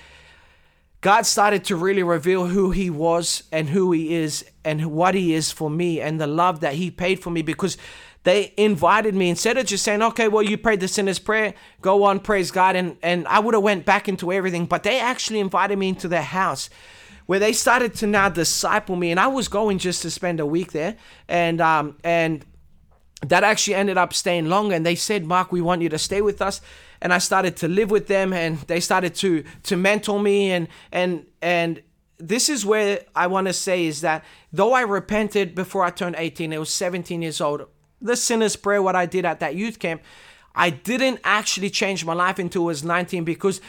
God 1.01 1.25
started 1.25 1.63
to 1.65 1.75
really 1.75 2.03
reveal 2.03 2.45
who 2.45 2.69
He 2.69 2.91
was 2.91 3.41
and 3.51 3.67
who 3.69 3.91
He 3.91 4.13
is 4.13 4.45
and 4.63 4.85
what 4.91 5.15
He 5.15 5.33
is 5.33 5.51
for 5.51 5.67
me 5.67 5.99
and 5.99 6.21
the 6.21 6.27
love 6.27 6.59
that 6.59 6.75
He 6.75 6.91
paid 6.91 7.19
for 7.19 7.31
me 7.31 7.41
because 7.41 7.79
they 8.25 8.53
invited 8.57 9.15
me 9.15 9.31
instead 9.31 9.57
of 9.57 9.65
just 9.65 9.83
saying, 9.83 10.03
okay, 10.03 10.27
well, 10.27 10.43
you 10.43 10.59
prayed 10.59 10.81
the 10.81 10.87
sinner's 10.87 11.17
prayer, 11.17 11.55
go 11.81 12.03
on, 12.03 12.19
praise 12.19 12.51
God, 12.51 12.75
and 12.75 12.95
and 13.01 13.27
I 13.27 13.39
would 13.39 13.55
have 13.55 13.63
went 13.63 13.85
back 13.85 14.07
into 14.07 14.31
everything, 14.31 14.67
but 14.67 14.83
they 14.83 14.99
actually 14.99 15.39
invited 15.39 15.79
me 15.79 15.89
into 15.89 16.07
their 16.07 16.21
house 16.21 16.69
where 17.25 17.39
they 17.39 17.53
started 17.53 17.93
to 17.95 18.07
now 18.07 18.29
disciple 18.29 18.95
me, 18.95 19.11
and 19.11 19.19
I 19.19 19.27
was 19.27 19.47
going 19.47 19.79
just 19.79 20.01
to 20.03 20.11
spend 20.11 20.39
a 20.39 20.45
week 20.45 20.71
there, 20.71 20.97
and 21.27 21.59
um, 21.61 21.97
and 22.03 22.45
that 23.21 23.43
actually 23.43 23.75
ended 23.75 23.97
up 23.97 24.13
staying 24.13 24.47
longer. 24.47 24.75
And 24.75 24.85
they 24.85 24.95
said, 24.95 25.25
Mark, 25.25 25.51
we 25.51 25.61
want 25.61 25.81
you 25.81 25.89
to 25.89 25.97
stay 25.97 26.21
with 26.21 26.41
us. 26.41 26.61
And 27.01 27.13
I 27.13 27.17
started 27.17 27.55
to 27.57 27.67
live 27.67 27.91
with 27.91 28.07
them, 28.07 28.33
and 28.33 28.59
they 28.59 28.79
started 28.79 29.15
to 29.15 29.43
to 29.63 29.77
mentor 29.77 30.19
me, 30.19 30.51
and 30.51 30.67
and 30.91 31.25
and 31.41 31.81
this 32.17 32.49
is 32.49 32.65
where 32.65 33.01
I 33.15 33.27
want 33.27 33.47
to 33.47 33.53
say 33.53 33.85
is 33.85 34.01
that 34.01 34.23
though 34.53 34.73
I 34.73 34.81
repented 34.81 35.53
before 35.53 35.83
I 35.83 35.89
turned 35.89 36.15
18, 36.17 36.53
it 36.53 36.57
was 36.57 36.73
17 36.73 37.21
years 37.21 37.41
old. 37.41 37.67
The 38.01 38.15
sinner's 38.15 38.55
prayer, 38.55 38.81
what 38.81 38.95
I 38.95 39.05
did 39.05 39.25
at 39.25 39.39
that 39.41 39.55
youth 39.55 39.79
camp, 39.79 40.01
I 40.55 40.69
didn't 40.69 41.19
actually 41.23 41.69
change 41.69 42.05
my 42.05 42.13
life 42.13 42.39
until 42.39 42.63
I 42.63 42.65
was 42.67 42.83
19 42.83 43.25
because 43.25 43.59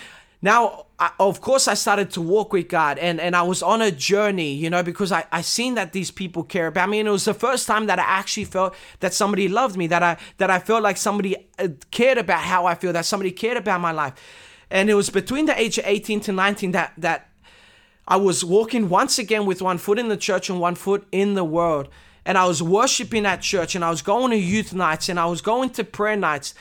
now 0.42 0.86
I, 0.98 1.10
of 1.18 1.40
course 1.40 1.68
i 1.68 1.74
started 1.74 2.10
to 2.10 2.20
walk 2.20 2.52
with 2.52 2.68
god 2.68 2.98
and, 2.98 3.20
and 3.20 3.34
i 3.34 3.42
was 3.42 3.62
on 3.62 3.82
a 3.82 3.90
journey 3.90 4.52
you 4.54 4.70
know 4.70 4.82
because 4.82 5.12
I, 5.12 5.24
I 5.32 5.40
seen 5.42 5.74
that 5.74 5.92
these 5.92 6.10
people 6.10 6.42
care 6.42 6.66
about 6.66 6.88
me 6.88 7.00
and 7.00 7.08
it 7.08 7.12
was 7.12 7.24
the 7.24 7.34
first 7.34 7.66
time 7.66 7.86
that 7.86 7.98
i 7.98 8.02
actually 8.02 8.44
felt 8.44 8.74
that 9.00 9.14
somebody 9.14 9.48
loved 9.48 9.76
me 9.76 9.86
that 9.88 10.02
i 10.02 10.16
that 10.38 10.50
i 10.50 10.58
felt 10.58 10.82
like 10.82 10.96
somebody 10.96 11.36
uh, 11.58 11.68
cared 11.90 12.18
about 12.18 12.40
how 12.40 12.66
i 12.66 12.74
feel 12.74 12.92
that 12.92 13.04
somebody 13.04 13.30
cared 13.30 13.56
about 13.56 13.80
my 13.80 13.92
life. 13.92 14.14
And 14.68 14.90
it 14.90 14.94
was 14.94 15.10
between 15.10 15.46
the 15.46 15.58
age 15.58 15.78
of 15.78 15.84
18 15.86 16.20
to 16.20 16.32
19 16.32 16.72
that 16.72 16.92
that 16.98 17.30
i 18.08 18.16
was 18.16 18.44
walking 18.44 18.88
once 18.88 19.18
again 19.18 19.46
with 19.46 19.62
one 19.62 19.78
foot 19.78 19.98
in 19.98 20.08
the 20.08 20.16
church 20.16 20.50
and 20.50 20.60
one 20.60 20.74
foot 20.74 21.06
in 21.12 21.34
the 21.34 21.44
world. 21.44 21.88
And 22.24 22.36
i 22.36 22.46
was 22.46 22.62
worshiping 22.62 23.26
at 23.26 23.40
church 23.42 23.74
and 23.74 23.84
i 23.84 23.90
was 23.90 24.02
going 24.02 24.30
to 24.30 24.36
youth 24.36 24.74
nights 24.74 25.08
and 25.08 25.18
i 25.18 25.26
was 25.26 25.40
going 25.40 25.70
to 25.70 25.84
prayer 25.84 26.16
nights 26.16 26.54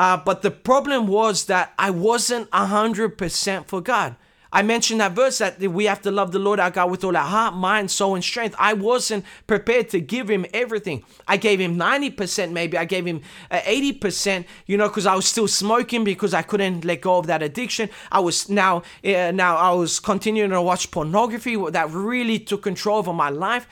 uh, 0.00 0.16
but 0.16 0.40
the 0.40 0.50
problem 0.50 1.06
was 1.06 1.44
that 1.44 1.74
I 1.78 1.90
wasn't 1.90 2.50
100% 2.52 3.66
for 3.66 3.82
God. 3.82 4.16
I 4.50 4.62
mentioned 4.62 5.00
that 5.02 5.12
verse 5.12 5.38
that 5.38 5.60
we 5.60 5.84
have 5.84 6.00
to 6.02 6.10
love 6.10 6.32
the 6.32 6.38
Lord 6.38 6.58
our 6.58 6.70
God 6.70 6.90
with 6.90 7.04
all 7.04 7.14
our 7.14 7.22
heart, 7.22 7.54
mind, 7.54 7.90
soul, 7.90 8.14
and 8.14 8.24
strength. 8.24 8.56
I 8.58 8.72
wasn't 8.72 9.26
prepared 9.46 9.90
to 9.90 10.00
give 10.00 10.30
him 10.30 10.46
everything. 10.54 11.04
I 11.28 11.36
gave 11.36 11.60
him 11.60 11.76
90%, 11.76 12.50
maybe. 12.50 12.78
I 12.78 12.86
gave 12.86 13.04
him 13.04 13.20
uh, 13.50 13.58
80%, 13.58 14.46
you 14.66 14.78
know, 14.78 14.88
because 14.88 15.04
I 15.04 15.14
was 15.14 15.26
still 15.26 15.46
smoking 15.46 16.02
because 16.02 16.32
I 16.32 16.40
couldn't 16.40 16.86
let 16.86 17.02
go 17.02 17.18
of 17.18 17.26
that 17.26 17.42
addiction. 17.42 17.90
I 18.10 18.20
was 18.20 18.48
now, 18.48 18.82
uh, 19.04 19.32
now 19.32 19.56
I 19.56 19.72
was 19.72 20.00
continuing 20.00 20.50
to 20.50 20.62
watch 20.62 20.90
pornography 20.90 21.56
that 21.56 21.90
really 21.90 22.38
took 22.38 22.62
control 22.62 22.98
over 22.98 23.12
my 23.12 23.28
life 23.28 23.68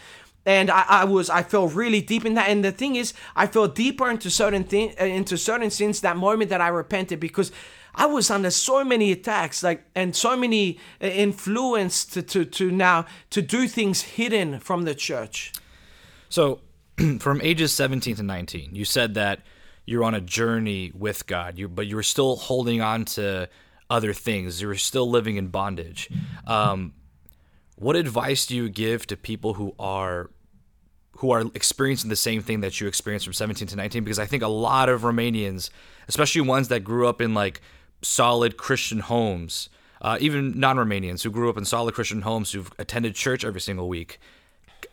and 0.47 0.71
I, 0.71 0.85
I 0.89 1.05
was 1.05 1.29
I 1.31 1.43
fell 1.43 1.69
really 1.69 2.01
deep 2.01 2.25
in 2.25 2.35
that. 2.35 2.49
And 2.49 2.65
the 2.65 2.73
thing 2.73 2.97
is, 2.97 3.13
I 3.37 3.47
fell 3.47 3.69
deeper 3.69 4.11
into 4.11 4.31
certain 4.31 4.65
thing 4.65 4.95
uh, 5.01 5.05
into 5.05 5.37
certain 5.37 5.71
sins 5.71 6.01
that 6.01 6.17
moment 6.17 6.51
that 6.51 6.61
I 6.61 6.69
repented 6.69 7.21
because 7.21 7.53
I 7.95 8.07
was 8.07 8.31
under 8.31 8.51
so 8.51 8.85
many 8.85 9.13
attacks, 9.13 9.63
like 9.63 9.85
and 9.95 10.15
so 10.15 10.37
many 10.37 10.79
uh, 11.03 11.07
influence 11.07 12.05
to 12.07 12.23
to 12.23 12.45
to 12.45 12.71
now 12.71 13.07
to 13.31 13.43
do 13.43 13.69
things 13.69 14.03
hidden 14.03 14.61
from 14.61 14.85
the 14.85 14.95
church. 14.95 15.53
So, 16.29 16.61
from 17.19 17.41
ages 17.43 17.73
17 17.73 18.17
to 18.17 18.23
19, 18.23 18.75
you 18.75 18.85
said 18.85 19.15
that 19.15 19.41
you're 19.87 20.05
on 20.05 20.15
a 20.15 20.21
journey 20.21 20.93
with 20.95 21.27
God, 21.27 21.59
you 21.59 21.69
but 21.69 21.87
you 21.87 21.97
were 21.97 22.03
still 22.03 22.37
holding 22.37 22.81
on 22.81 23.05
to 23.07 23.49
other 23.91 24.13
things. 24.13 24.61
You 24.63 24.69
were 24.69 24.77
still 24.77 25.11
living 25.11 25.37
in 25.37 25.49
bondage. 25.49 26.11
Um, 26.47 26.93
what 27.79 27.95
advice 27.95 28.47
do 28.47 28.57
you 28.57 28.69
give 28.69 29.07
to 29.07 29.17
people 29.17 29.55
who 29.55 29.75
are 29.79 30.31
who 31.19 31.31
are 31.31 31.45
experiencing 31.55 32.11
the 32.11 32.17
same 32.17 32.43
thing 32.43 32.61
that 32.61 32.81
you 32.81 32.87
experienced 32.87 33.27
from 33.27 33.33
17 33.33 33.67
to 33.69 33.77
19 33.77 34.05
because 34.05 34.21
I 34.21 34.27
think 34.27 34.43
a 34.43 34.49
lot 34.49 34.89
of 34.89 35.03
Romanians, 35.03 35.71
especially 36.07 36.43
ones 36.43 36.69
that 36.69 36.81
grew 36.81 37.09
up 37.09 37.21
in 37.21 37.35
like 37.35 37.61
solid 38.03 38.57
Christian 38.57 39.01
homes, 39.01 39.69
uh, 40.01 40.17
even 40.21 40.59
non-Romanians 40.59 41.23
who 41.23 41.31
grew 41.31 41.51
up 41.51 41.57
in 41.57 41.65
solid 41.65 41.95
Christian 41.95 42.23
homes 42.23 42.53
who've 42.53 42.71
attended 42.79 43.17
church 43.17 43.45
every 43.45 43.61
single 43.61 43.89
week, 43.89 44.21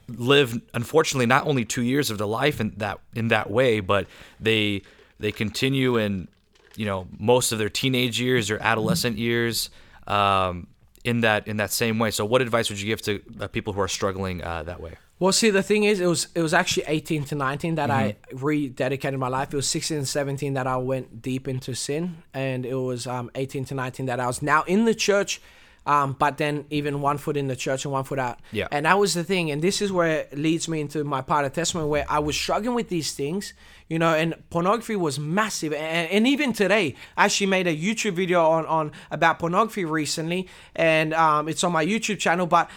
live 0.07 0.59
unfortunately 0.73 1.27
not 1.27 1.45
only 1.45 1.63
two 1.63 1.83
years 1.83 2.09
of 2.09 2.17
their 2.17 2.27
life 2.27 2.59
in 2.59 2.73
that 2.77 2.99
in 3.13 3.27
that 3.27 3.49
way, 3.51 3.79
but 3.79 4.07
they 4.39 4.81
they 5.19 5.31
continue 5.31 5.97
in 5.97 6.27
you 6.75 6.85
know 6.85 7.07
most 7.19 7.51
of 7.51 7.59
their 7.59 7.69
teenage 7.69 8.19
years 8.19 8.49
or 8.49 8.57
adolescent 8.59 9.17
years 9.17 9.69
um, 10.07 10.67
in 11.05 11.21
that 11.21 11.47
in 11.47 11.57
that 11.57 11.71
same 11.71 11.99
way. 11.99 12.11
So, 12.11 12.25
what 12.25 12.41
advice 12.41 12.69
would 12.69 12.79
you 12.79 12.87
give 12.87 13.01
to 13.03 13.21
uh, 13.39 13.47
people 13.47 13.73
who 13.73 13.81
are 13.81 13.87
struggling 13.87 14.43
uh, 14.43 14.63
that 14.63 14.81
way? 14.81 14.93
Well, 15.17 15.31
see, 15.31 15.49
the 15.49 15.63
thing 15.63 15.85
is, 15.85 16.01
it 16.01 16.07
was 16.07 16.27
it 16.35 16.41
was 16.41 16.53
actually 16.53 16.83
18 16.87 17.23
to 17.25 17.35
19 17.35 17.75
that 17.75 17.89
mm-hmm. 17.89 18.33
I 18.33 18.35
rededicated 18.35 19.17
my 19.17 19.29
life. 19.29 19.53
It 19.53 19.55
was 19.55 19.67
16 19.67 19.97
and 19.97 20.07
17 20.07 20.55
that 20.55 20.67
I 20.67 20.75
went 20.77 21.21
deep 21.21 21.47
into 21.47 21.73
sin, 21.73 22.23
and 22.33 22.65
it 22.65 22.75
was 22.75 23.07
um, 23.07 23.31
18 23.35 23.65
to 23.65 23.75
19 23.75 24.07
that 24.07 24.19
I 24.19 24.27
was 24.27 24.41
now 24.41 24.63
in 24.63 24.85
the 24.85 24.95
church, 24.95 25.41
um, 25.85 26.13
but 26.13 26.37
then 26.37 26.65
even 26.69 27.01
one 27.01 27.17
foot 27.17 27.37
in 27.37 27.47
the 27.47 27.55
church 27.55 27.85
and 27.85 27.91
one 27.91 28.03
foot 28.03 28.19
out. 28.19 28.39
Yeah. 28.51 28.67
And 28.71 28.85
that 28.85 28.97
was 28.97 29.13
the 29.13 29.23
thing, 29.23 29.51
and 29.51 29.61
this 29.61 29.81
is 29.81 29.91
where 29.91 30.21
it 30.21 30.37
leads 30.37 30.67
me 30.67 30.81
into 30.81 31.03
my 31.03 31.21
part 31.21 31.45
of 31.45 31.53
testimony, 31.53 31.89
where 31.89 32.05
I 32.09 32.19
was 32.19 32.35
struggling 32.35 32.75
with 32.75 32.89
these 32.89 33.13
things, 33.13 33.53
you 33.87 33.99
know, 33.99 34.13
and 34.13 34.35
pornography 34.49 34.95
was 34.95 35.19
massive, 35.19 35.73
and, 35.73 36.09
and 36.09 36.27
even 36.27 36.53
today, 36.53 36.95
I 37.15 37.25
actually 37.25 37.47
made 37.47 37.67
a 37.67 37.75
YouTube 37.75 38.13
video 38.13 38.43
on 38.45 38.65
on 38.65 38.91
about 39.11 39.39
pornography 39.39 39.85
recently, 39.85 40.47
and 40.75 41.13
um, 41.13 41.47
it's 41.47 41.63
on 41.63 41.71
my 41.71 41.85
YouTube 41.85 42.19
channel, 42.19 42.47
but 42.47 42.69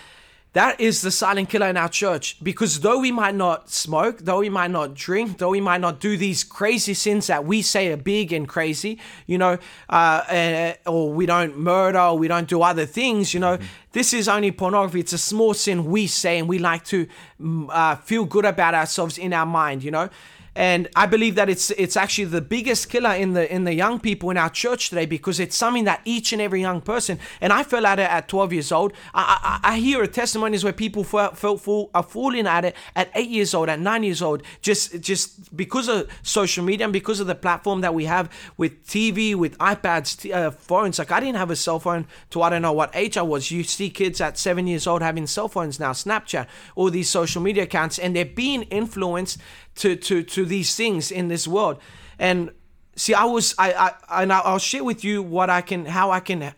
that 0.58 0.80
is 0.80 1.02
the 1.02 1.12
silent 1.12 1.48
killer 1.48 1.68
in 1.68 1.76
our 1.76 1.88
church 1.88 2.36
because 2.42 2.80
though 2.80 2.98
we 2.98 3.12
might 3.12 3.36
not 3.36 3.70
smoke, 3.70 4.18
though 4.18 4.40
we 4.40 4.48
might 4.48 4.72
not 4.72 4.92
drink, 4.92 5.38
though 5.38 5.50
we 5.50 5.60
might 5.60 5.80
not 5.80 6.00
do 6.00 6.16
these 6.16 6.42
crazy 6.42 6.94
sins 6.94 7.28
that 7.28 7.44
we 7.44 7.62
say 7.62 7.92
are 7.92 7.96
big 7.96 8.32
and 8.32 8.48
crazy, 8.48 8.98
you 9.28 9.38
know, 9.38 9.56
uh, 9.88 9.92
uh, 9.92 10.72
or 10.84 11.12
we 11.12 11.26
don't 11.26 11.56
murder, 11.56 12.00
or 12.00 12.18
we 12.18 12.26
don't 12.26 12.48
do 12.48 12.60
other 12.60 12.86
things, 12.86 13.32
you 13.32 13.38
know, 13.38 13.56
mm-hmm. 13.56 13.66
this 13.92 14.12
is 14.12 14.26
only 14.26 14.50
pornography. 14.50 14.98
It's 14.98 15.12
a 15.12 15.18
small 15.18 15.54
sin 15.54 15.84
we 15.84 16.08
say 16.08 16.40
and 16.40 16.48
we 16.48 16.58
like 16.58 16.82
to 16.86 17.06
mm, 17.40 17.68
uh, 17.70 17.94
feel 17.94 18.24
good 18.24 18.44
about 18.44 18.74
ourselves 18.74 19.16
in 19.16 19.32
our 19.32 19.46
mind, 19.46 19.84
you 19.84 19.92
know. 19.92 20.10
And 20.58 20.88
I 20.96 21.06
believe 21.06 21.36
that 21.36 21.48
it's 21.48 21.70
it's 21.70 21.96
actually 21.96 22.24
the 22.24 22.40
biggest 22.40 22.90
killer 22.90 23.12
in 23.12 23.34
the 23.34 23.50
in 23.54 23.62
the 23.62 23.74
young 23.74 24.00
people 24.00 24.28
in 24.30 24.36
our 24.36 24.50
church 24.50 24.88
today 24.88 25.06
because 25.06 25.38
it's 25.38 25.54
something 25.54 25.84
that 25.84 26.00
each 26.04 26.32
and 26.32 26.42
every 26.42 26.60
young 26.60 26.80
person 26.80 27.20
and 27.40 27.52
I 27.52 27.62
fell 27.62 27.86
at 27.86 28.00
it 28.00 28.10
at 28.10 28.26
12 28.26 28.52
years 28.52 28.72
old. 28.72 28.92
I 29.14 29.60
I, 29.62 29.74
I 29.74 29.78
hear 29.78 30.04
testimonies 30.08 30.64
where 30.64 30.72
people 30.72 31.04
felt, 31.04 31.38
fall, 31.38 31.90
are 31.94 32.02
falling 32.02 32.48
at 32.48 32.64
it 32.64 32.74
at 32.96 33.08
eight 33.14 33.28
years 33.30 33.54
old, 33.54 33.68
at 33.68 33.78
nine 33.78 34.02
years 34.02 34.20
old, 34.20 34.42
just 34.60 35.00
just 35.00 35.56
because 35.56 35.86
of 35.86 36.10
social 36.22 36.64
media 36.64 36.86
and 36.86 36.92
because 36.92 37.20
of 37.20 37.28
the 37.28 37.36
platform 37.36 37.80
that 37.82 37.94
we 37.94 38.06
have 38.06 38.28
with 38.56 38.84
TV, 38.84 39.36
with 39.36 39.56
iPads, 39.58 40.20
t- 40.20 40.32
uh, 40.32 40.50
phones. 40.50 40.98
Like 40.98 41.12
I 41.12 41.20
didn't 41.20 41.36
have 41.36 41.52
a 41.52 41.56
cell 41.56 41.78
phone 41.78 42.08
to 42.30 42.42
I 42.42 42.50
don't 42.50 42.62
know 42.62 42.72
what 42.72 42.90
age 42.94 43.16
I 43.16 43.22
was. 43.22 43.52
You 43.52 43.62
see 43.62 43.90
kids 43.90 44.20
at 44.20 44.36
seven 44.36 44.66
years 44.66 44.88
old 44.88 45.02
having 45.02 45.28
cell 45.28 45.46
phones 45.46 45.78
now, 45.78 45.92
Snapchat, 45.92 46.48
all 46.74 46.90
these 46.90 47.08
social 47.08 47.40
media 47.40 47.62
accounts, 47.62 47.96
and 48.00 48.16
they're 48.16 48.24
being 48.24 48.62
influenced 48.64 49.38
to 49.78 49.96
to 49.96 50.22
to 50.22 50.44
these 50.44 50.76
things 50.76 51.10
in 51.10 51.28
this 51.28 51.48
world. 51.48 51.80
And 52.18 52.50
see, 52.96 53.14
I 53.14 53.24
was 53.24 53.54
I 53.58 53.94
I 54.08 54.22
and 54.22 54.32
I'll 54.32 54.58
share 54.58 54.84
with 54.84 55.04
you 55.04 55.22
what 55.22 55.48
I 55.50 55.62
can, 55.62 55.86
how 55.86 56.10
I 56.10 56.20
can, 56.20 56.52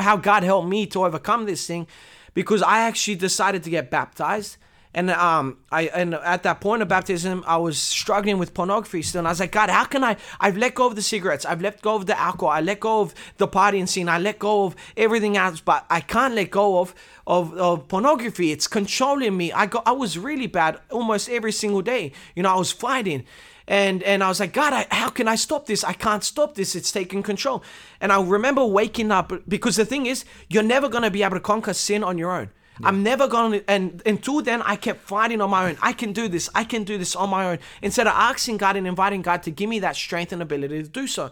how 0.00 0.16
God 0.16 0.42
helped 0.42 0.68
me 0.68 0.86
to 0.86 1.04
overcome 1.04 1.46
this 1.46 1.66
thing, 1.66 1.86
because 2.34 2.62
I 2.62 2.80
actually 2.80 3.16
decided 3.16 3.62
to 3.64 3.70
get 3.70 3.90
baptized. 3.90 4.56
And 4.96 5.10
um, 5.10 5.58
I 5.70 5.82
and 5.88 6.14
at 6.14 6.42
that 6.44 6.62
point 6.62 6.80
of 6.80 6.88
baptism, 6.88 7.44
I 7.46 7.58
was 7.58 7.78
struggling 7.78 8.38
with 8.38 8.54
pornography 8.54 9.02
still. 9.02 9.18
And 9.18 9.28
I 9.28 9.30
was 9.30 9.40
like, 9.40 9.52
God, 9.52 9.68
how 9.68 9.84
can 9.84 10.02
I? 10.02 10.16
I've 10.40 10.56
let 10.56 10.74
go 10.74 10.86
of 10.86 10.96
the 10.96 11.02
cigarettes, 11.02 11.44
I've 11.44 11.60
let 11.60 11.82
go 11.82 11.96
of 11.96 12.06
the 12.06 12.18
alcohol, 12.18 12.48
I 12.48 12.62
let 12.62 12.80
go 12.80 13.02
of 13.02 13.14
the 13.36 13.46
partying 13.46 13.86
scene, 13.86 14.08
I 14.08 14.18
let 14.18 14.38
go 14.38 14.64
of 14.64 14.74
everything 14.96 15.36
else, 15.36 15.60
but 15.60 15.84
I 15.90 16.00
can't 16.00 16.34
let 16.34 16.50
go 16.50 16.80
of 16.80 16.94
of, 17.26 17.52
of 17.58 17.88
pornography. 17.88 18.52
It's 18.52 18.66
controlling 18.66 19.36
me. 19.36 19.52
I 19.52 19.66
got 19.66 19.86
I 19.86 19.92
was 19.92 20.16
really 20.16 20.46
bad 20.46 20.80
almost 20.90 21.28
every 21.28 21.52
single 21.52 21.82
day. 21.82 22.12
You 22.34 22.42
know, 22.42 22.54
I 22.54 22.56
was 22.56 22.72
fighting 22.72 23.26
and 23.68 24.02
and 24.02 24.24
I 24.24 24.28
was 24.28 24.40
like, 24.40 24.54
God, 24.54 24.72
I, 24.72 24.86
how 24.90 25.10
can 25.10 25.28
I 25.28 25.34
stop 25.34 25.66
this? 25.66 25.84
I 25.84 25.92
can't 25.92 26.24
stop 26.24 26.54
this. 26.54 26.74
It's 26.74 26.90
taking 26.90 27.22
control. 27.22 27.62
And 28.00 28.12
I 28.12 28.22
remember 28.22 28.64
waking 28.64 29.12
up 29.12 29.30
because 29.46 29.76
the 29.76 29.84
thing 29.84 30.06
is, 30.06 30.24
you're 30.48 30.62
never 30.62 30.88
gonna 30.88 31.10
be 31.10 31.22
able 31.22 31.36
to 31.36 31.40
conquer 31.40 31.74
sin 31.74 32.02
on 32.02 32.16
your 32.16 32.32
own. 32.32 32.48
Yeah. 32.80 32.88
I'm 32.88 33.02
never 33.02 33.26
gonna 33.28 33.62
and 33.68 34.02
until 34.04 34.42
then 34.42 34.62
I 34.62 34.76
kept 34.76 35.00
fighting 35.00 35.40
on 35.40 35.50
my 35.50 35.68
own. 35.68 35.76
I 35.82 35.92
can 35.92 36.12
do 36.12 36.28
this, 36.28 36.48
I 36.54 36.64
can 36.64 36.84
do 36.84 36.98
this 36.98 37.16
on 37.16 37.30
my 37.30 37.46
own. 37.50 37.58
Instead 37.82 38.06
of 38.06 38.12
asking 38.14 38.58
God 38.58 38.76
and 38.76 38.86
inviting 38.86 39.22
God 39.22 39.42
to 39.44 39.50
give 39.50 39.68
me 39.68 39.78
that 39.80 39.96
strength 39.96 40.32
and 40.32 40.42
ability 40.42 40.82
to 40.82 40.88
do 40.88 41.06
so. 41.06 41.30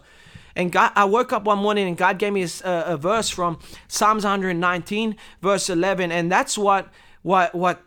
And 0.55 0.71
God, 0.71 0.91
I 0.95 1.05
woke 1.05 1.33
up 1.33 1.43
one 1.43 1.59
morning 1.59 1.87
and 1.87 1.97
God 1.97 2.17
gave 2.17 2.31
me 2.31 2.43
a, 2.43 2.49
a 2.63 2.97
verse 2.97 3.29
from 3.29 3.59
Psalms 3.87 4.23
119, 4.23 5.17
verse 5.41 5.69
11, 5.69 6.11
and 6.11 6.31
that's 6.31 6.57
what 6.57 6.87
what 7.23 7.53
what 7.53 7.81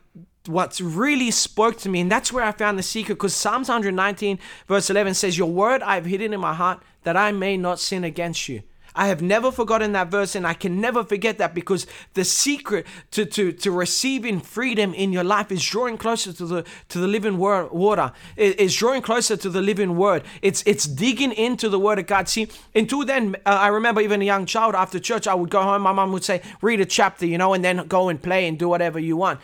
what 0.46 0.78
really 0.80 1.30
spoke 1.30 1.78
to 1.78 1.88
me, 1.88 2.00
and 2.00 2.12
that's 2.12 2.32
where 2.32 2.44
I 2.44 2.52
found 2.52 2.78
the 2.78 2.82
secret. 2.82 3.14
Because 3.14 3.34
Psalms 3.34 3.68
119, 3.68 4.38
verse 4.66 4.90
11 4.90 5.14
says, 5.14 5.38
"Your 5.38 5.50
word 5.50 5.82
I 5.82 5.94
have 5.94 6.04
hidden 6.04 6.32
in 6.34 6.40
my 6.40 6.54
heart, 6.54 6.82
that 7.04 7.16
I 7.16 7.32
may 7.32 7.56
not 7.56 7.80
sin 7.80 8.04
against 8.04 8.48
you." 8.48 8.62
I 8.98 9.06
have 9.06 9.22
never 9.22 9.52
forgotten 9.52 9.92
that 9.92 10.08
verse 10.08 10.34
and 10.34 10.44
I 10.44 10.54
can 10.54 10.80
never 10.80 11.04
forget 11.04 11.38
that 11.38 11.54
because 11.54 11.86
the 12.14 12.24
secret 12.24 12.84
to, 13.12 13.24
to, 13.26 13.52
to 13.52 13.70
receiving 13.70 14.40
freedom 14.40 14.92
in 14.92 15.12
your 15.12 15.22
life 15.22 15.52
is 15.52 15.64
drawing 15.64 15.96
closer 15.96 16.32
to 16.32 16.44
the 16.44 16.64
to 16.88 16.98
the 16.98 17.06
living 17.06 17.38
word, 17.38 17.70
water. 17.70 18.12
It, 18.36 18.60
it's 18.60 18.74
drawing 18.74 19.02
closer 19.02 19.36
to 19.36 19.48
the 19.48 19.62
living 19.62 19.96
word. 19.96 20.24
It's 20.42 20.64
it's 20.66 20.84
digging 20.84 21.30
into 21.30 21.68
the 21.68 21.78
word 21.78 22.00
of 22.00 22.08
God. 22.08 22.28
See, 22.28 22.48
until 22.74 23.04
then, 23.04 23.36
uh, 23.46 23.50
I 23.50 23.68
remember 23.68 24.00
even 24.00 24.20
a 24.20 24.24
young 24.24 24.46
child 24.46 24.74
after 24.74 24.98
church, 24.98 25.28
I 25.28 25.34
would 25.34 25.50
go 25.50 25.62
home, 25.62 25.82
my 25.82 25.92
mom 25.92 26.10
would 26.10 26.24
say, 26.24 26.42
read 26.60 26.80
a 26.80 26.86
chapter, 26.86 27.24
you 27.24 27.38
know, 27.38 27.54
and 27.54 27.64
then 27.64 27.86
go 27.86 28.08
and 28.08 28.20
play 28.20 28.48
and 28.48 28.58
do 28.58 28.68
whatever 28.68 28.98
you 28.98 29.16
want 29.16 29.38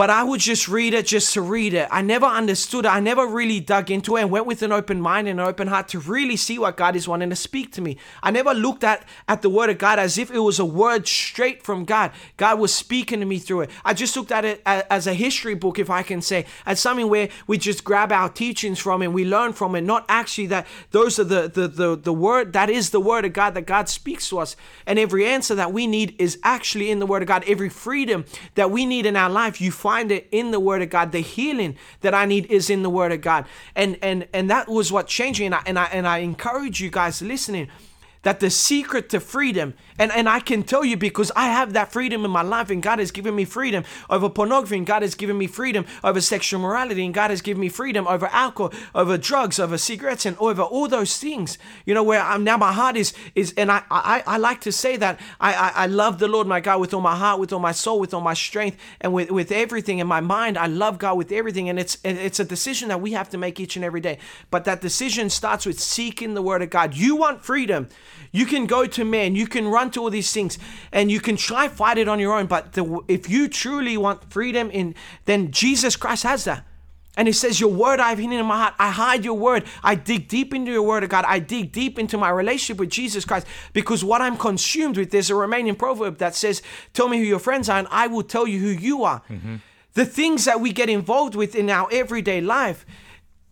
but 0.00 0.08
I 0.08 0.24
would 0.24 0.40
just 0.40 0.66
read 0.66 0.94
it 0.94 1.04
just 1.04 1.34
to 1.34 1.42
read 1.42 1.74
it. 1.74 1.86
I 1.90 2.00
never 2.00 2.24
understood 2.24 2.86
it. 2.86 2.88
I 2.88 3.00
never 3.00 3.26
really 3.26 3.60
dug 3.60 3.90
into 3.90 4.16
it 4.16 4.22
and 4.22 4.30
went 4.30 4.46
with 4.46 4.62
an 4.62 4.72
open 4.72 4.98
mind 4.98 5.28
and 5.28 5.38
an 5.38 5.46
open 5.46 5.68
heart 5.68 5.88
to 5.88 5.98
really 5.98 6.38
see 6.38 6.58
what 6.58 6.78
God 6.78 6.96
is 6.96 7.06
wanting 7.06 7.28
to 7.28 7.36
speak 7.36 7.70
to 7.72 7.82
me. 7.82 7.98
I 8.22 8.30
never 8.30 8.54
looked 8.54 8.82
at, 8.82 9.04
at 9.28 9.42
the 9.42 9.50
word 9.50 9.68
of 9.68 9.76
God 9.76 9.98
as 9.98 10.16
if 10.16 10.30
it 10.30 10.38
was 10.38 10.58
a 10.58 10.64
word 10.64 11.06
straight 11.06 11.62
from 11.62 11.84
God. 11.84 12.12
God 12.38 12.58
was 12.58 12.74
speaking 12.74 13.20
to 13.20 13.26
me 13.26 13.38
through 13.38 13.60
it. 13.60 13.70
I 13.84 13.92
just 13.92 14.16
looked 14.16 14.32
at 14.32 14.46
it 14.46 14.62
as 14.64 15.06
a 15.06 15.12
history 15.12 15.54
book, 15.54 15.78
if 15.78 15.90
I 15.90 16.02
can 16.02 16.22
say, 16.22 16.46
as 16.64 16.80
something 16.80 17.10
where 17.10 17.28
we 17.46 17.58
just 17.58 17.84
grab 17.84 18.10
our 18.10 18.30
teachings 18.30 18.78
from 18.78 19.02
and 19.02 19.12
we 19.12 19.26
learn 19.26 19.52
from 19.52 19.74
it, 19.74 19.82
not 19.82 20.06
actually 20.08 20.46
that 20.46 20.66
those 20.92 21.18
are 21.18 21.24
the, 21.24 21.46
the, 21.46 21.68
the, 21.68 21.94
the 21.94 22.12
word, 22.14 22.54
that 22.54 22.70
is 22.70 22.88
the 22.88 23.00
word 23.00 23.26
of 23.26 23.34
God 23.34 23.52
that 23.52 23.66
God 23.66 23.86
speaks 23.86 24.30
to 24.30 24.38
us. 24.38 24.56
And 24.86 24.98
every 24.98 25.26
answer 25.26 25.54
that 25.56 25.74
we 25.74 25.86
need 25.86 26.16
is 26.18 26.38
actually 26.42 26.90
in 26.90 27.00
the 27.00 27.06
word 27.06 27.20
of 27.20 27.28
God. 27.28 27.44
Every 27.46 27.68
freedom 27.68 28.24
that 28.54 28.70
we 28.70 28.86
need 28.86 29.04
in 29.04 29.14
our 29.14 29.28
life, 29.28 29.60
you 29.60 29.70
find 29.70 29.89
find 29.90 30.12
it 30.12 30.28
in 30.30 30.52
the 30.52 30.60
Word 30.60 30.82
of 30.82 30.90
God. 30.90 31.10
The 31.10 31.20
healing 31.20 31.76
that 32.02 32.14
I 32.14 32.24
need 32.24 32.46
is 32.46 32.70
in 32.70 32.84
the 32.84 32.90
Word 32.90 33.10
of 33.10 33.20
God, 33.20 33.44
and 33.74 33.98
and 34.02 34.28
and 34.32 34.48
that 34.48 34.68
was 34.68 34.92
what 34.92 35.08
changed 35.08 35.40
me. 35.40 35.46
And 35.46 35.54
I 35.56 35.62
and 35.66 35.78
I, 35.78 35.86
and 35.86 36.06
I 36.06 36.18
encourage 36.18 36.80
you 36.80 36.90
guys 36.90 37.20
listening 37.20 37.68
that 38.22 38.40
the 38.40 38.50
secret 38.50 39.08
to 39.10 39.20
freedom, 39.20 39.74
and, 39.98 40.12
and 40.12 40.28
I 40.28 40.40
can 40.40 40.62
tell 40.62 40.84
you 40.84 40.96
because 40.96 41.32
I 41.34 41.46
have 41.46 41.72
that 41.72 41.90
freedom 41.90 42.24
in 42.24 42.30
my 42.30 42.42
life, 42.42 42.68
and 42.70 42.82
God 42.82 42.98
has 42.98 43.10
given 43.10 43.34
me 43.34 43.44
freedom 43.44 43.84
over 44.10 44.28
pornography, 44.28 44.76
and 44.76 44.86
God 44.86 45.02
has 45.02 45.14
given 45.14 45.38
me 45.38 45.46
freedom 45.46 45.86
over 46.04 46.20
sexual 46.20 46.60
morality, 46.60 47.04
and 47.04 47.14
God 47.14 47.30
has 47.30 47.40
given 47.40 47.60
me 47.60 47.70
freedom 47.70 48.06
over 48.06 48.26
alcohol, 48.26 48.72
over 48.94 49.16
drugs, 49.16 49.58
over 49.58 49.78
cigarettes, 49.78 50.26
and 50.26 50.36
over 50.38 50.62
all 50.62 50.86
those 50.86 51.16
things. 51.16 51.56
You 51.86 51.94
know, 51.94 52.02
where 52.02 52.20
I'm 52.20 52.44
now 52.44 52.58
my 52.58 52.72
heart 52.72 52.96
is 52.96 53.14
is 53.34 53.54
and 53.56 53.70
I 53.72 53.82
I, 53.90 54.22
I 54.26 54.36
like 54.36 54.60
to 54.62 54.72
say 54.72 54.96
that 54.98 55.18
I, 55.40 55.54
I, 55.54 55.72
I 55.74 55.86
love 55.86 56.18
the 56.18 56.28
Lord 56.28 56.46
my 56.46 56.60
God 56.60 56.80
with 56.80 56.92
all 56.92 57.00
my 57.00 57.16
heart, 57.16 57.40
with 57.40 57.52
all 57.52 57.60
my 57.60 57.72
soul, 57.72 58.00
with 58.00 58.12
all 58.12 58.20
my 58.20 58.34
strength, 58.34 58.76
and 59.00 59.14
with, 59.14 59.30
with 59.30 59.50
everything 59.50 59.98
in 59.98 60.06
my 60.06 60.20
mind. 60.20 60.58
I 60.58 60.66
love 60.66 60.98
God 60.98 61.16
with 61.16 61.32
everything, 61.32 61.68
and 61.70 61.78
it's 61.78 61.96
it's 62.04 62.38
a 62.38 62.44
decision 62.44 62.88
that 62.88 63.00
we 63.00 63.12
have 63.12 63.30
to 63.30 63.38
make 63.38 63.58
each 63.58 63.76
and 63.76 63.84
every 63.84 64.00
day. 64.00 64.18
But 64.50 64.64
that 64.66 64.80
decision 64.80 65.30
starts 65.30 65.64
with 65.64 65.80
seeking 65.80 66.34
the 66.34 66.42
word 66.42 66.60
of 66.62 66.68
God. 66.68 66.94
You 66.94 67.16
want 67.16 67.42
freedom. 67.42 67.88
You 68.32 68.46
can 68.46 68.66
go 68.66 68.86
to 68.86 69.04
man, 69.04 69.34
you 69.34 69.46
can 69.46 69.68
run 69.68 69.90
to 69.92 70.02
all 70.02 70.10
these 70.10 70.32
things, 70.32 70.58
and 70.92 71.10
you 71.10 71.20
can 71.20 71.36
try 71.36 71.68
fight 71.68 71.98
it 71.98 72.08
on 72.08 72.20
your 72.20 72.38
own. 72.38 72.46
But 72.46 72.72
the, 72.72 73.00
if 73.08 73.28
you 73.28 73.48
truly 73.48 73.96
want 73.96 74.30
freedom, 74.32 74.70
in 74.70 74.94
then 75.24 75.50
Jesus 75.50 75.96
Christ 75.96 76.22
has 76.22 76.44
that. 76.44 76.64
And 77.16 77.26
he 77.26 77.32
says, 77.32 77.60
Your 77.60 77.70
word 77.70 77.98
I've 77.98 78.18
hidden 78.18 78.38
in 78.38 78.46
my 78.46 78.56
heart. 78.56 78.74
I 78.78 78.90
hide 78.90 79.24
your 79.24 79.34
word. 79.34 79.64
I 79.82 79.96
dig 79.96 80.28
deep 80.28 80.54
into 80.54 80.70
your 80.70 80.82
word 80.82 81.02
of 81.02 81.10
God. 81.10 81.24
I 81.26 81.40
dig 81.40 81.72
deep 81.72 81.98
into 81.98 82.16
my 82.16 82.30
relationship 82.30 82.78
with 82.78 82.90
Jesus 82.90 83.24
Christ 83.24 83.46
because 83.72 84.04
what 84.04 84.22
I'm 84.22 84.36
consumed 84.36 84.96
with, 84.96 85.10
there's 85.10 85.28
a 85.28 85.34
Romanian 85.34 85.76
proverb 85.76 86.18
that 86.18 86.36
says, 86.36 86.62
Tell 86.92 87.08
me 87.08 87.18
who 87.18 87.24
your 87.24 87.40
friends 87.40 87.68
are, 87.68 87.78
and 87.78 87.88
I 87.90 88.06
will 88.06 88.22
tell 88.22 88.46
you 88.46 88.60
who 88.60 88.68
you 88.68 89.02
are. 89.02 89.22
Mm-hmm. 89.28 89.56
The 89.94 90.06
things 90.06 90.44
that 90.44 90.60
we 90.60 90.72
get 90.72 90.88
involved 90.88 91.34
with 91.34 91.56
in 91.56 91.68
our 91.68 91.88
everyday 91.90 92.40
life 92.40 92.86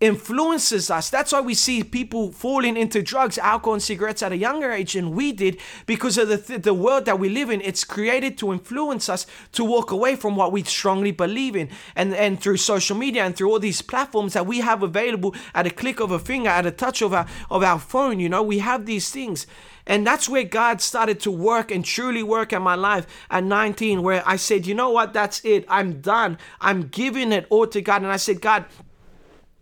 influences 0.00 0.90
us. 0.90 1.10
That's 1.10 1.32
why 1.32 1.40
we 1.40 1.54
see 1.54 1.82
people 1.82 2.30
falling 2.30 2.76
into 2.76 3.02
drugs, 3.02 3.36
alcohol, 3.36 3.74
and 3.74 3.82
cigarettes 3.82 4.22
at 4.22 4.32
a 4.32 4.36
younger 4.36 4.70
age 4.70 4.92
than 4.92 5.10
we 5.10 5.32
did 5.32 5.58
because 5.86 6.16
of 6.16 6.28
the, 6.28 6.38
th- 6.38 6.62
the 6.62 6.74
world 6.74 7.04
that 7.06 7.18
we 7.18 7.28
live 7.28 7.50
in. 7.50 7.60
It's 7.62 7.82
created 7.84 8.38
to 8.38 8.52
influence 8.52 9.08
us 9.08 9.26
to 9.52 9.64
walk 9.64 9.90
away 9.90 10.14
from 10.14 10.36
what 10.36 10.52
we 10.52 10.62
strongly 10.62 11.10
believe 11.10 11.56
in. 11.56 11.68
And, 11.96 12.14
and 12.14 12.40
through 12.40 12.58
social 12.58 12.96
media 12.96 13.24
and 13.24 13.36
through 13.36 13.50
all 13.50 13.58
these 13.58 13.82
platforms 13.82 14.34
that 14.34 14.46
we 14.46 14.60
have 14.60 14.82
available 14.82 15.34
at 15.54 15.66
a 15.66 15.70
click 15.70 15.98
of 16.00 16.12
a 16.12 16.18
finger, 16.18 16.50
at 16.50 16.66
a 16.66 16.70
touch 16.70 17.02
of 17.02 17.12
our, 17.12 17.26
of 17.50 17.64
our 17.64 17.80
phone, 17.80 18.20
you 18.20 18.28
know, 18.28 18.42
we 18.42 18.60
have 18.60 18.86
these 18.86 19.10
things. 19.10 19.46
And 19.88 20.06
that's 20.06 20.28
where 20.28 20.44
God 20.44 20.82
started 20.82 21.18
to 21.20 21.30
work 21.30 21.70
and 21.70 21.82
truly 21.82 22.22
work 22.22 22.52
in 22.52 22.62
my 22.62 22.74
life 22.74 23.06
at 23.30 23.42
19, 23.42 24.02
where 24.02 24.22
I 24.26 24.36
said, 24.36 24.66
you 24.66 24.74
know 24.74 24.90
what, 24.90 25.14
that's 25.14 25.42
it. 25.44 25.64
I'm 25.66 26.02
done. 26.02 26.38
I'm 26.60 26.88
giving 26.88 27.32
it 27.32 27.46
all 27.48 27.66
to 27.68 27.80
God. 27.80 28.02
And 28.02 28.12
I 28.12 28.18
said, 28.18 28.42
God, 28.42 28.66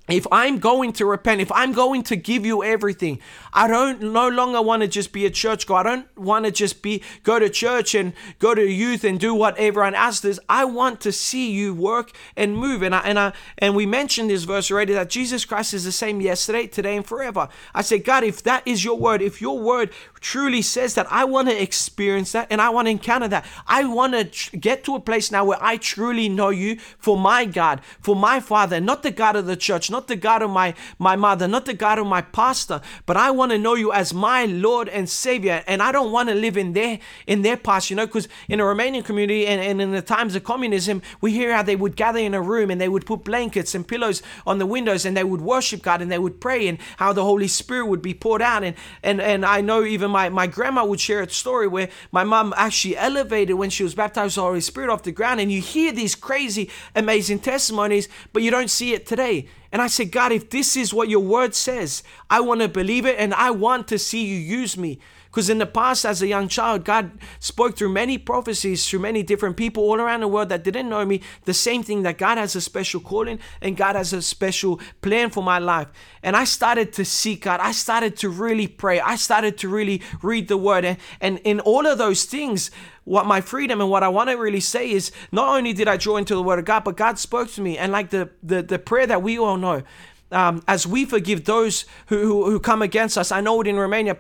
if 0.09 0.27
I'm 0.31 0.59
going 0.59 0.93
to 0.95 1.07
repent, 1.07 1.41
if 1.41 1.51
I'm 1.51 1.73
going 1.73 2.03
to 2.05 2.17
give 2.17 2.47
you 2.47 2.63
everything, 2.63 3.19
I 3.53 3.67
don't 3.67 4.01
no 4.13 4.29
longer 4.29 4.63
want 4.63 4.83
to 4.83 4.89
just 4.89 5.13
be 5.13 5.27
a 5.27 5.31
church. 5.31 5.69
I 5.69 5.83
don't 5.83 6.07
want 6.17 6.45
to 6.45 6.53
just 6.53 6.81
be 6.81 7.03
go 7.25 7.39
to 7.39 7.51
church 7.51 7.95
and 7.95 8.13
go 8.39 8.55
to 8.55 8.65
youth 8.65 9.03
and 9.03 9.19
do 9.19 9.35
what 9.35 9.57
everyone 9.59 9.95
else 9.95 10.21
does. 10.21 10.39
I 10.49 10.65
want 10.65 11.01
to 11.03 11.13
see 11.13 11.51
you 11.51 11.75
work 11.75 12.13
and 12.37 12.57
move. 12.57 12.83
And 12.83 12.95
I 12.95 13.01
and 13.01 13.19
I 13.19 13.33
and 13.59 13.75
we 13.75 13.85
mentioned 13.85 14.31
this 14.31 14.45
verse 14.45 14.71
already 14.71 14.93
that 14.93 15.11
Jesus 15.11 15.45
Christ 15.45 15.75
is 15.75 15.85
the 15.85 15.93
same 15.93 16.21
yesterday, 16.21 16.69
today, 16.69 16.97
and 16.97 17.05
forever. 17.05 17.49
I 17.75 17.83
say, 17.83 17.99
God, 17.99 18.23
if 18.23 18.43
that 18.45 18.63
is 18.67 18.85
your 18.85 18.99
word, 18.99 19.23
if 19.23 19.41
your 19.41 19.59
word 19.59 19.91
truly 20.21 20.63
says 20.63 20.95
that, 20.95 21.07
I 21.11 21.25
want 21.25 21.49
to 21.49 21.61
experience 21.61 22.33
that 22.33 22.47
and 22.51 22.61
I 22.61 22.69
want 22.71 22.87
to 22.87 22.91
encounter 22.91 23.29
that. 23.29 23.45
I 23.67 23.85
want 23.85 24.13
to 24.15 24.25
tr- 24.25 24.57
get 24.57 24.85
to 24.85 24.95
a 24.95 25.01
place 25.01 25.33
now 25.33 25.45
where 25.45 25.59
I 25.61 25.79
truly 25.79 26.29
know 26.29 26.51
you 26.51 26.77
for 26.99 27.17
my 27.17 27.45
God, 27.45 27.81
for 28.01 28.15
my 28.15 28.39
Father, 28.39 28.81
not 28.81 29.03
the 29.03 29.11
God 29.11 29.35
of 29.35 29.47
the 29.47 29.57
church 29.57 29.91
not 29.97 30.09
the 30.09 30.17
God 30.17 30.43
of 30.43 30.51
my, 30.51 30.75
my 30.99 31.17
mother, 31.17 31.49
not 31.49 31.65
the 31.65 31.73
God 31.73 31.99
of 31.99 32.07
my 32.07 32.21
pastor, 32.21 32.83
but 33.07 33.17
I 33.17 33.31
want 33.31 33.53
to 33.53 33.59
know 33.59 33.75
you 33.75 33.93
as 33.93 34.13
my 34.13 34.45
Lord 34.45 34.91
and 34.91 35.09
Savior. 35.09 35.65
And 35.67 35.83
I 35.83 35.91
don't 35.91 36.13
want 36.13 36.29
to 36.29 36.35
live 36.35 36.59
in 36.59 36.75
their 36.75 36.99
in 37.27 37.41
their 37.41 37.57
past, 37.57 37.89
you 37.89 37.97
know, 37.97 38.05
because 38.05 38.29
in 38.47 38.59
the 38.59 38.65
Romanian 38.65 39.03
community 39.03 39.47
and, 39.47 39.59
and 39.59 39.81
in 39.81 39.93
the 39.93 40.03
times 40.03 40.35
of 40.35 40.45
communism, 40.45 41.01
we 41.23 41.33
hear 41.33 41.57
how 41.57 41.63
they 41.63 41.77
would 41.77 41.97
gather 41.97 42.19
in 42.19 42.35
a 42.35 42.43
room 42.43 42.71
and 42.71 42.79
they 42.79 42.91
would 42.91 43.07
put 43.07 43.25
blankets 43.25 43.75
and 43.75 43.89
pillows 43.89 44.23
on 44.47 44.59
the 44.59 44.67
windows 44.67 45.07
and 45.07 45.17
they 45.17 45.25
would 45.25 45.41
worship 45.41 45.81
God 45.81 46.03
and 46.03 46.13
they 46.13 46.19
would 46.19 46.43
pray 46.43 46.69
and 46.69 46.79
how 46.99 47.15
the 47.15 47.25
Holy 47.25 47.49
Spirit 47.49 47.87
would 47.87 48.03
be 48.03 48.13
poured 48.13 48.43
out. 48.43 48.63
And 48.63 48.77
and, 49.03 49.19
and 49.19 49.47
I 49.47 49.63
know 49.63 49.83
even 49.83 50.11
my, 50.11 50.29
my 50.29 50.47
grandma 50.47 50.85
would 50.85 51.01
share 51.01 51.23
a 51.23 51.31
story 51.31 51.69
where 51.69 51.89
my 52.13 52.23
mom 52.23 52.53
actually 52.59 52.99
elevated 52.99 53.57
when 53.57 53.71
she 53.71 53.83
was 53.83 53.95
baptized 53.95 54.37
the 54.37 54.43
Holy 54.43 54.61
Spirit 54.61 54.91
off 54.91 55.05
the 55.05 55.13
ground. 55.13 55.41
And 55.41 55.51
you 55.51 55.63
hear 55.63 55.91
these 55.91 56.15
crazy, 56.15 56.69
amazing 56.95 57.39
testimonies, 57.39 58.11
but 58.35 58.43
you 58.43 58.51
don't 58.51 58.69
see 58.69 58.93
it 58.93 59.07
today. 59.07 59.49
And 59.73 59.83
I 59.83 59.89
said, 59.89 60.13
God, 60.13 60.33
if 60.33 60.51
this 60.51 60.77
is 60.77 60.95
what 60.95 61.09
your 61.09 61.21
word 61.21 61.55
says, 61.55 62.03
I 62.31 62.41
want 62.41 62.61
to 62.61 62.69
believe 62.69 63.07
it 63.07 63.19
and 63.19 63.35
I 63.35 63.51
want 63.51 63.89
to 63.89 63.99
see 63.99 64.25
you 64.25 64.37
use 64.37 64.77
me. 64.77 64.99
Because 65.37 65.51
in 65.51 65.59
the 65.59 65.67
past, 65.67 66.07
as 66.07 66.23
a 66.23 66.27
young 66.27 66.49
child, 66.49 66.83
God 66.87 67.11
spoke 67.41 67.77
through 67.77 67.91
many 67.91 68.17
prophecies 68.17 68.89
through 68.89 69.01
many 69.01 69.23
different 69.23 69.59
people 69.59 69.83
all 69.83 70.01
around 70.01 70.21
the 70.21 70.29
world 70.29 70.49
that 70.49 70.65
didn't 70.65 70.89
know 70.89 71.05
me. 71.05 71.21
The 71.45 71.53
same 71.53 71.83
thing 71.83 72.05
that 72.05 72.17
God 72.17 72.39
has 72.39 72.57
a 72.57 72.61
special 72.63 73.01
calling 73.01 73.39
and 73.61 73.77
God 73.77 73.97
has 73.97 74.15
a 74.15 74.23
special 74.23 74.81
plan 75.03 75.29
for 75.29 75.43
my 75.43 75.59
life. 75.59 75.89
And 76.23 76.37
I 76.37 76.45
started 76.45 76.91
to 76.95 77.05
seek 77.05 77.43
God. 77.43 77.61
I 77.61 77.73
started 77.73 78.17
to 78.17 78.31
really 78.31 78.67
pray. 78.67 78.99
I 78.99 79.17
started 79.17 79.59
to 79.59 79.69
really 79.69 80.01
read 80.23 80.49
the 80.49 80.57
word. 80.57 80.87
And, 80.87 80.97
and 81.21 81.39
in 81.41 81.61
all 81.61 81.87
of 81.87 81.99
those 81.99 82.25
things, 82.25 82.71
what 83.07 83.25
my 83.25 83.41
freedom 83.41 83.81
and 83.81 83.89
what 83.89 84.03
I 84.03 84.09
want 84.09 84.29
to 84.31 84.37
really 84.37 84.61
say 84.61 84.91
is 84.91 85.13
not 85.31 85.49
only 85.49 85.73
did 85.73 85.89
I 85.89 85.97
draw 85.97 86.17
into 86.17 86.35
the 86.35 86.43
word 86.43 86.59
of 86.59 86.65
God, 86.65 86.85
but 86.85 86.97
God 86.97 87.19
spoke 87.19 87.49
to 87.53 87.63
me. 87.63 87.79
And 87.79 87.91
like 87.93 88.11
the 88.11 88.31
the, 88.43 88.63
the 88.63 88.79
prayer 88.79 89.07
that 89.07 89.23
we 89.23 89.39
all 89.39 89.57
know, 89.57 89.85
um, 90.33 90.63
as 90.67 90.87
we 90.87 91.05
forgive 91.05 91.45
those 91.45 91.85
who, 92.07 92.19
who, 92.19 92.51
who, 92.51 92.59
come 92.59 92.83
against 92.83 93.17
us. 93.17 93.31
I 93.31 93.41
know 93.41 93.61
it 93.61 93.69
in 93.69 93.77
Romania. 93.77 94.17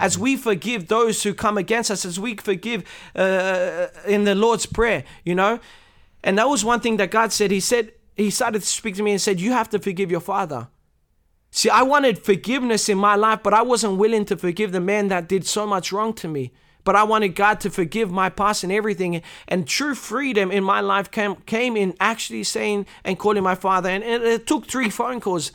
As 0.00 0.18
we 0.18 0.36
forgive 0.36 0.88
those 0.88 1.22
who 1.22 1.34
come 1.34 1.56
against 1.56 1.90
us, 1.92 2.04
as 2.04 2.18
we 2.18 2.34
forgive 2.34 2.82
uh, 3.14 3.86
in 4.06 4.24
the 4.24 4.34
Lord's 4.34 4.66
Prayer, 4.66 5.04
you 5.24 5.36
know? 5.36 5.60
And 6.24 6.36
that 6.36 6.48
was 6.48 6.64
one 6.64 6.80
thing 6.80 6.96
that 6.96 7.12
God 7.12 7.32
said. 7.32 7.52
He 7.52 7.60
said, 7.60 7.92
He 8.16 8.30
started 8.30 8.62
to 8.62 8.66
speak 8.66 8.96
to 8.96 9.04
me 9.04 9.12
and 9.12 9.20
said, 9.20 9.40
You 9.40 9.52
have 9.52 9.70
to 9.70 9.78
forgive 9.78 10.10
your 10.10 10.20
father. 10.20 10.66
See, 11.56 11.70
I 11.70 11.84
wanted 11.84 12.18
forgiveness 12.18 12.90
in 12.90 12.98
my 12.98 13.14
life, 13.14 13.40
but 13.42 13.54
I 13.54 13.62
wasn't 13.62 13.96
willing 13.96 14.26
to 14.26 14.36
forgive 14.36 14.72
the 14.72 14.80
man 14.80 15.08
that 15.08 15.26
did 15.26 15.46
so 15.46 15.66
much 15.66 15.90
wrong 15.90 16.12
to 16.12 16.28
me 16.28 16.52
but 16.84 16.94
I 16.94 17.02
wanted 17.02 17.34
God 17.34 17.58
to 17.62 17.70
forgive 17.70 18.12
my 18.12 18.30
past 18.30 18.62
and 18.62 18.72
everything. 18.72 19.20
And 19.48 19.66
true 19.66 19.96
freedom 19.96 20.52
in 20.52 20.62
my 20.62 20.80
life 20.80 21.10
came, 21.10 21.34
came 21.44 21.76
in 21.76 21.94
actually 21.98 22.44
saying 22.44 22.86
and 23.02 23.18
calling 23.18 23.42
my 23.42 23.56
father. 23.56 23.88
And 23.88 24.04
it, 24.04 24.22
it 24.22 24.46
took 24.46 24.66
three 24.66 24.88
phone 24.88 25.20
calls. 25.20 25.50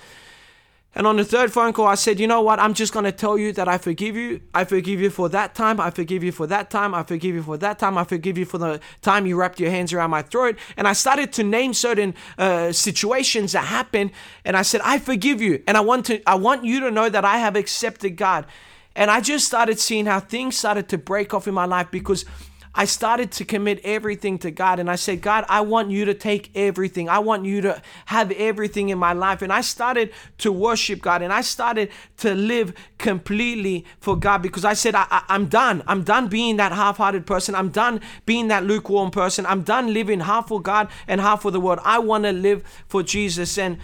And 0.94 1.08
on 1.08 1.16
the 1.16 1.24
third 1.24 1.54
phone 1.54 1.72
call, 1.72 1.88
I 1.88 1.96
said, 1.96 2.20
You 2.20 2.28
know 2.28 2.42
what? 2.42 2.60
I'm 2.60 2.74
just 2.74 2.92
going 2.92 3.06
to 3.06 3.14
tell 3.14 3.38
you 3.38 3.54
that 3.54 3.70
I 3.70 3.78
forgive 3.78 4.18
you. 4.18 4.42
I 4.54 4.66
forgive 4.66 5.00
you 5.00 5.10
for 5.10 5.30
that 5.30 5.56
time. 5.56 5.80
I 5.80 5.90
forgive 5.90 6.22
you 6.22 6.34
for 6.34 6.48
that 6.48 6.70
time. 6.70 6.94
I 6.94 7.04
forgive 7.04 7.34
you 7.34 7.44
for 7.44 7.58
that 7.58 7.80
time. 7.80 7.98
I 7.98 8.04
forgive 8.04 8.38
you 8.38 8.44
for 8.44 8.58
the 8.58 8.82
time 9.02 9.26
you 9.26 9.38
wrapped 9.38 9.60
your 9.60 9.72
hands 9.72 9.94
around 9.94 10.10
my 10.10 10.22
throat. 10.22 10.58
And 10.76 10.90
I 10.90 10.94
started 10.94 11.32
to 11.34 11.44
name 11.44 11.74
certain 11.74 12.14
uh, 12.38 12.74
situations 12.74 13.54
that 13.54 13.66
happened. 13.66 14.12
And 14.44 14.58
I 14.58 14.64
said, 14.64 14.82
I 14.84 15.00
forgive 15.00 15.42
you. 15.42 15.64
And 15.66 15.78
I 15.78 15.82
want, 15.82 16.08
to, 16.08 16.22
I 16.28 16.36
want 16.36 16.66
you 16.66 16.82
to 16.82 16.92
know 16.92 17.08
that 17.08 17.24
I 17.24 17.38
have 17.38 17.56
accepted 17.56 18.18
God. 18.18 18.46
And 18.94 19.10
I 19.10 19.22
just 19.22 19.46
started 19.46 19.80
seeing 19.80 20.06
how 20.06 20.20
things 20.20 20.58
started 20.58 20.90
to 20.90 20.98
break 20.98 21.34
off 21.34 21.48
in 21.48 21.54
my 21.54 21.64
life 21.64 21.88
because 21.90 22.26
I 22.74 22.86
started 22.86 23.32
to 23.34 23.46
commit 23.46 23.82
everything 23.84 24.38
to 24.40 24.52
God. 24.52 24.80
And 24.80 24.90
I 24.90 24.96
said, 24.96 25.22
God, 25.22 25.44
I 25.50 25.62
want 25.62 25.92
you 25.92 26.06
to 26.06 26.14
take 26.14 26.52
everything. 26.56 27.10
I 27.10 27.20
want 27.20 27.46
you 27.46 27.60
to 27.62 27.82
have 28.06 28.32
everything 28.32 28.90
in 28.90 28.98
my 28.98 29.12
life. 29.12 29.42
And 29.42 29.52
I 29.52 29.62
started 29.62 30.12
to 30.40 30.52
worship 30.52 31.02
God 31.02 31.22
and 31.22 31.34
I 31.34 31.42
started 31.42 31.90
to 32.18 32.34
live 32.34 32.74
completely 32.98 33.86
for 34.00 34.16
God 34.16 34.42
because 34.42 34.64
I 34.64 34.74
said, 34.74 34.96
I, 34.96 35.24
am 35.28 35.48
done. 35.48 35.84
I'm 35.86 36.04
done 36.04 36.30
being 36.30 36.58
that 36.58 36.72
half 36.72 36.98
hearted 36.98 37.26
person. 37.26 37.56
I'm 37.56 37.70
done 37.70 38.00
being 38.26 38.48
that 38.48 38.64
lukewarm 38.64 39.12
person. 39.12 39.46
I'm 39.46 39.64
done 39.64 39.94
living 39.94 40.22
half 40.22 40.48
for 40.48 40.62
God 40.62 40.90
and 41.08 41.20
half 41.20 41.42
for 41.42 41.52
the 41.52 41.60
world. 41.60 41.80
I 41.84 42.00
want 42.00 42.24
to 42.24 42.32
live 42.32 42.64
for 42.88 43.04
Jesus. 43.04 43.58
And 43.58 43.80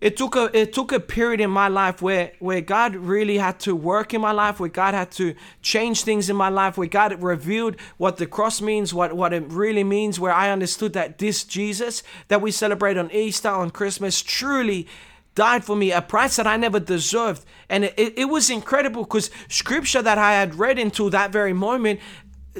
it 0.00 0.16
took 0.16 0.36
a 0.36 0.56
it 0.56 0.72
took 0.72 0.92
a 0.92 1.00
period 1.00 1.40
in 1.40 1.50
my 1.50 1.68
life 1.68 2.00
where 2.00 2.32
where 2.38 2.60
God 2.60 2.94
really 2.94 3.38
had 3.38 3.58
to 3.60 3.74
work 3.74 4.14
in 4.14 4.20
my 4.20 4.30
life, 4.30 4.60
where 4.60 4.68
God 4.68 4.94
had 4.94 5.10
to 5.12 5.34
change 5.60 6.02
things 6.02 6.30
in 6.30 6.36
my 6.36 6.48
life, 6.48 6.78
where 6.78 6.86
God 6.86 7.20
revealed 7.22 7.76
what 7.96 8.16
the 8.16 8.26
cross 8.26 8.60
means, 8.60 8.94
what 8.94 9.14
what 9.14 9.32
it 9.32 9.44
really 9.48 9.84
means, 9.84 10.20
where 10.20 10.32
I 10.32 10.50
understood 10.50 10.92
that 10.92 11.18
this 11.18 11.42
Jesus 11.44 12.02
that 12.28 12.40
we 12.40 12.52
celebrate 12.52 12.96
on 12.96 13.10
Easter, 13.10 13.48
on 13.48 13.70
Christmas, 13.70 14.22
truly 14.22 14.86
died 15.34 15.64
for 15.64 15.76
me, 15.76 15.92
a 15.92 16.02
price 16.02 16.34
that 16.36 16.48
I 16.48 16.56
never 16.56 16.80
deserved. 16.80 17.44
And 17.68 17.84
it, 17.84 17.94
it, 17.96 18.24
was 18.24 18.50
incredible 18.50 19.04
because 19.04 19.30
scripture 19.48 20.02
that 20.02 20.18
I 20.18 20.32
had 20.32 20.56
read 20.56 20.80
until 20.80 21.10
that 21.10 21.30
very 21.30 21.52
moment 21.52 22.00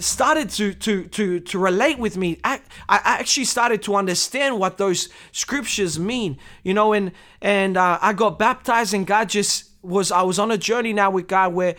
started 0.00 0.50
to 0.50 0.74
to 0.74 1.04
to 1.08 1.40
to 1.40 1.58
relate 1.58 1.98
with 1.98 2.16
me. 2.16 2.38
I, 2.44 2.60
I 2.88 3.00
actually 3.04 3.44
started 3.44 3.82
to 3.82 3.96
understand 3.96 4.58
what 4.58 4.78
those 4.78 5.08
scriptures 5.32 5.98
mean. 5.98 6.38
You 6.62 6.74
know 6.74 6.92
and 6.92 7.12
and 7.40 7.76
uh, 7.76 7.98
i 8.00 8.12
got 8.12 8.38
baptized 8.38 8.94
and 8.94 9.06
god 9.06 9.28
just 9.28 9.70
was 9.82 10.10
i 10.10 10.22
was 10.22 10.38
on 10.38 10.50
a 10.50 10.58
journey 10.58 10.92
now 10.92 11.10
with 11.10 11.28
god 11.28 11.54
where 11.54 11.76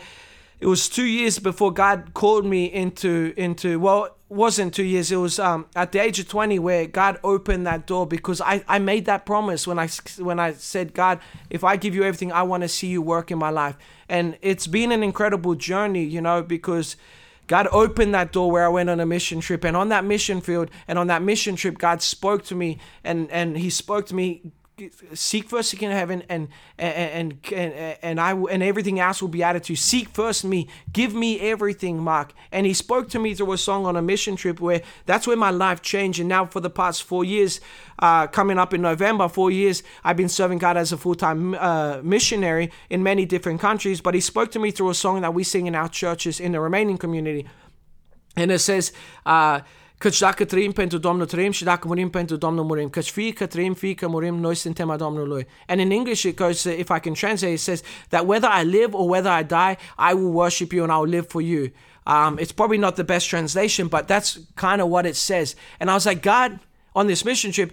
it 0.58 0.66
was 0.66 0.88
two 0.88 1.04
years 1.04 1.38
before 1.38 1.72
god 1.72 2.12
called 2.14 2.44
me 2.44 2.64
into 2.66 3.32
into 3.36 3.78
well 3.78 4.16
wasn't 4.30 4.72
two 4.72 4.84
years. 4.84 5.10
It 5.10 5.16
was 5.16 5.40
um, 5.40 5.66
at 5.74 5.90
the 5.90 5.98
age 5.98 6.20
of 6.20 6.28
20 6.28 6.60
where 6.60 6.86
god 6.86 7.18
opened 7.24 7.66
that 7.66 7.84
door 7.86 8.06
because 8.06 8.40
i 8.40 8.62
i 8.68 8.78
made 8.78 9.06
that 9.06 9.26
promise 9.26 9.66
when 9.66 9.76
i 9.76 9.88
when 10.18 10.38
i 10.38 10.52
said 10.52 10.94
god 10.94 11.18
if 11.50 11.64
i 11.64 11.76
give 11.76 11.96
you 11.96 12.04
everything 12.04 12.30
i 12.30 12.42
want 12.44 12.62
to 12.62 12.68
see 12.68 12.86
you 12.86 13.02
work 13.02 13.32
in 13.32 13.38
my 13.38 13.50
life. 13.50 13.76
And 14.08 14.38
it's 14.40 14.68
been 14.68 14.92
an 14.92 15.02
incredible 15.02 15.56
journey 15.56 16.04
you 16.04 16.20
know 16.20 16.42
because 16.42 16.94
God 17.50 17.66
opened 17.72 18.14
that 18.14 18.30
door 18.30 18.48
where 18.48 18.64
I 18.64 18.68
went 18.68 18.90
on 18.90 19.00
a 19.00 19.06
mission 19.06 19.40
trip. 19.40 19.64
And 19.64 19.76
on 19.76 19.88
that 19.88 20.04
mission 20.04 20.40
field 20.40 20.70
and 20.86 20.96
on 21.00 21.08
that 21.08 21.20
mission 21.20 21.56
trip, 21.56 21.78
God 21.78 22.00
spoke 22.00 22.44
to 22.44 22.54
me 22.54 22.78
and, 23.02 23.28
and 23.32 23.58
He 23.58 23.70
spoke 23.70 24.06
to 24.06 24.14
me 24.14 24.52
seek 25.14 25.48
first 25.48 25.70
the 25.70 25.76
kingdom 25.76 25.94
of 25.94 25.98
heaven 25.98 26.22
and 26.28 26.48
and 26.78 27.38
and 27.52 27.98
and 28.02 28.20
I 28.20 28.32
and 28.32 28.62
everything 28.62 29.00
else 29.00 29.20
will 29.20 29.28
be 29.28 29.42
added 29.42 29.64
to 29.64 29.72
you. 29.72 29.76
Seek 29.76 30.08
first 30.08 30.44
me. 30.44 30.68
Give 30.92 31.14
me 31.14 31.40
everything, 31.40 31.98
Mark. 31.98 32.32
And 32.52 32.66
he 32.66 32.74
spoke 32.74 33.08
to 33.10 33.18
me 33.18 33.34
through 33.34 33.52
a 33.52 33.58
song 33.58 33.86
on 33.86 33.96
a 33.96 34.02
mission 34.02 34.36
trip 34.36 34.60
where 34.60 34.82
that's 35.06 35.26
where 35.26 35.36
my 35.36 35.50
life 35.50 35.82
changed. 35.82 36.20
And 36.20 36.28
now 36.28 36.46
for 36.46 36.60
the 36.60 36.70
past 36.70 37.02
four 37.02 37.24
years, 37.24 37.60
uh, 37.98 38.26
coming 38.26 38.58
up 38.58 38.72
in 38.74 38.82
November, 38.82 39.28
four 39.28 39.50
years, 39.50 39.82
I've 40.04 40.16
been 40.16 40.28
serving 40.28 40.58
God 40.58 40.76
as 40.76 40.92
a 40.92 40.96
full 40.96 41.14
time 41.14 41.54
uh, 41.54 42.00
missionary 42.02 42.70
in 42.88 43.02
many 43.02 43.26
different 43.26 43.60
countries. 43.60 44.00
But 44.00 44.14
he 44.14 44.20
spoke 44.20 44.50
to 44.52 44.58
me 44.58 44.70
through 44.70 44.90
a 44.90 44.94
song 44.94 45.20
that 45.20 45.34
we 45.34 45.44
sing 45.44 45.66
in 45.66 45.74
our 45.74 45.88
churches 45.88 46.40
in 46.40 46.52
the 46.52 46.58
Romanian 46.58 46.98
community, 46.98 47.46
and 48.36 48.50
it 48.50 48.60
says. 48.60 48.92
Uh, 49.26 49.60
Căci 50.00 50.18
dacă 50.18 50.44
trăim 50.44 50.72
pentru 50.72 50.98
Domnul, 50.98 51.26
trăim 51.26 51.50
și 51.50 51.64
dacă 51.64 51.88
murim 51.88 52.10
pentru 52.10 52.36
Domnul, 52.36 52.64
murim. 52.64 52.88
Căci 52.88 53.10
fie 53.10 53.32
că 53.32 53.46
trăim, 53.46 53.74
fie 53.74 53.94
că 53.94 54.08
murim, 54.08 54.34
noi 54.34 54.54
suntem 54.54 54.90
a 54.90 54.96
Domnului. 54.96 55.46
And 55.66 55.80
in 55.80 55.90
English 55.90 56.22
it 56.22 56.36
goes, 56.36 56.64
if 56.64 56.88
I 56.96 57.00
can 57.00 57.12
translate, 57.12 57.52
it 57.52 57.60
says 57.60 57.82
that 58.08 58.26
whether 58.26 58.50
I 58.60 58.64
live 58.64 58.88
or 58.92 59.08
whether 59.08 59.40
I 59.40 59.44
die, 59.44 59.76
I 60.10 60.14
will 60.14 60.32
worship 60.32 60.72
you 60.72 60.82
and 60.82 60.92
I 60.92 60.96
will 60.96 61.10
live 61.10 61.26
for 61.28 61.42
you. 61.42 61.70
Um, 62.06 62.38
it's 62.38 62.52
probably 62.52 62.78
not 62.78 62.94
the 62.94 63.04
best 63.04 63.28
translation, 63.28 63.88
but 63.88 64.06
that's 64.06 64.38
kind 64.54 64.80
of 64.80 64.88
what 64.88 65.04
it 65.04 65.16
says. 65.16 65.54
And 65.78 65.90
I 65.90 65.92
was 65.92 66.06
like, 66.06 66.22
God, 66.22 66.58
on 66.92 67.06
this 67.06 67.22
mission 67.22 67.52
trip, 67.52 67.70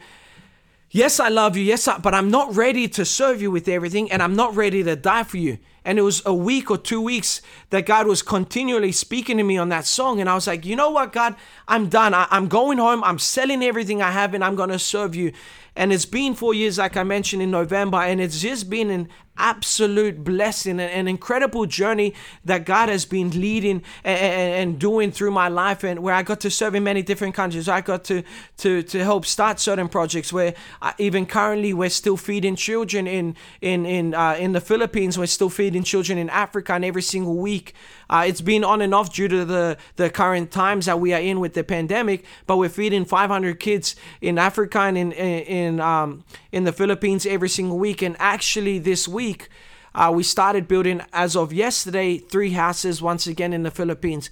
yes, 0.92 1.20
I 1.20 1.30
love 1.30 1.58
you, 1.58 1.64
yes, 1.64 1.88
I, 1.88 1.98
but 1.98 2.14
I'm 2.14 2.30
not 2.30 2.56
ready 2.56 2.88
to 2.90 3.06
serve 3.06 3.42
you 3.42 3.52
with 3.52 3.68
everything, 3.68 4.12
and 4.12 4.22
I'm 4.22 4.36
not 4.36 4.56
ready 4.56 4.84
to 4.84 4.96
die 4.96 5.24
for 5.24 5.38
you. 5.38 5.58
And 5.88 5.98
it 5.98 6.02
was 6.02 6.22
a 6.26 6.34
week 6.34 6.70
or 6.70 6.78
two 6.78 7.00
weeks 7.00 7.42
that 7.70 7.86
God 7.86 8.08
was 8.08 8.22
continually 8.22 8.92
speaking 8.92 9.38
to 9.38 9.44
me 9.44 9.58
on 9.58 9.70
that 9.70 9.86
song. 9.86 10.20
And 10.20 10.30
I 10.30 10.36
was 10.36 10.46
like, 10.46 10.66
you 10.66 10.76
know 10.76 10.90
what, 10.90 11.14
God, 11.14 11.36
I'm 11.66 11.88
done. 11.88 12.14
I, 12.14 12.28
am 12.30 12.50
going 12.50 12.78
home. 12.78 13.06
I'm 13.06 13.20
selling 13.20 13.64
everything 13.64 14.02
I 14.02 14.12
have 14.12 14.34
and 14.34 14.44
I'm 14.44 14.56
going 14.56 14.68
to 14.68 14.80
serve 14.80 15.16
you. 15.16 15.32
And 15.78 15.94
it's 15.94 16.06
been 16.06 16.34
four 16.34 16.54
years, 16.54 16.78
like 16.78 16.98
I 16.98 17.04
mentioned 17.04 17.42
in 17.42 17.52
November, 17.52 18.00
and 18.00 18.20
it's 18.20 18.42
just 18.42 18.70
been 18.70 18.90
an 18.90 19.08
absolute 19.38 20.24
blessing, 20.24 20.80
and 20.80 20.92
an 20.92 21.08
incredible 21.08 21.66
journey 21.66 22.14
that 22.46 22.66
God 22.66 22.90
has 22.90 23.06
been 23.06 23.30
leading 23.32 23.84
and, 24.04 24.80
doing 24.80 25.12
through 25.12 25.32
my 25.32 25.48
life, 25.48 25.84
and 25.84 26.02
where 26.02 26.14
I 26.14 26.24
got 26.24 26.40
to 26.42 26.50
serve 26.50 26.76
in 26.76 26.84
many 26.84 27.02
different 27.02 27.36
countries. 27.36 27.68
I 27.68 27.82
got 27.82 28.04
to 28.06 28.24
to 28.58 28.84
to 28.84 29.04
help 29.04 29.26
start 29.26 29.60
certain 29.60 29.88
projects 29.88 30.34
where 30.34 30.54
I, 30.82 30.94
even 30.98 31.26
currently 31.26 31.74
we're 31.74 31.90
still 31.90 32.18
feeding 32.18 32.56
children 32.56 33.08
in 33.08 33.36
in 33.62 33.86
in 33.86 34.14
uh, 34.14 34.36
in 34.40 34.54
the 34.54 34.62
Philippines. 34.62 35.18
We're 35.18 35.28
still 35.28 35.50
feeding 35.50 35.84
children 35.84 36.18
in 36.18 36.30
Africa, 36.30 36.74
and 36.74 36.86
every 36.86 37.02
single 37.02 37.36
week 37.36 37.74
uh, 38.10 38.26
it's 38.28 38.42
been 38.42 38.64
on 38.64 38.82
and 38.82 38.94
off 38.94 39.14
due 39.14 39.28
to 39.28 39.46
the, 39.46 39.78
the 39.96 40.10
current 40.10 40.52
times 40.52 40.86
that 40.86 41.00
we 41.00 41.14
are 41.14 41.20
in 41.20 41.40
with 41.40 41.54
the 41.54 41.64
pandemic, 41.64 42.26
but 42.46 42.58
we're 42.58 42.70
feeding 42.70 43.06
500 43.06 43.60
kids 43.60 43.96
in 44.22 44.38
Africa 44.38 44.82
and 44.82 44.98
in, 44.98 45.12
in, 45.12 45.80
um, 45.80 46.24
in 46.52 46.64
the 46.64 46.72
Philippines 46.72 47.26
every 47.26 47.50
single 47.50 47.78
week. 47.78 48.02
And 48.02 48.16
actually, 48.20 48.80
this 48.80 49.08
week, 49.08 49.50
uh, 49.94 50.12
we 50.14 50.24
started 50.24 50.68
building, 50.68 51.02
as 51.12 51.36
of 51.36 51.52
yesterday, 51.52 52.18
three 52.18 52.52
houses 52.52 53.02
once 53.02 53.28
again 53.28 53.52
in 53.54 53.64
the 53.64 53.72
Philippines. 53.72 54.30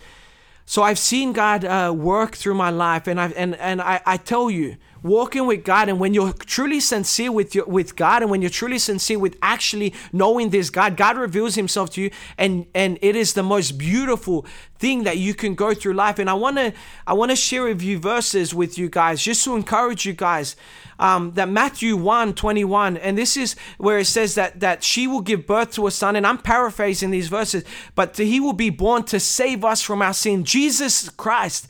So 0.66 0.82
I've 0.82 1.00
seen 1.00 1.34
God 1.34 1.64
uh, 1.64 1.94
work 1.96 2.36
through 2.36 2.56
my 2.56 2.72
life, 2.72 3.08
and 3.08 3.22
I 3.22 3.28
and 3.30 3.56
and 3.56 3.82
I, 3.82 4.02
I 4.06 4.18
tell 4.18 4.50
you, 4.50 4.78
walking 5.06 5.45
with 5.45 5.64
God, 5.64 5.88
and 5.88 5.99
when 5.99 6.14
you're 6.14 6.34
truly 6.34 6.80
sincere 6.80 7.32
with 7.32 7.53
your, 7.53 7.66
with 7.66 7.95
God, 7.95 8.24
and 8.24 8.32
when 8.32 8.41
you're 8.41 8.49
truly 8.49 8.80
sincere 8.80 9.20
with 9.20 9.38
actually 9.41 9.93
knowing 10.12 10.49
this 10.49 10.70
God, 10.70 10.97
God 10.97 11.16
reveals 11.18 11.56
Himself 11.56 11.91
to 11.91 12.01
you, 12.01 12.12
and 12.38 12.66
and 12.74 12.97
it 13.01 13.16
is 13.16 13.34
the 13.34 13.43
most 13.43 13.78
beautiful 13.78 14.45
thing 14.80 15.03
that 15.03 15.18
you 15.18 15.34
can 15.34 15.56
go 15.56 15.74
through 15.74 15.93
life. 15.93 16.20
And 16.20 16.30
I 16.30 16.34
wanna 16.34 16.74
I 17.06 17.14
wanna 17.14 17.36
share 17.36 17.68
a 17.68 17.76
few 17.76 17.99
verses 17.99 18.53
with 18.53 18.78
you 18.78 18.89
guys, 18.89 19.22
just 19.22 19.43
to 19.45 19.56
encourage 19.56 20.06
you 20.06 20.14
guys. 20.14 20.56
Um, 20.97 21.34
that 21.34 21.49
Matthew 21.49 21.97
1 21.97 22.36
21, 22.36 22.97
and 22.97 23.18
this 23.18 23.36
is 23.36 23.56
where 23.78 23.99
it 23.99 24.06
says 24.06 24.36
that 24.36 24.62
that 24.62 24.82
she 24.82 25.08
will 25.08 25.22
give 25.22 25.45
birth 25.45 25.72
to 25.74 25.88
a 25.88 25.91
son, 25.91 26.16
and 26.16 26.26
I'm 26.26 26.38
paraphrasing 26.38 27.12
these 27.12 27.28
verses, 27.28 27.64
but 27.95 28.18
he 28.18 28.39
will 28.39 28.53
be 28.53 28.70
born 28.70 29.03
to 29.03 29.20
save 29.20 29.66
us 29.66 29.82
from 29.82 30.01
our 30.01 30.14
sin. 30.14 30.45
Jesus 30.45 31.10
Christ 31.10 31.68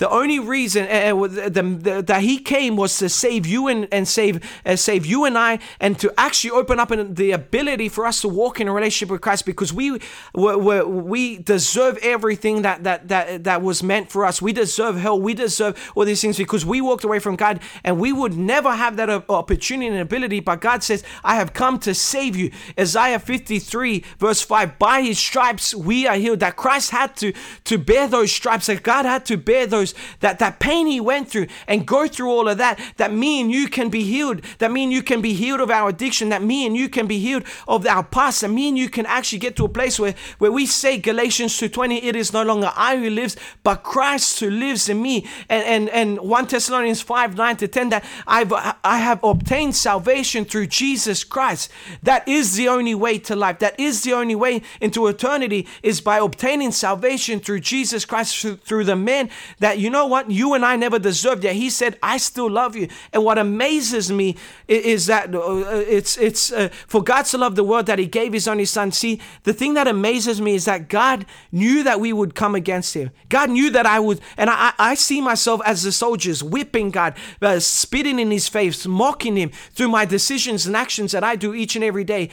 The 0.00 0.08
only 0.08 0.38
reason 0.38 0.88
uh, 0.88 1.14
the, 1.26 1.60
the, 1.60 2.02
that 2.06 2.22
he 2.22 2.38
came 2.38 2.74
was 2.74 2.96
to 2.98 3.10
save 3.10 3.46
you 3.46 3.68
and, 3.68 3.86
and 3.92 4.08
save 4.08 4.42
uh, 4.64 4.76
save 4.76 5.04
you 5.04 5.26
and 5.26 5.36
I, 5.36 5.58
and 5.78 5.98
to 5.98 6.10
actually 6.16 6.52
open 6.52 6.80
up 6.80 6.88
the 6.88 7.32
ability 7.32 7.90
for 7.90 8.06
us 8.06 8.22
to 8.22 8.28
walk 8.28 8.62
in 8.62 8.68
a 8.68 8.72
relationship 8.72 9.10
with 9.10 9.20
Christ 9.20 9.44
because 9.44 9.74
we 9.74 10.00
we, 10.32 10.82
we 10.84 11.36
deserve 11.36 11.98
everything 11.98 12.62
that, 12.62 12.82
that 12.84 13.08
that 13.08 13.44
that 13.44 13.60
was 13.60 13.82
meant 13.82 14.10
for 14.10 14.24
us. 14.24 14.40
We 14.40 14.54
deserve 14.54 14.96
hell. 14.96 15.20
We 15.20 15.34
deserve 15.34 15.92
all 15.94 16.06
these 16.06 16.22
things 16.22 16.38
because 16.38 16.64
we 16.64 16.80
walked 16.80 17.04
away 17.04 17.18
from 17.18 17.36
God, 17.36 17.60
and 17.84 18.00
we 18.00 18.10
would 18.10 18.38
never 18.38 18.72
have 18.72 18.96
that 18.96 19.10
opportunity 19.28 19.88
and 19.88 19.98
ability. 19.98 20.40
But 20.40 20.62
God 20.62 20.82
says, 20.82 21.04
"I 21.22 21.34
have 21.34 21.52
come 21.52 21.78
to 21.80 21.92
save 21.94 22.36
you." 22.36 22.52
Isaiah 22.78 23.18
53 23.18 24.02
verse 24.18 24.40
5. 24.40 24.78
By 24.78 25.02
His 25.02 25.18
stripes 25.18 25.74
we 25.74 26.06
are 26.06 26.16
healed. 26.16 26.40
That 26.40 26.56
Christ 26.56 26.90
had 26.90 27.16
to 27.16 27.34
to 27.64 27.76
bear 27.76 28.08
those 28.08 28.32
stripes. 28.32 28.64
That 28.68 28.82
God 28.82 29.04
had 29.04 29.26
to 29.26 29.36
bear 29.36 29.66
those 29.66 29.89
that 30.20 30.38
that 30.38 30.60
pain 30.60 30.86
he 30.86 31.00
went 31.00 31.28
through 31.28 31.46
and 31.66 31.86
go 31.86 32.06
through 32.06 32.30
all 32.30 32.48
of 32.48 32.58
that, 32.58 32.80
that 32.96 33.12
me 33.12 33.40
and 33.40 33.50
you 33.50 33.68
can 33.68 33.88
be 33.88 34.04
healed. 34.04 34.42
That 34.58 34.70
me 34.70 34.84
and 34.84 34.92
you 34.92 35.02
can 35.02 35.20
be 35.20 35.32
healed 35.32 35.60
of 35.60 35.70
our 35.70 35.88
addiction. 35.88 36.28
That 36.28 36.42
me 36.42 36.66
and 36.66 36.76
you 36.76 36.88
can 36.88 37.06
be 37.06 37.18
healed 37.18 37.44
of 37.66 37.86
our 37.86 38.04
past. 38.04 38.42
That 38.42 38.50
me 38.50 38.68
and 38.68 38.78
you 38.78 38.88
can 38.88 39.06
actually 39.06 39.38
get 39.38 39.56
to 39.56 39.64
a 39.64 39.68
place 39.68 39.98
where, 39.98 40.14
where 40.38 40.52
we 40.52 40.66
say 40.66 40.98
Galatians 40.98 41.58
2.20, 41.58 42.02
it 42.02 42.16
is 42.16 42.32
no 42.32 42.42
longer 42.42 42.72
I 42.76 42.96
who 42.96 43.10
lives, 43.10 43.36
but 43.62 43.82
Christ 43.82 44.40
who 44.40 44.50
lives 44.50 44.88
in 44.88 45.00
me. 45.00 45.26
And 45.48 45.64
and, 45.64 45.88
and 45.90 46.18
1 46.20 46.46
Thessalonians 46.46 47.00
5, 47.00 47.36
9 47.36 47.56
to 47.56 47.68
10, 47.68 47.88
that 47.90 48.04
I've 48.26 48.52
I 48.52 48.98
have 48.98 49.22
obtained 49.22 49.76
salvation 49.76 50.44
through 50.44 50.66
Jesus 50.66 51.24
Christ. 51.24 51.70
That 52.02 52.26
is 52.26 52.56
the 52.56 52.68
only 52.68 52.94
way 52.94 53.18
to 53.20 53.36
life. 53.36 53.58
That 53.60 53.78
is 53.78 54.02
the 54.02 54.12
only 54.12 54.34
way 54.34 54.62
into 54.80 55.06
eternity 55.06 55.66
is 55.82 56.00
by 56.00 56.18
obtaining 56.18 56.72
salvation 56.72 57.40
through 57.40 57.60
Jesus 57.60 58.04
Christ 58.04 58.46
through 58.64 58.84
the 58.84 58.96
man 58.96 59.30
that 59.58 59.69
you 59.78 59.90
know 59.90 60.06
what? 60.06 60.30
You 60.30 60.54
and 60.54 60.64
I 60.64 60.76
never 60.76 60.98
deserved 60.98 61.44
it. 61.44 61.54
He 61.54 61.70
said, 61.70 61.98
I 62.02 62.16
still 62.16 62.50
love 62.50 62.76
you. 62.76 62.88
And 63.12 63.24
what 63.24 63.38
amazes 63.38 64.10
me 64.10 64.36
is 64.68 65.06
that 65.06 65.34
uh, 65.34 65.62
it's, 65.86 66.16
it's 66.18 66.52
uh, 66.52 66.68
for 66.86 67.02
God 67.02 67.22
to 67.26 67.38
love 67.38 67.56
the 67.56 67.64
world 67.64 67.86
that 67.86 67.98
He 67.98 68.06
gave 68.06 68.32
His 68.32 68.48
only 68.48 68.64
Son. 68.64 68.92
See, 68.92 69.20
the 69.44 69.52
thing 69.52 69.74
that 69.74 69.86
amazes 69.86 70.40
me 70.40 70.54
is 70.54 70.64
that 70.64 70.88
God 70.88 71.26
knew 71.52 71.82
that 71.82 72.00
we 72.00 72.12
would 72.12 72.34
come 72.34 72.54
against 72.54 72.94
Him. 72.94 73.10
God 73.28 73.50
knew 73.50 73.70
that 73.70 73.86
I 73.86 74.00
would, 74.00 74.20
and 74.36 74.50
I, 74.50 74.72
I 74.78 74.94
see 74.94 75.20
myself 75.20 75.60
as 75.64 75.82
the 75.82 75.92
soldiers 75.92 76.42
whipping 76.42 76.90
God, 76.90 77.14
uh, 77.42 77.58
spitting 77.60 78.18
in 78.18 78.30
His 78.30 78.48
face, 78.48 78.86
mocking 78.86 79.36
Him 79.36 79.50
through 79.72 79.88
my 79.88 80.04
decisions 80.04 80.66
and 80.66 80.76
actions 80.76 81.12
that 81.12 81.24
I 81.24 81.36
do 81.36 81.54
each 81.54 81.76
and 81.76 81.84
every 81.84 82.04
day. 82.04 82.30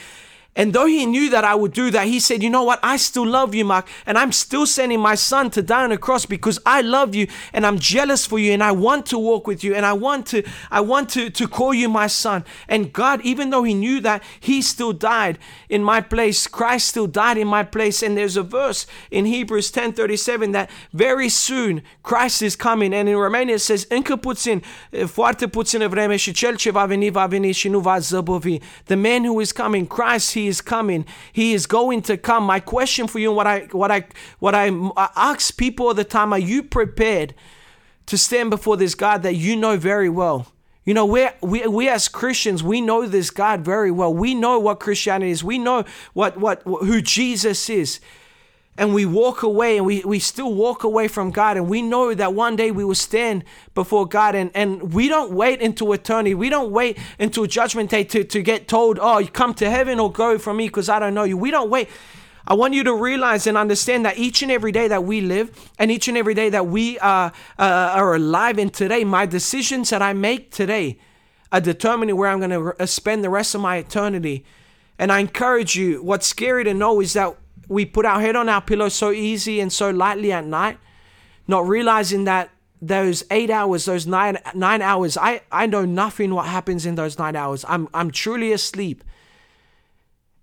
And 0.58 0.74
though 0.74 0.88
he 0.88 1.06
knew 1.06 1.30
that 1.30 1.46
I 1.46 1.54
would 1.54 1.72
do 1.72 1.92
that, 1.92 2.08
he 2.08 2.20
said, 2.20 2.42
You 2.42 2.50
know 2.50 2.64
what? 2.64 2.80
I 2.82 2.98
still 2.98 3.28
love 3.28 3.54
you, 3.54 3.64
Mark. 3.64 3.88
And 4.08 4.18
I'm 4.18 4.32
still 4.32 4.66
sending 4.66 5.00
my 5.00 5.14
son 5.14 5.52
to 5.52 5.62
die 5.62 5.84
on 5.84 5.92
the 5.92 6.00
cross 6.00 6.26
because 6.26 6.60
I 6.66 6.82
love 6.82 7.14
you 7.14 7.28
and 7.54 7.64
I'm 7.64 7.78
jealous 7.78 8.26
for 8.26 8.40
you 8.40 8.54
and 8.54 8.64
I 8.64 8.72
want 8.72 9.06
to 9.08 9.20
walk 9.20 9.46
with 9.46 9.64
you 9.64 9.76
and 9.76 9.86
I 9.86 9.94
want 9.94 10.26
to, 10.28 10.42
I 10.72 10.82
want 10.82 11.10
to, 11.10 11.30
to 11.30 11.48
call 11.48 11.76
you 11.76 11.88
my 11.88 12.08
son. 12.08 12.44
And 12.68 12.92
God, 12.92 13.22
even 13.22 13.52
though 13.52 13.62
he 13.62 13.76
knew 13.76 14.02
that, 14.02 14.24
he 14.40 14.64
still 14.64 14.94
died 14.94 15.38
in 15.70 15.84
my 15.84 16.02
place. 16.02 16.48
Christ 16.48 16.88
still 16.88 17.06
died 17.06 17.38
in 17.38 17.48
my 17.48 17.64
place. 17.64 18.02
And 18.02 18.18
there's 18.18 18.36
a 18.36 18.42
verse 18.42 18.88
in 19.12 19.26
Hebrews 19.26 19.70
10 19.70 19.94
37 19.94 20.54
that 20.54 20.72
very 20.92 21.30
soon 21.30 21.84
Christ 22.02 22.42
is 22.42 22.56
coming. 22.56 22.96
And 22.96 23.08
in 23.08 23.16
Romania 23.16 23.56
it 23.56 23.62
says, 23.62 23.86
Încă 23.90 24.16
puțin, 24.16 24.64
foarte 25.06 25.48
puțină 25.48 25.88
vreme 25.88 26.16
și 26.16 26.32
cel 26.32 26.56
ce 26.56 26.72
va 26.72 26.86
veni, 26.86 27.10
va 27.10 27.26
veni 27.26 27.52
și 27.52 27.70
nu 27.70 27.80
va 27.80 28.00
zăbovi. 28.00 28.58
The 28.86 28.96
man 28.96 29.24
who 29.24 29.42
is 29.42 29.52
coming, 29.52 29.88
Christ, 29.88 30.34
he 30.34 30.47
is 30.48 30.62
coming. 30.62 31.06
He 31.32 31.54
is 31.54 31.66
going 31.66 32.02
to 32.04 32.18
come. 32.18 32.44
My 32.44 32.60
question 32.60 33.08
for 33.08 33.20
you, 33.20 33.30
and 33.30 33.36
what 33.36 33.48
I 33.48 33.62
what 33.72 33.92
I 33.92 34.06
what 34.40 34.56
I, 34.56 34.68
I 34.96 35.10
ask 35.16 35.56
people 35.58 35.88
all 35.88 35.94
the 35.94 36.04
time: 36.04 36.34
Are 36.34 36.40
you 36.40 36.64
prepared 36.64 37.34
to 38.08 38.18
stand 38.18 38.50
before 38.50 38.78
this 38.78 38.96
God 38.96 39.24
that 39.24 39.36
you 39.36 39.56
know 39.56 39.78
very 39.78 40.10
well? 40.10 40.48
You 40.86 40.94
know, 40.94 41.06
we 41.06 41.28
we 41.42 41.68
we 41.68 41.90
as 41.90 42.08
Christians, 42.08 42.64
we 42.64 42.80
know 42.80 43.06
this 43.06 43.30
God 43.30 43.62
very 43.62 43.92
well. 43.92 44.14
We 44.14 44.34
know 44.34 44.58
what 44.60 44.80
Christianity 44.80 45.32
is. 45.32 45.44
We 45.44 45.58
know 45.58 45.84
what 46.14 46.38
what 46.38 46.62
who 46.64 47.02
Jesus 47.02 47.70
is 47.70 48.00
and 48.78 48.94
we 48.94 49.06
walk 49.06 49.42
away 49.42 49.78
and 49.78 49.86
we, 49.86 50.04
we 50.04 50.20
still 50.20 50.54
walk 50.54 50.84
away 50.84 51.08
from 51.08 51.32
God 51.32 51.58
and 51.58 51.68
we 51.68 51.82
know 51.82 52.14
that 52.14 52.34
one 52.34 52.56
day 52.56 52.70
we 52.70 52.86
will 52.86 52.96
stand 52.96 53.44
before 53.74 54.06
God 54.06 54.36
and, 54.36 54.52
and 54.54 54.94
we 54.94 55.08
don't 55.08 55.32
wait 55.32 55.62
until 55.62 55.92
eternity. 55.94 56.36
We 56.36 56.50
don't 56.50 56.72
wait 56.72 56.98
until 57.20 57.48
judgment 57.48 57.90
day 57.90 58.04
to, 58.06 58.24
to 58.24 58.42
get 58.42 58.68
told, 58.68 59.00
oh, 59.02 59.18
you 59.18 59.30
come 59.30 59.56
to 59.56 59.70
heaven 59.70 60.00
or 60.00 60.12
go 60.12 60.38
from 60.38 60.58
me 60.58 60.68
because 60.68 60.90
I 60.90 61.00
don't 61.00 61.16
know 61.16 61.24
you. 61.24 61.38
We 61.38 61.50
don't 61.50 61.72
wait. 61.72 61.90
I 62.50 62.54
want 62.54 62.76
you 62.76 62.84
to 62.84 62.94
realize 62.94 63.48
and 63.48 63.58
understand 63.58 64.06
that 64.06 64.18
each 64.18 64.42
and 64.42 64.52
every 64.52 64.72
day 64.72 64.88
that 64.88 65.04
we 65.04 65.22
live 65.22 65.72
and 65.80 65.92
each 65.92 66.08
and 66.08 66.16
every 66.16 66.34
day 66.34 66.50
that 66.50 66.68
we 66.68 66.98
uh, 67.00 67.08
uh, 67.10 67.32
are 67.60 68.16
alive 68.16 68.60
in 68.60 68.70
today, 68.70 69.04
my 69.04 69.26
decisions 69.26 69.90
that 69.90 70.02
I 70.02 70.14
make 70.14 70.52
today 70.52 70.98
are 71.52 71.60
determining 71.60 72.16
where 72.16 72.30
I'm 72.30 72.40
going 72.40 72.52
to 72.52 72.82
uh, 72.82 72.86
spend 72.86 73.24
the 73.24 73.30
rest 73.30 73.56
of 73.56 73.62
my 73.62 73.78
eternity. 73.78 74.46
And 75.00 75.12
I 75.12 75.20
encourage 75.20 75.76
you, 75.76 76.02
what's 76.04 76.28
scary 76.28 76.64
to 76.64 76.74
know 76.74 77.02
is 77.02 77.14
that 77.14 77.36
we 77.68 77.86
put 77.86 78.06
our 78.06 78.20
head 78.22 78.36
on 78.36 78.50
our 78.50 78.62
pillow 78.62 78.90
so 78.90 79.12
easy 79.12 79.60
and 79.60 79.72
so 79.72 79.90
lightly 79.90 80.32
at 80.32 80.46
night, 80.46 80.78
not 81.48 81.68
realizing 81.68 82.26
that 82.26 82.50
those 82.82 83.24
eight 83.32 83.50
hours, 83.50 83.86
those 83.86 84.06
nine 84.06 84.38
nine 84.54 84.82
hours, 84.82 85.18
I, 85.18 85.42
I 85.52 85.66
know 85.66 85.86
nothing 85.86 86.34
what 86.34 86.46
happens 86.46 86.86
in 86.86 86.96
those 86.96 87.18
nine 87.18 87.36
hours. 87.36 87.66
I'm 87.68 87.88
I'm 87.94 88.12
truly 88.12 88.52
asleep. 88.52 89.04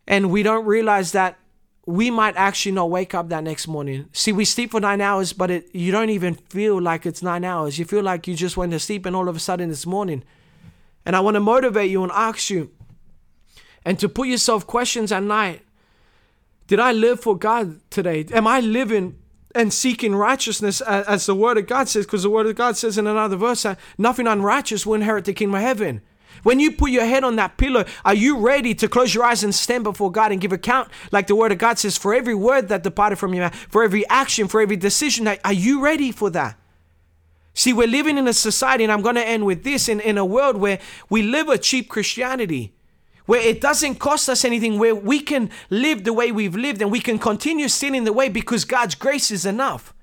And 0.06 0.30
we 0.30 0.42
don't 0.42 0.66
realize 0.66 1.12
that 1.12 1.38
we 1.86 2.10
might 2.10 2.36
actually 2.36 2.72
not 2.72 2.90
wake 2.90 3.14
up 3.14 3.28
that 3.28 3.44
next 3.44 3.68
morning. 3.68 4.08
See, 4.12 4.32
we 4.32 4.44
sleep 4.44 4.70
for 4.70 4.80
nine 4.80 5.00
hours, 5.00 5.32
but 5.32 5.50
it, 5.50 5.74
you 5.74 5.92
don't 5.92 6.10
even 6.10 6.34
feel 6.34 6.80
like 6.80 7.06
it's 7.06 7.22
nine 7.22 7.44
hours. 7.44 7.78
You 7.78 7.84
feel 7.84 8.02
like 8.02 8.26
you 8.26 8.34
just 8.34 8.56
went 8.56 8.72
to 8.72 8.78
sleep 8.78 9.06
and 9.06 9.14
all 9.14 9.28
of 9.28 9.36
a 9.36 9.40
sudden 9.40 9.70
it's 9.70 9.86
morning. 9.86 10.24
And 11.06 11.14
I 11.14 11.20
want 11.20 11.34
to 11.34 11.40
motivate 11.40 11.90
you 11.90 12.02
and 12.02 12.12
ask 12.12 12.50
you 12.50 12.70
and 13.84 13.98
to 13.98 14.08
put 14.08 14.28
yourself 14.28 14.66
questions 14.66 15.12
at 15.12 15.22
night 15.22 15.63
did 16.66 16.80
I 16.80 16.92
live 16.92 17.20
for 17.20 17.36
God 17.36 17.80
today? 17.90 18.26
Am 18.32 18.46
I 18.46 18.60
living 18.60 19.18
and 19.54 19.72
seeking 19.72 20.14
righteousness 20.14 20.80
as 20.80 21.26
the 21.26 21.34
word 21.34 21.58
of 21.58 21.66
God 21.66 21.88
says? 21.88 22.06
Because 22.06 22.22
the 22.22 22.30
word 22.30 22.46
of 22.46 22.56
God 22.56 22.76
says 22.76 22.98
in 22.98 23.06
another 23.06 23.36
verse 23.36 23.62
that 23.62 23.78
nothing 23.98 24.26
unrighteous 24.26 24.86
will 24.86 24.94
inherit 24.94 25.24
the 25.26 25.32
kingdom 25.32 25.54
of 25.54 25.62
heaven. 25.62 26.00
When 26.42 26.60
you 26.60 26.72
put 26.72 26.90
your 26.90 27.04
head 27.04 27.22
on 27.24 27.36
that 27.36 27.56
pillow, 27.56 27.84
are 28.04 28.14
you 28.14 28.38
ready 28.38 28.74
to 28.74 28.88
close 28.88 29.14
your 29.14 29.24
eyes 29.24 29.44
and 29.44 29.54
stand 29.54 29.84
before 29.84 30.10
God 30.10 30.32
and 30.32 30.40
give 30.40 30.52
account? 30.52 30.90
Like 31.12 31.26
the 31.26 31.36
word 31.36 31.52
of 31.52 31.58
God 31.58 31.78
says, 31.78 31.96
for 31.96 32.12
every 32.12 32.34
word 32.34 32.68
that 32.68 32.82
departed 32.82 33.16
from 33.16 33.32
your 33.34 33.44
mouth, 33.44 33.54
for 33.54 33.84
every 33.84 34.06
action, 34.08 34.48
for 34.48 34.60
every 34.60 34.76
decision, 34.76 35.28
are 35.28 35.52
you 35.52 35.80
ready 35.80 36.10
for 36.10 36.30
that? 36.30 36.58
See, 37.54 37.72
we're 37.72 37.86
living 37.86 38.18
in 38.18 38.26
a 38.26 38.32
society, 38.32 38.82
and 38.82 38.92
I'm 38.92 39.00
going 39.00 39.14
to 39.14 39.26
end 39.26 39.46
with 39.46 39.62
this 39.62 39.88
in, 39.88 40.00
in 40.00 40.18
a 40.18 40.24
world 40.24 40.56
where 40.56 40.80
we 41.08 41.22
live 41.22 41.48
a 41.48 41.56
cheap 41.56 41.88
Christianity 41.88 42.73
where 43.26 43.40
it 43.40 43.60
doesn't 43.60 43.96
cost 43.96 44.28
us 44.28 44.44
anything, 44.44 44.78
where 44.78 44.94
we 44.94 45.20
can 45.20 45.50
live 45.70 46.04
the 46.04 46.12
way 46.12 46.30
we've 46.30 46.56
lived 46.56 46.82
and 46.82 46.90
we 46.90 47.00
can 47.00 47.18
continue 47.18 47.68
sinning 47.68 48.04
the 48.04 48.12
way 48.12 48.28
because 48.28 48.64
God's 48.64 48.94
grace 48.94 49.30
is 49.30 49.46
enough. 49.46 49.94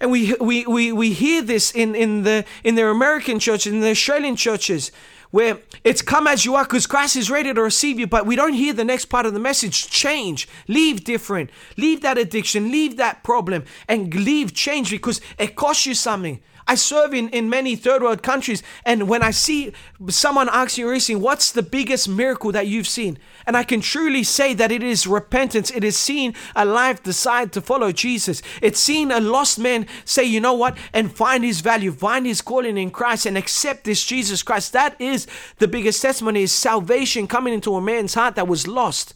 And 0.00 0.10
we, 0.10 0.34
we, 0.40 0.66
we, 0.66 0.92
we 0.92 1.12
hear 1.12 1.42
this 1.42 1.70
in, 1.70 1.94
in, 1.94 2.24
the, 2.24 2.44
in 2.62 2.74
the 2.74 2.86
American 2.86 3.38
churches, 3.38 3.72
in 3.72 3.80
the 3.80 3.90
Australian 3.90 4.36
churches, 4.36 4.90
where 5.30 5.58
it's 5.82 6.02
come 6.02 6.26
as 6.26 6.44
you 6.44 6.54
are 6.54 6.64
because 6.64 6.86
Christ 6.86 7.16
is 7.16 7.30
ready 7.30 7.52
to 7.52 7.62
receive 7.62 7.98
you, 7.98 8.06
but 8.06 8.26
we 8.26 8.36
don't 8.36 8.52
hear 8.52 8.72
the 8.72 8.84
next 8.84 9.06
part 9.06 9.26
of 9.26 9.34
the 9.34 9.40
message 9.40 9.88
change, 9.90 10.48
leave 10.68 11.04
different, 11.04 11.50
leave 11.76 12.02
that 12.02 12.18
addiction, 12.18 12.70
leave 12.70 12.96
that 12.98 13.22
problem, 13.24 13.64
and 13.88 14.14
leave 14.14 14.54
change 14.54 14.90
because 14.90 15.20
it 15.38 15.56
costs 15.56 15.86
you 15.86 15.94
something. 15.94 16.40
I 16.66 16.76
serve 16.76 17.12
in, 17.12 17.28
in 17.28 17.50
many 17.50 17.76
third 17.76 18.02
world 18.02 18.22
countries, 18.22 18.62
and 18.84 19.08
when 19.08 19.22
I 19.22 19.32
see 19.32 19.72
someone 20.08 20.48
asking 20.48 20.86
recently, 20.86 21.20
what's 21.20 21.52
the 21.52 21.62
biggest 21.62 22.08
miracle 22.08 22.52
that 22.52 22.66
you've 22.66 22.88
seen? 22.88 23.18
And 23.46 23.56
I 23.56 23.64
can 23.64 23.82
truly 23.82 24.22
say 24.22 24.54
that 24.54 24.72
it 24.72 24.82
is 24.82 25.06
repentance. 25.06 25.70
It 25.70 25.84
is 25.84 25.98
seeing 25.98 26.34
a 26.56 26.64
life 26.64 27.02
decide 27.02 27.52
to 27.52 27.60
follow 27.60 27.92
Jesus. 27.92 28.40
It's 28.62 28.80
seeing 28.80 29.10
a 29.10 29.20
lost 29.20 29.58
man 29.58 29.86
say, 30.06 30.24
you 30.24 30.40
know 30.40 30.54
what, 30.54 30.78
and 30.94 31.14
find 31.14 31.44
his 31.44 31.60
value, 31.60 31.92
find 31.92 32.24
his 32.24 32.40
calling 32.40 32.78
in 32.78 32.90
Christ, 32.90 33.26
and 33.26 33.36
accept 33.36 33.84
this 33.84 34.04
Jesus 34.04 34.42
Christ. 34.42 34.72
That 34.72 34.98
is 34.98 35.26
the 35.58 35.68
biggest 35.68 36.00
testimony 36.00 36.44
is 36.44 36.52
salvation 36.52 37.26
coming 37.26 37.52
into 37.52 37.74
a 37.74 37.80
man's 37.80 38.14
heart 38.14 38.36
that 38.36 38.48
was 38.48 38.66
lost. 38.66 39.12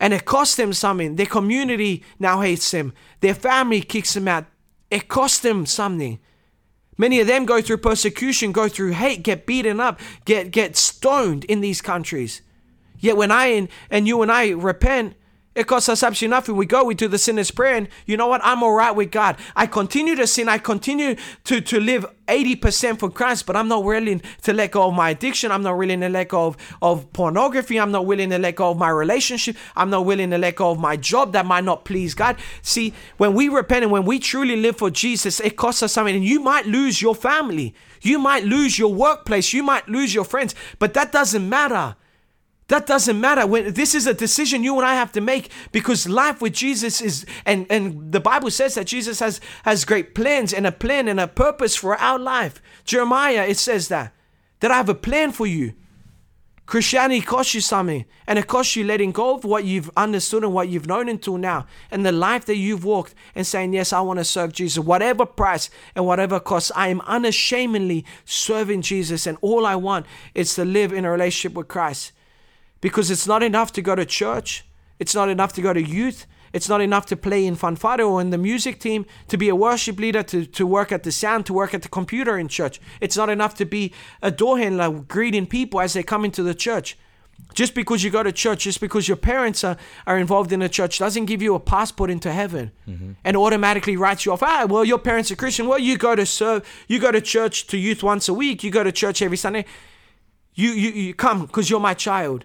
And 0.00 0.12
it 0.12 0.24
cost 0.24 0.56
them 0.56 0.72
something. 0.72 1.16
Their 1.16 1.26
community 1.26 2.04
now 2.18 2.40
hates 2.40 2.70
him. 2.72 2.92
Their 3.20 3.34
family 3.34 3.80
kicks 3.80 4.16
him 4.16 4.28
out. 4.28 4.46
It 4.90 5.08
cost 5.08 5.42
them 5.42 5.66
something. 5.66 6.18
Many 6.98 7.20
of 7.20 7.28
them 7.28 7.46
go 7.46 7.62
through 7.62 7.78
persecution, 7.78 8.50
go 8.50 8.68
through 8.68 8.90
hate, 8.90 9.22
get 9.22 9.46
beaten 9.46 9.78
up, 9.78 10.00
get, 10.24 10.50
get 10.50 10.76
stoned 10.76 11.44
in 11.44 11.60
these 11.60 11.80
countries. 11.80 12.42
Yet 12.98 13.16
when 13.16 13.30
I 13.30 13.46
and, 13.46 13.68
and 13.88 14.08
you 14.08 14.20
and 14.22 14.30
I 14.30 14.50
repent, 14.50 15.14
It 15.58 15.66
costs 15.66 15.88
us 15.88 16.04
absolutely 16.04 16.36
nothing. 16.36 16.54
We 16.54 16.66
go, 16.66 16.84
we 16.84 16.94
do 16.94 17.08
the 17.08 17.18
sinner's 17.18 17.50
prayer, 17.50 17.74
and 17.74 17.88
you 18.06 18.16
know 18.16 18.28
what? 18.28 18.40
I'm 18.44 18.62
all 18.62 18.74
right 18.74 18.92
with 18.92 19.10
God. 19.10 19.36
I 19.56 19.66
continue 19.66 20.14
to 20.14 20.24
sin. 20.24 20.48
I 20.48 20.58
continue 20.58 21.16
to, 21.44 21.60
to 21.60 21.80
live 21.80 22.06
80% 22.28 23.00
for 23.00 23.10
Christ, 23.10 23.44
but 23.44 23.56
I'm 23.56 23.66
not 23.66 23.82
willing 23.82 24.22
to 24.42 24.52
let 24.52 24.70
go 24.70 24.86
of 24.86 24.94
my 24.94 25.10
addiction. 25.10 25.50
I'm 25.50 25.64
not 25.64 25.76
willing 25.76 26.00
to 26.02 26.08
let 26.08 26.28
go 26.28 26.46
of, 26.46 26.56
of 26.80 27.12
pornography. 27.12 27.80
I'm 27.80 27.90
not 27.90 28.06
willing 28.06 28.30
to 28.30 28.38
let 28.38 28.54
go 28.54 28.70
of 28.70 28.78
my 28.78 28.88
relationship. 28.88 29.56
I'm 29.74 29.90
not 29.90 30.04
willing 30.04 30.30
to 30.30 30.38
let 30.38 30.54
go 30.54 30.70
of 30.70 30.78
my 30.78 30.96
job 30.96 31.32
that 31.32 31.44
might 31.44 31.64
not 31.64 31.84
please 31.84 32.14
God. 32.14 32.36
See, 32.62 32.94
when 33.16 33.34
we 33.34 33.48
repent 33.48 33.82
and 33.82 33.90
when 33.90 34.04
we 34.04 34.20
truly 34.20 34.54
live 34.54 34.76
for 34.76 34.90
Jesus, 34.90 35.40
it 35.40 35.56
costs 35.56 35.82
us 35.82 35.92
something. 35.92 36.14
And 36.14 36.24
you 36.24 36.38
might 36.38 36.66
lose 36.66 37.02
your 37.02 37.16
family. 37.16 37.74
You 38.00 38.20
might 38.20 38.44
lose 38.44 38.78
your 38.78 38.94
workplace. 38.94 39.52
You 39.52 39.64
might 39.64 39.88
lose 39.88 40.14
your 40.14 40.24
friends, 40.24 40.54
but 40.78 40.94
that 40.94 41.10
doesn't 41.10 41.48
matter. 41.48 41.96
That 42.68 42.86
doesn't 42.86 43.18
matter. 43.18 43.46
When 43.46 43.72
this 43.72 43.94
is 43.94 44.06
a 44.06 44.12
decision 44.12 44.62
you 44.62 44.76
and 44.76 44.86
I 44.86 44.94
have 44.94 45.12
to 45.12 45.22
make 45.22 45.50
because 45.72 46.08
life 46.08 46.42
with 46.42 46.52
Jesus 46.52 47.00
is 47.00 47.24
and 47.46 47.66
and 47.70 48.12
the 48.12 48.20
Bible 48.20 48.50
says 48.50 48.74
that 48.74 48.86
Jesus 48.86 49.20
has 49.20 49.40
has 49.64 49.86
great 49.86 50.14
plans 50.14 50.52
and 50.52 50.66
a 50.66 50.72
plan 50.72 51.08
and 51.08 51.18
a 51.18 51.26
purpose 51.26 51.74
for 51.76 51.96
our 51.96 52.18
life. 52.18 52.60
Jeremiah 52.84 53.46
it 53.46 53.56
says 53.56 53.88
that 53.88 54.14
that 54.60 54.70
I 54.70 54.76
have 54.76 54.88
a 54.90 54.94
plan 54.94 55.32
for 55.32 55.46
you. 55.46 55.74
Christianity 56.66 57.22
costs 57.22 57.54
you 57.54 57.62
something, 57.62 58.04
and 58.26 58.38
it 58.38 58.46
costs 58.46 58.76
you 58.76 58.84
letting 58.84 59.10
go 59.10 59.34
of 59.34 59.44
what 59.44 59.64
you've 59.64 59.90
understood 59.96 60.44
and 60.44 60.52
what 60.52 60.68
you've 60.68 60.86
known 60.86 61.08
until 61.08 61.38
now, 61.38 61.64
and 61.90 62.04
the 62.04 62.12
life 62.12 62.44
that 62.44 62.56
you've 62.56 62.84
walked, 62.84 63.14
and 63.34 63.46
saying, 63.46 63.72
Yes, 63.72 63.90
I 63.90 64.02
want 64.02 64.18
to 64.18 64.24
serve 64.24 64.52
Jesus, 64.52 64.84
whatever 64.84 65.24
price 65.24 65.70
and 65.94 66.04
whatever 66.04 66.38
cost. 66.38 66.70
I 66.76 66.88
am 66.88 67.00
unashamedly 67.06 68.04
serving 68.26 68.82
Jesus, 68.82 69.26
and 69.26 69.38
all 69.40 69.64
I 69.64 69.76
want 69.76 70.04
is 70.34 70.54
to 70.56 70.66
live 70.66 70.92
in 70.92 71.06
a 71.06 71.10
relationship 71.10 71.56
with 71.56 71.68
Christ. 71.68 72.12
Because 72.80 73.10
it's 73.10 73.26
not 73.26 73.42
enough 73.42 73.72
to 73.72 73.82
go 73.82 73.94
to 73.94 74.04
church, 74.04 74.64
it's 74.98 75.14
not 75.14 75.28
enough 75.28 75.52
to 75.54 75.62
go 75.62 75.72
to 75.72 75.82
youth, 75.82 76.26
it's 76.52 76.68
not 76.68 76.80
enough 76.80 77.06
to 77.06 77.16
play 77.16 77.44
in 77.44 77.56
fanfare 77.56 78.02
or 78.02 78.20
in 78.20 78.30
the 78.30 78.38
music 78.38 78.80
team, 78.80 79.06
to 79.28 79.36
be 79.36 79.48
a 79.48 79.54
worship 79.54 79.98
leader, 79.98 80.22
to, 80.22 80.46
to 80.46 80.66
work 80.66 80.92
at 80.92 81.02
the 81.02 81.12
sound, 81.12 81.46
to 81.46 81.52
work 81.52 81.74
at 81.74 81.82
the 81.82 81.88
computer 81.88 82.38
in 82.38 82.48
church. 82.48 82.80
It's 83.00 83.16
not 83.16 83.28
enough 83.28 83.54
to 83.56 83.64
be 83.64 83.92
a 84.22 84.30
door 84.30 84.58
handler 84.58 84.90
greeting 84.90 85.46
people 85.46 85.80
as 85.80 85.92
they 85.92 86.02
come 86.02 86.24
into 86.24 86.42
the 86.42 86.54
church. 86.54 86.96
Just 87.54 87.74
because 87.74 88.02
you 88.02 88.10
go 88.10 88.22
to 88.22 88.32
church, 88.32 88.64
just 88.64 88.80
because 88.80 89.08
your 89.08 89.16
parents 89.16 89.62
are, 89.64 89.76
are 90.06 90.18
involved 90.18 90.52
in 90.52 90.60
the 90.60 90.68
church, 90.68 90.98
doesn't 90.98 91.26
give 91.26 91.40
you 91.40 91.54
a 91.54 91.60
passport 91.60 92.10
into 92.10 92.32
heaven 92.32 92.72
mm-hmm. 92.86 93.12
and 93.24 93.36
automatically 93.36 93.96
writes 93.96 94.26
you 94.26 94.32
off. 94.32 94.42
Ah, 94.42 94.66
well, 94.68 94.84
your 94.84 94.98
parents 94.98 95.30
are 95.30 95.36
Christian. 95.36 95.66
Well, 95.66 95.78
you 95.78 95.96
go 95.96 96.14
to 96.14 96.26
serve, 96.26 96.68
you 96.88 96.98
go 96.98 97.12
to 97.12 97.20
church 97.20 97.66
to 97.68 97.78
youth 97.78 98.02
once 98.02 98.28
a 98.28 98.34
week, 98.34 98.64
you 98.64 98.70
go 98.70 98.82
to 98.84 98.92
church 98.92 99.22
every 99.22 99.36
Sunday. 99.36 99.64
You 100.54 100.70
you, 100.70 100.90
you 100.90 101.14
come 101.14 101.46
because 101.46 101.70
you're 101.70 101.80
my 101.80 101.94
child. 101.94 102.44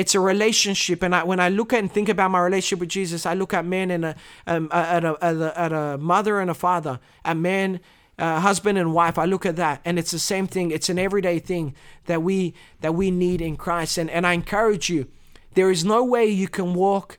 It's 0.00 0.14
a 0.14 0.20
relationship, 0.20 1.02
and 1.02 1.14
I, 1.14 1.24
when 1.24 1.40
I 1.40 1.50
look 1.50 1.74
at 1.74 1.80
and 1.80 1.92
think 1.92 2.08
about 2.08 2.30
my 2.30 2.40
relationship 2.40 2.78
with 2.80 2.88
Jesus, 2.88 3.26
I 3.26 3.34
look 3.34 3.52
at 3.52 3.66
men 3.66 3.90
and 3.90 4.06
a, 4.06 4.16
um, 4.46 4.70
at, 4.72 5.04
a, 5.04 5.18
at, 5.20 5.36
a, 5.36 5.60
at 5.60 5.72
a 5.74 5.98
mother 5.98 6.40
and 6.40 6.50
a 6.50 6.54
father, 6.54 7.00
a 7.22 7.34
man, 7.34 7.80
a 8.16 8.40
husband 8.40 8.78
and 8.78 8.94
wife. 8.94 9.18
I 9.18 9.26
look 9.26 9.44
at 9.44 9.56
that, 9.56 9.82
and 9.84 9.98
it's 9.98 10.10
the 10.10 10.18
same 10.18 10.46
thing. 10.46 10.70
It's 10.70 10.88
an 10.88 10.98
everyday 10.98 11.38
thing 11.38 11.74
that 12.06 12.22
we 12.22 12.54
that 12.80 12.94
we 12.94 13.10
need 13.10 13.42
in 13.42 13.58
Christ. 13.58 13.98
And 13.98 14.08
and 14.08 14.26
I 14.26 14.32
encourage 14.32 14.88
you, 14.88 15.06
there 15.52 15.70
is 15.70 15.84
no 15.84 16.02
way 16.02 16.24
you 16.24 16.48
can 16.48 16.72
walk 16.72 17.18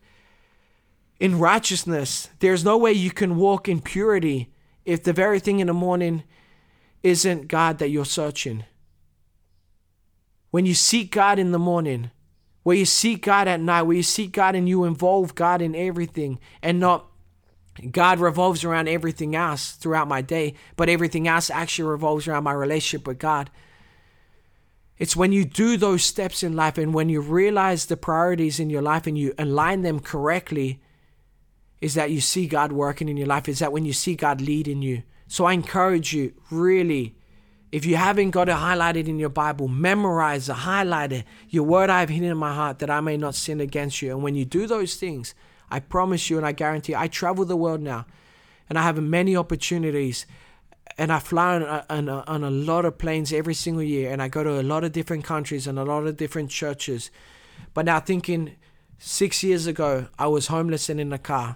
in 1.19 1.37
righteousness. 1.37 2.29
There's 2.39 2.65
no 2.65 2.79
way 2.79 2.93
you 2.93 3.11
can 3.11 3.37
walk 3.37 3.69
in 3.69 3.79
purity 3.79 4.49
if 4.85 5.03
the 5.03 5.13
very 5.13 5.39
thing 5.39 5.59
in 5.59 5.67
the 5.67 5.73
morning 5.73 6.23
isn't 7.03 7.47
God 7.47 7.77
that 7.77 7.89
you're 7.89 8.05
searching. 8.05 8.65
When 10.49 10.65
you 10.65 10.73
seek 10.73 11.11
God 11.11 11.37
in 11.37 11.51
the 11.51 11.59
morning 11.59 12.09
where 12.63 12.77
you 12.77 12.85
seek 12.85 13.23
God 13.23 13.47
at 13.47 13.59
night, 13.59 13.83
where 13.83 13.97
you 13.97 14.03
seek 14.03 14.31
God 14.31 14.55
and 14.55 14.69
you 14.69 14.83
involve 14.83 15.35
God 15.35 15.61
in 15.61 15.75
everything 15.75 16.39
and 16.61 16.79
not 16.79 17.07
God 17.89 18.19
revolves 18.19 18.63
around 18.63 18.89
everything 18.89 19.35
else 19.35 19.71
throughout 19.71 20.07
my 20.07 20.21
day, 20.21 20.55
but 20.75 20.89
everything 20.89 21.27
else 21.27 21.49
actually 21.49 21.89
revolves 21.89 22.27
around 22.27 22.43
my 22.43 22.51
relationship 22.51 23.07
with 23.07 23.17
God. 23.17 23.49
It's 24.97 25.15
when 25.15 25.31
you 25.31 25.45
do 25.45 25.77
those 25.77 26.03
steps 26.03 26.43
in 26.43 26.55
life 26.55 26.77
and 26.77 26.93
when 26.93 27.09
you 27.09 27.21
realize 27.21 27.85
the 27.85 27.97
priorities 27.97 28.59
in 28.59 28.69
your 28.69 28.83
life 28.83 29.07
and 29.07 29.17
you 29.17 29.33
align 29.39 29.81
them 29.81 29.99
correctly, 29.99 30.81
is 31.79 31.95
that 31.95 32.11
you 32.11 32.21
see 32.21 32.45
God 32.45 32.71
working 32.71 33.09
in 33.09 33.17
your 33.17 33.25
life, 33.25 33.49
is 33.49 33.59
that 33.59 33.71
when 33.71 33.85
you 33.85 33.93
see 33.93 34.15
God 34.15 34.41
leading 34.41 34.83
you. 34.83 35.01
So 35.27 35.45
I 35.45 35.53
encourage 35.53 36.13
you, 36.13 36.33
really, 36.51 37.15
if 37.71 37.85
you 37.85 37.95
haven't 37.95 38.31
got 38.31 38.49
it 38.49 38.55
highlighted 38.55 39.07
in 39.07 39.17
your 39.17 39.29
Bible, 39.29 39.67
memorize 39.67 40.49
it, 40.49 40.53
highlight 40.53 41.13
it. 41.13 41.25
Your 41.49 41.63
word 41.63 41.89
I 41.89 42.01
have 42.01 42.09
hidden 42.09 42.29
in 42.29 42.37
my 42.37 42.53
heart 42.53 42.79
that 42.79 42.89
I 42.89 42.99
may 42.99 43.15
not 43.15 43.35
sin 43.35 43.61
against 43.61 44.01
you. 44.01 44.11
And 44.11 44.21
when 44.21 44.35
you 44.35 44.43
do 44.43 44.67
those 44.67 44.95
things, 44.95 45.33
I 45.69 45.79
promise 45.79 46.29
you 46.29 46.37
and 46.37 46.45
I 46.45 46.51
guarantee, 46.51 46.95
I 46.95 47.07
travel 47.07 47.45
the 47.45 47.55
world 47.55 47.79
now 47.79 48.05
and 48.69 48.77
I 48.77 48.83
have 48.83 49.01
many 49.01 49.37
opportunities 49.37 50.25
and 50.97 51.13
I 51.13 51.19
fly 51.19 51.55
on 51.55 51.61
a, 51.63 51.85
on, 51.89 52.09
a, 52.09 52.23
on 52.27 52.43
a 52.43 52.51
lot 52.51 52.83
of 52.83 52.97
planes 52.97 53.31
every 53.31 53.53
single 53.53 53.83
year 53.83 54.11
and 54.11 54.21
I 54.21 54.27
go 54.27 54.43
to 54.43 54.59
a 54.59 54.63
lot 54.63 54.83
of 54.83 54.91
different 54.91 55.23
countries 55.23 55.65
and 55.65 55.79
a 55.79 55.85
lot 55.85 56.05
of 56.05 56.17
different 56.17 56.49
churches. 56.49 57.09
But 57.73 57.85
now 57.85 58.01
thinking 58.01 58.57
six 58.97 59.43
years 59.43 59.65
ago, 59.65 60.07
I 60.19 60.27
was 60.27 60.47
homeless 60.47 60.89
and 60.89 60.99
in 60.99 61.13
a 61.13 61.17
car 61.17 61.55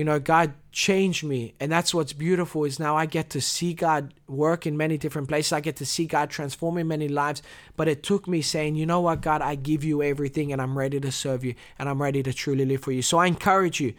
you 0.00 0.04
know 0.04 0.18
god 0.18 0.54
changed 0.72 1.22
me 1.24 1.52
and 1.60 1.70
that's 1.70 1.92
what's 1.92 2.14
beautiful 2.14 2.64
is 2.64 2.78
now 2.80 2.96
i 2.96 3.04
get 3.04 3.28
to 3.28 3.38
see 3.38 3.74
god 3.74 4.14
work 4.26 4.66
in 4.66 4.74
many 4.74 4.96
different 4.96 5.28
places. 5.28 5.52
I 5.52 5.60
get 5.60 5.76
to 5.76 5.84
see 5.84 6.06
god 6.06 6.30
transforming 6.30 6.88
many 6.88 7.06
lives 7.06 7.42
but 7.76 7.86
it 7.86 8.02
took 8.02 8.26
me 8.26 8.40
saying 8.40 8.76
you 8.76 8.86
know 8.86 9.02
what 9.02 9.20
god 9.20 9.42
i 9.42 9.56
give 9.56 9.84
you 9.84 10.02
everything 10.02 10.54
and 10.54 10.62
i'm 10.62 10.78
ready 10.78 10.98
to 11.00 11.12
serve 11.12 11.44
you 11.44 11.54
and 11.78 11.86
i'm 11.86 12.00
ready 12.00 12.22
to 12.22 12.32
truly 12.32 12.64
live 12.64 12.80
for 12.80 12.92
you. 12.92 13.02
So 13.02 13.18
i 13.18 13.26
encourage 13.26 13.78
you 13.78 13.92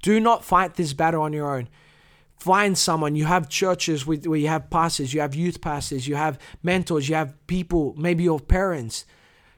do 0.00 0.20
not 0.20 0.44
fight 0.44 0.74
this 0.74 0.92
battle 0.92 1.22
on 1.22 1.32
your 1.32 1.52
own. 1.52 1.68
Find 2.36 2.78
someone. 2.78 3.16
You 3.16 3.24
have 3.24 3.48
churches 3.48 4.06
with, 4.06 4.28
where 4.28 4.38
you 4.38 4.46
have 4.46 4.70
pastors 4.70 5.12
you 5.12 5.20
have 5.22 5.34
youth 5.34 5.60
pastors 5.60 6.06
you 6.06 6.14
have 6.14 6.38
mentors 6.62 7.08
you 7.08 7.16
have 7.16 7.34
people 7.48 7.96
maybe 7.98 8.22
your 8.22 8.38
parents. 8.38 9.06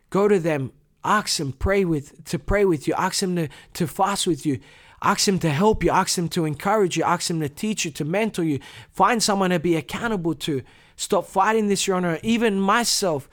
Go 0.09 0.29
to 0.29 0.41
them. 0.41 0.73
Ask 1.05 1.37
them 1.37 1.53
pray 1.53 1.85
with 1.85 2.25
to 2.25 2.39
pray 2.39 2.65
with 2.65 2.89
you. 2.89 2.95
Ask 2.97 3.21
them 3.21 3.37
to, 3.37 3.49
to 3.75 3.87
fast 3.87 4.27
with 4.27 4.47
you 4.47 4.61
Ask 5.03 5.27
Him 5.27 5.39
to 5.41 5.51
help 5.51 5.83
you. 5.83 5.91
Ask 5.91 6.19
Him 6.19 6.29
to 6.31 6.45
encourage 6.45 6.97
you. 6.97 7.05
Ask 7.05 7.31
Him 7.31 7.41
to 7.41 7.49
teach 7.49 7.85
you, 7.85 7.91
to 7.93 8.05
mentor 8.05 8.45
you. 8.45 8.61
Find 8.93 9.23
someone 9.23 9.51
to 9.51 9.59
be 9.59 9.77
accountable 9.77 10.35
to. 10.37 10.63
Stop 10.97 11.27
fighting 11.27 11.69
this, 11.69 11.87
Your 11.87 11.97
Honor. 11.97 12.19
Even 12.23 12.61
myself, 12.61 13.29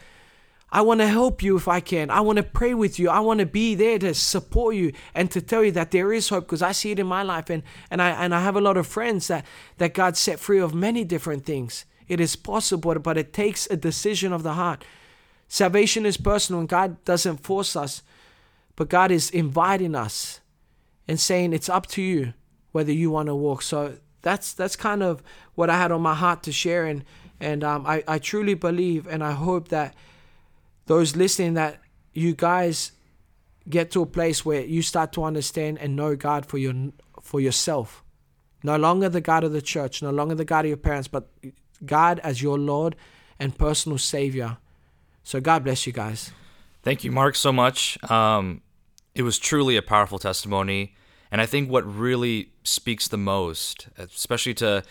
I 0.70 0.82
want 0.82 1.00
to 1.00 1.08
help 1.08 1.42
you 1.42 1.56
if 1.56 1.68
I 1.68 1.80
can. 1.80 2.10
I 2.10 2.20
want 2.22 2.38
to 2.38 2.44
pray 2.44 2.74
with 2.74 3.00
you. 3.00 3.10
I 3.10 3.20
want 3.20 3.40
to 3.40 3.46
be 3.46 3.74
there 3.76 3.98
to 4.00 4.14
support 4.14 4.76
you 4.76 4.92
and 5.16 5.32
to 5.32 5.42
tell 5.42 5.64
you 5.64 5.72
that 5.72 5.92
there 5.92 6.12
is 6.12 6.30
hope 6.30 6.46
because 6.46 6.62
I 6.62 6.74
see 6.74 6.92
it 6.92 7.00
in 7.00 7.08
my 7.08 7.24
life 7.24 7.50
and, 7.50 7.64
and 7.90 8.02
I 8.02 8.10
and 8.10 8.36
I 8.36 8.42
have 8.42 8.58
a 8.58 8.62
lot 8.62 8.76
of 8.76 8.86
friends 8.86 9.28
that, 9.28 9.46
that 9.78 9.94
God 9.94 10.18
set 10.18 10.40
free 10.40 10.60
of 10.60 10.74
many 10.74 11.06
different 11.06 11.46
things. 11.46 11.86
It 12.10 12.20
is 12.20 12.36
possible, 12.36 13.00
but 13.00 13.18
it 13.18 13.34
takes 13.34 13.68
a 13.70 13.78
decision 13.78 14.34
of 14.34 14.44
the 14.44 14.54
heart. 14.54 14.84
Salvation 15.48 16.06
is 16.06 16.18
personal 16.18 16.60
and 16.60 16.70
God 16.70 17.04
doesn't 17.06 17.38
force 17.38 17.76
us, 17.76 18.04
but 18.76 18.90
God 18.90 19.12
is 19.12 19.30
inviting 19.30 19.96
us 19.96 20.42
and 21.08 21.20
saying 21.20 21.54
it's 21.54 21.70
up 21.70 21.88
to 21.88 22.02
you 22.02 22.34
whether 22.72 22.92
you 22.92 23.10
want 23.10 23.28
to 23.28 23.36
walk. 23.36 23.62
So 23.62 23.98
that's 24.22 24.54
that's 24.54 24.76
kind 24.76 25.02
of 25.02 25.24
what 25.56 25.70
I 25.70 25.78
had 25.78 25.92
on 25.92 26.02
my 26.02 26.14
heart 26.14 26.44
to 26.44 26.52
share, 26.52 26.86
and 26.86 27.04
and 27.40 27.64
um, 27.64 27.86
I 27.86 28.04
I 28.08 28.20
truly 28.20 28.54
believe 28.54 29.08
and 29.08 29.24
I 29.24 29.32
hope 29.32 29.70
that 29.70 29.96
those 30.86 31.16
listening 31.16 31.54
that 31.56 31.80
you 32.14 32.34
guys 32.34 32.92
get 33.70 33.92
to 33.92 34.02
a 34.02 34.06
place 34.06 34.46
where 34.46 34.62
you 34.62 34.82
start 34.82 35.12
to 35.14 35.24
understand 35.24 35.78
and 35.80 35.96
know 35.96 36.16
God 36.16 36.46
for 36.46 36.58
your 36.58 36.74
for 37.22 37.40
yourself. 37.40 38.04
No 38.64 38.76
longer 38.76 39.08
the 39.08 39.22
God 39.22 39.44
of 39.44 39.52
the 39.54 39.62
church, 39.62 40.02
no 40.02 40.10
longer 40.10 40.36
the 40.36 40.46
God 40.46 40.66
of 40.66 40.70
your 40.70 40.78
parents, 40.78 41.08
but 41.08 41.30
God 41.86 42.20
as 42.20 42.42
your 42.42 42.58
Lord 42.58 42.96
and 43.40 43.58
personal 43.58 43.98
Savior. 43.98 44.58
So 45.24 45.40
God 45.40 45.64
bless 45.64 45.86
you 45.86 45.94
guys. 45.94 46.32
Thank 46.84 47.04
you, 47.04 47.12
Mark, 47.12 47.36
so 47.36 47.52
much. 47.52 48.02
Um, 48.10 48.62
it 49.18 49.24
was 49.24 49.40
truly 49.40 49.76
a 49.76 49.82
powerful 49.82 50.20
testimony. 50.20 50.94
And 51.32 51.42
I 51.42 51.48
think 51.48 51.72
what 51.72 51.84
really 51.92 52.52
speaks 52.64 53.08
the 53.08 53.18
most, 53.18 53.88
especially 53.98 54.54
to 54.56 54.84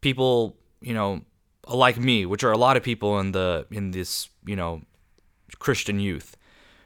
people, 0.00 0.56
you 0.80 0.94
know, 0.94 1.20
like 1.68 1.98
me, 1.98 2.24
which 2.24 2.42
are 2.42 2.50
a 2.50 2.56
lot 2.56 2.78
of 2.78 2.82
people 2.82 3.20
in 3.20 3.32
the 3.32 3.66
in 3.70 3.90
this, 3.90 4.30
you 4.46 4.56
know, 4.56 4.80
Christian 5.58 6.00
youth, 6.00 6.34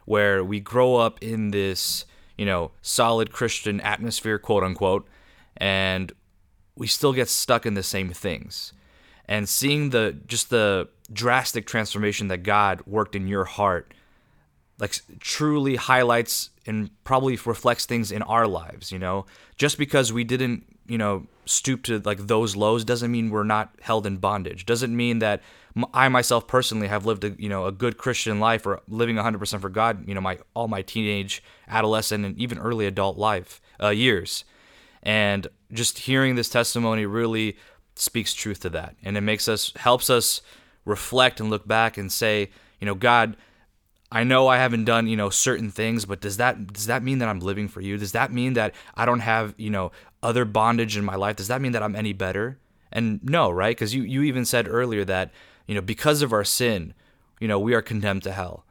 where 0.07 0.43
we 0.43 0.59
grow 0.59 0.97
up 0.97 1.23
in 1.23 1.53
this, 1.53 2.05
you 2.37 2.45
know, 2.45 2.73
solid 2.83 3.31
Christian 3.31 3.81
atmosphere, 3.81 4.39
quote 4.41 4.65
unquote, 4.65 5.07
and 5.57 6.13
we 6.75 6.89
still 6.89 7.13
get 7.13 7.29
stuck 7.29 7.65
in 7.65 7.75
the 7.75 7.83
same 7.85 8.11
things. 8.11 8.73
And 9.27 9.49
seeing 9.49 9.91
the 9.91 10.19
just 10.27 10.51
the 10.51 10.89
drastic 11.13 11.65
transformation 11.65 12.27
that 12.27 12.39
God 12.39 12.83
worked 12.87 13.15
in 13.15 13.29
your 13.29 13.45
heart 13.45 13.95
like 14.83 14.95
truly 15.21 15.77
highlights 15.77 16.51
and 16.67 16.91
probably 17.05 17.39
reflects 17.47 17.87
things 17.87 18.13
in 18.13 18.21
our 18.23 18.47
lives, 18.47 18.93
you 18.93 18.99
know? 18.99 19.25
Just 19.57 19.79
because 19.79 20.13
we 20.13 20.25
didn't 20.25 20.65
you 20.87 20.99
know 20.99 21.27
stoop 21.47 21.83
to 21.85 22.01
like 22.01 22.19
those 22.19 22.55
lows 22.55 22.85
doesn't 22.85 23.11
mean 23.11 23.31
we're 23.31 23.45
not 23.45 23.71
held 23.81 24.07
in 24.07 24.19
bondage. 24.19 24.67
Doesn't 24.67 24.95
mean 24.95 25.21
that 25.21 25.41
I 25.95 26.09
myself 26.09 26.47
personally 26.47 26.89
have 26.89 27.07
lived 27.07 27.25
a 27.25 27.31
you 27.39 27.49
know 27.49 27.67
a 27.67 27.73
good 27.73 27.99
Christian 27.99 28.41
life 28.41 28.67
or 28.67 28.81
living 28.89 29.17
100% 29.17 29.61
for 29.61 29.69
God. 29.69 30.07
You 30.07 30.15
know 30.15 30.21
my 30.21 30.39
all 30.55 30.69
my 30.69 30.83
teenage, 30.83 31.43
adolescent, 31.69 32.25
and 32.25 32.37
even 32.39 32.59
early 32.59 32.87
adult 32.87 33.17
life 33.17 33.61
uh, 33.83 33.89
years, 33.89 34.45
and 35.03 35.47
just 35.73 36.01
hearing 36.01 36.35
this 36.35 36.49
testimony 36.49 37.07
really 37.07 37.57
speaks 37.95 38.35
truth 38.35 38.61
to 38.61 38.71
that, 38.71 38.97
and 39.03 39.17
it 39.17 39.23
makes 39.23 39.49
us 39.49 39.73
helps 39.77 40.11
us 40.11 40.43
reflect 40.85 41.41
and 41.41 41.49
look 41.49 41.67
back 41.67 41.97
and 41.97 42.11
say, 42.11 42.51
you 42.81 42.87
know, 42.87 42.95
God. 42.95 43.37
I 44.13 44.25
know 44.25 44.47
I 44.47 44.59
haven't 44.59 44.85
done, 44.85 45.07
you 45.07 45.17
know, 45.17 45.31
certain 45.31 45.71
things, 45.71 46.05
but 46.05 46.21
does 46.21 46.37
that 46.37 46.73
does 46.73 46.87
that 46.87 47.03
mean 47.03 47.19
that 47.19 47.29
I'm 47.29 47.41
living 47.41 47.67
for 47.67 47.81
you? 47.81 47.97
Does 47.97 48.13
that 48.13 48.31
mean 48.31 48.53
that 48.53 48.75
I 48.95 49.07
don't 49.07 49.21
have, 49.21 49.55
you 49.57 49.71
know, 49.71 49.91
other 50.23 50.45
bondage 50.45 50.97
in 50.99 51.05
my 51.05 51.17
life? 51.17 51.37
Does 51.37 51.49
that 51.49 51.63
mean 51.63 51.73
that 51.73 51.83
I'm 51.83 51.97
any 51.97 52.13
better? 52.13 52.59
And 52.93 53.21
no, 53.25 53.51
right? 53.51 53.75
Because 53.75 53.95
you 53.95 54.03
you 54.03 54.23
even 54.23 54.45
said 54.45 54.69
earlier 54.69 55.05
that 55.07 55.33
you 55.67 55.75
know, 55.75 55.81
because 55.81 56.21
of 56.21 56.33
our 56.33 56.45
sin, 56.45 56.93
you 57.41 57.49
know, 57.49 57.59
we 57.59 57.73
are 57.73 57.81
condemned 57.81 58.23
to 58.25 58.33
hell. 58.33 58.67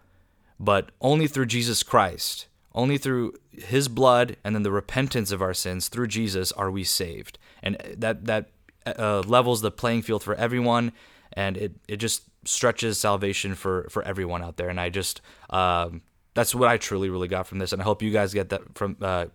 But 0.59 0.91
only 1.01 1.27
through 1.27 1.47
Jesus 1.47 1.81
Christ, 1.81 2.45
only 2.75 2.99
through 2.99 3.33
his 3.51 3.87
blood 3.87 4.37
and 4.43 4.53
then 4.53 4.61
the 4.61 4.71
repentance 4.71 5.31
of 5.31 5.41
our 5.41 5.55
sins 5.55 5.87
through 5.87 6.07
Jesus 6.07 6.51
are 6.51 6.69
we 6.69 6.83
saved. 6.83 7.39
And 7.63 7.77
that 7.97 8.25
that 8.25 8.49
uh, 8.85 9.23
levels 9.25 9.61
the 9.61 9.71
playing 9.71 10.03
field 10.03 10.21
for 10.23 10.35
everyone 10.35 10.91
and 11.33 11.57
it, 11.57 11.73
it 11.87 11.97
just 11.97 12.23
stretches 12.43 12.99
salvation 12.99 13.55
for 13.55 13.87
for 13.89 14.03
everyone 14.03 14.43
out 14.43 14.57
there 14.57 14.69
and 14.69 14.79
I 14.79 14.89
just 14.89 15.21
um, 15.49 16.01
that's 16.33 16.55
what 16.55 16.69
I 16.69 16.77
truly 16.77 17.09
really 17.09 17.27
got 17.27 17.47
from 17.47 17.59
this 17.59 17.73
and 17.73 17.81
I 17.81 17.85
hope 17.85 18.01
you 18.01 18.11
guys 18.11 18.33
get 18.33 18.49
that 18.49 18.61
from 18.75 18.97
uh, 19.01 19.25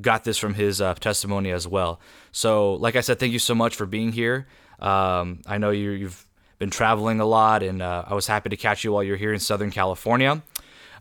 got 0.00 0.24
this 0.24 0.38
from 0.38 0.54
his 0.54 0.80
uh, 0.80 0.94
testimony 0.94 1.50
as 1.50 1.66
well. 1.66 2.00
So, 2.32 2.74
like 2.74 2.96
I 2.96 3.00
said, 3.00 3.18
thank 3.18 3.32
you 3.32 3.38
so 3.38 3.54
much 3.54 3.74
for 3.76 3.86
being 3.86 4.12
here. 4.12 4.46
Um, 4.78 5.40
I 5.46 5.58
know 5.58 5.70
you, 5.70 5.90
you've 5.90 6.26
been 6.58 6.70
traveling 6.70 7.20
a 7.20 7.26
lot, 7.26 7.62
and 7.62 7.82
uh, 7.82 8.04
I 8.06 8.14
was 8.14 8.26
happy 8.26 8.50
to 8.50 8.56
catch 8.56 8.84
you 8.84 8.92
while 8.92 9.02
you're 9.02 9.16
here 9.16 9.32
in 9.32 9.40
Southern 9.40 9.70
California. 9.70 10.42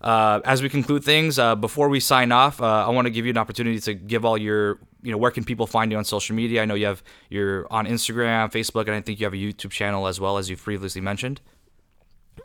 Uh, 0.01 0.41
as 0.45 0.61
we 0.61 0.69
conclude 0.69 1.03
things, 1.03 1.39
uh, 1.39 1.55
before 1.55 1.89
we 1.89 1.99
sign 1.99 2.31
off, 2.31 2.61
uh, 2.61 2.85
I 2.85 2.89
want 2.89 3.05
to 3.05 3.11
give 3.11 3.25
you 3.25 3.31
an 3.31 3.37
opportunity 3.37 3.79
to 3.81 3.93
give 3.93 4.23
all 4.23 4.37
your, 4.37 4.79
you 5.05 5.11
know, 5.11 5.17
where 5.17 5.31
can 5.31 5.43
people 5.43 5.67
find 5.67 5.91
you 5.91 5.97
on 5.97 6.05
social 6.05 6.35
media? 6.35 6.61
I 6.61 6.65
know 6.65 6.75
you 6.75 6.87
have 6.87 7.03
you're 7.29 7.67
on 7.71 7.85
Instagram, 7.85 8.51
Facebook, 8.51 8.87
and 8.87 8.95
I 8.95 9.01
think 9.01 9.19
you 9.19 9.25
have 9.25 9.33
a 9.33 9.37
YouTube 9.37 9.71
channel 9.71 10.07
as 10.07 10.19
well 10.19 10.37
as 10.37 10.49
you 10.49 10.57
previously 10.57 11.01
mentioned. 11.01 11.41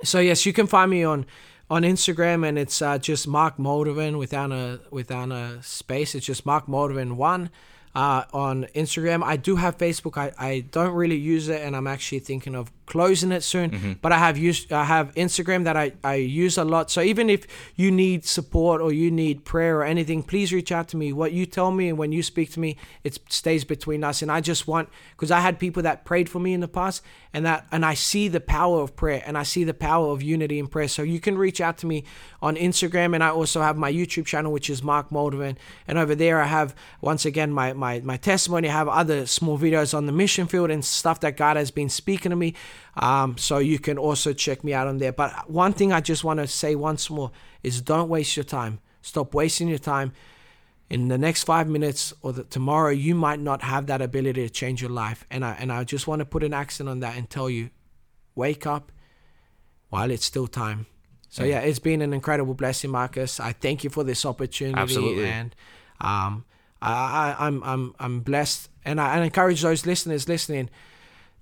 So 0.05 0.21
yes, 0.21 0.47
you 0.47 0.53
can 0.53 0.67
find 0.67 0.91
me 0.91 1.03
on 1.03 1.27
on 1.71 1.83
Instagram, 1.83 2.47
and 2.47 2.59
it's 2.59 2.83
uh, 2.83 2.99
just 2.99 3.27
Mark 3.27 3.57
Moldovan 3.57 4.19
without 4.19 4.53
a 4.53 4.81
without 4.91 5.33
a 5.33 5.63
space. 5.63 6.15
It's 6.15 6.27
just 6.27 6.45
Mark 6.45 6.67
Moldovan 6.67 7.13
one 7.17 7.51
uh, 7.95 8.25
on 8.33 8.65
Instagram. 8.75 9.23
I 9.25 9.37
do 9.37 9.57
have 9.57 9.77
Facebook. 9.77 10.17
I, 10.17 10.33
I 10.39 10.61
don't 10.71 10.95
really 10.95 11.17
use 11.17 11.49
it, 11.49 11.61
and 11.63 11.75
I'm 11.75 11.87
actually 11.87 12.21
thinking 12.21 12.55
of 12.55 12.71
closing 12.87 13.31
it 13.33 13.43
soon. 13.43 13.71
Mm-hmm. 13.71 13.93
But 14.03 14.13
I 14.13 14.19
have 14.19 14.37
used 14.37 14.73
I 14.73 14.85
have 14.85 15.15
Instagram 15.15 15.65
that 15.65 15.77
I, 15.77 15.93
I 16.03 16.15
use 16.17 16.59
a 16.59 16.65
lot. 16.65 16.91
So 16.91 17.01
even 17.01 17.31
if 17.31 17.47
you 17.77 17.91
need 17.91 18.25
support 18.25 18.81
or 18.81 18.93
you 18.93 19.11
need 19.11 19.45
prayer 19.45 19.79
or 19.79 19.85
anything, 19.85 20.23
please 20.23 20.53
reach 20.53 20.73
out 20.73 20.89
to 20.89 20.97
me. 20.97 21.13
What 21.13 21.33
you 21.33 21.47
tell 21.47 21.71
me 21.71 21.89
and 21.89 21.99
when 21.99 22.13
you 22.13 22.23
speak 22.23 22.51
to 22.53 22.61
me, 22.61 22.77
it 23.05 23.19
stays 23.29 23.65
between 23.65 24.05
us. 24.05 24.23
And 24.23 24.31
I 24.31 24.41
just 24.41 24.67
want 24.67 24.89
because 25.13 25.31
I 25.31 25.41
had 25.41 25.59
people 25.59 25.83
that 25.85 26.05
prayed 26.05 26.29
for 26.29 26.41
me 26.41 26.53
in 26.53 26.61
the 26.61 26.69
past, 26.69 27.03
and 27.33 27.47
that 27.47 27.67
and 27.71 27.85
I 27.85 27.95
see 27.95 28.29
the 28.29 28.41
power 28.41 28.81
of 28.81 28.97
prayer 28.97 29.23
and 29.25 29.39
I 29.39 29.45
see 29.45 29.65
the 29.65 29.75
power 29.75 30.09
of 30.09 30.23
unity 30.23 30.59
in 30.59 30.67
prayer. 30.67 30.89
So 30.89 31.03
you 31.03 31.21
can 31.21 31.39
reach 31.39 31.61
out 31.61 31.79
to 31.79 31.87
me 31.87 32.05
on 32.43 32.57
Instagram, 32.57 33.15
and 33.15 33.23
I 33.23 33.31
also 33.31 33.63
have 33.63 33.77
my 33.77 33.93
YouTube 33.93 34.27
channel, 34.27 34.53
which 34.53 34.69
is 34.69 34.83
Mark 34.83 35.11
Moldovan. 35.11 35.57
And 35.87 35.99
over 35.99 36.15
there, 36.15 36.41
I 36.41 36.47
have 36.47 36.75
once 37.01 37.25
again 37.25 37.53
my 37.53 37.73
my 37.73 38.01
my 38.01 38.17
testimony. 38.17 38.69
I 38.69 38.73
have 38.73 38.89
other 38.89 39.27
small 39.27 39.59
videos 39.59 39.95
on 39.95 40.07
the 40.07 40.13
mission 40.13 40.47
field 40.47 40.71
and 40.71 40.85
stuff 40.85 41.21
that 41.21 41.37
God 41.37 41.57
has 41.57 41.71
been 41.71 41.89
speaking 41.89 42.31
to 42.31 42.37
me. 42.37 42.55
Um, 42.97 43.39
so 43.39 43.59
you 43.59 43.79
can 43.79 43.99
also 43.99 44.33
check 44.33 44.65
me 44.65 44.75
out 44.75 44.89
on 44.89 44.99
there. 44.99 45.13
But 45.13 45.49
one 45.51 45.73
thing 45.73 45.93
I 45.93 46.01
just 46.01 46.25
want 46.25 46.41
to 46.41 46.47
say 46.47 46.75
once 46.75 47.09
more 47.09 47.31
is 47.63 47.81
don't 47.81 48.09
waste 48.09 48.37
your 48.37 48.45
time. 48.45 48.81
Stop 49.03 49.35
wasting 49.35 49.69
your 49.69 49.79
time. 49.79 50.13
In 50.91 51.09
the 51.09 51.19
next 51.19 51.45
five 51.45 51.69
minutes 51.69 52.13
or 52.21 52.33
the, 52.33 52.45
tomorrow, 52.45 52.91
you 52.91 53.15
might 53.15 53.39
not 53.39 53.63
have 53.63 53.87
that 53.87 54.03
ability 54.03 54.43
to 54.43 54.51
change 54.51 54.83
your 54.83 54.91
life. 54.91 55.25
And 55.31 55.45
I 55.45 55.53
and 55.61 55.73
I 55.73 55.85
just 55.85 56.07
want 56.07 56.19
to 56.19 56.25
put 56.25 56.43
an 56.43 56.53
accent 56.53 56.89
on 56.89 57.01
that 57.01 57.17
and 57.17 57.31
tell 57.31 57.49
you, 57.49 57.71
wake 58.35 58.67
up 58.67 58.91
while 59.89 60.11
it's 60.11 60.25
still 60.25 60.49
time. 60.49 60.87
So 61.29 61.45
yeah, 61.45 61.61
it's 61.61 61.79
been 61.79 62.03
an 62.03 62.13
incredible 62.13 62.55
blessing, 62.55 62.91
Marcus. 62.91 63.39
I 63.39 63.53
thank 63.53 63.85
you 63.85 63.91
for 63.91 64.03
this 64.03 64.27
opportunity. 64.27 64.81
Absolutely. 64.81 65.29
And 65.29 65.55
um, 66.01 66.45
I, 66.83 67.37
I, 67.39 67.47
I'm 67.47 67.63
I'm 67.63 67.95
I'm 68.01 68.21
blessed, 68.21 68.69
and 68.85 69.01
I, 69.01 69.15
I 69.15 69.23
encourage 69.23 69.63
those 69.63 69.87
listeners 69.87 70.29
listening 70.29 70.71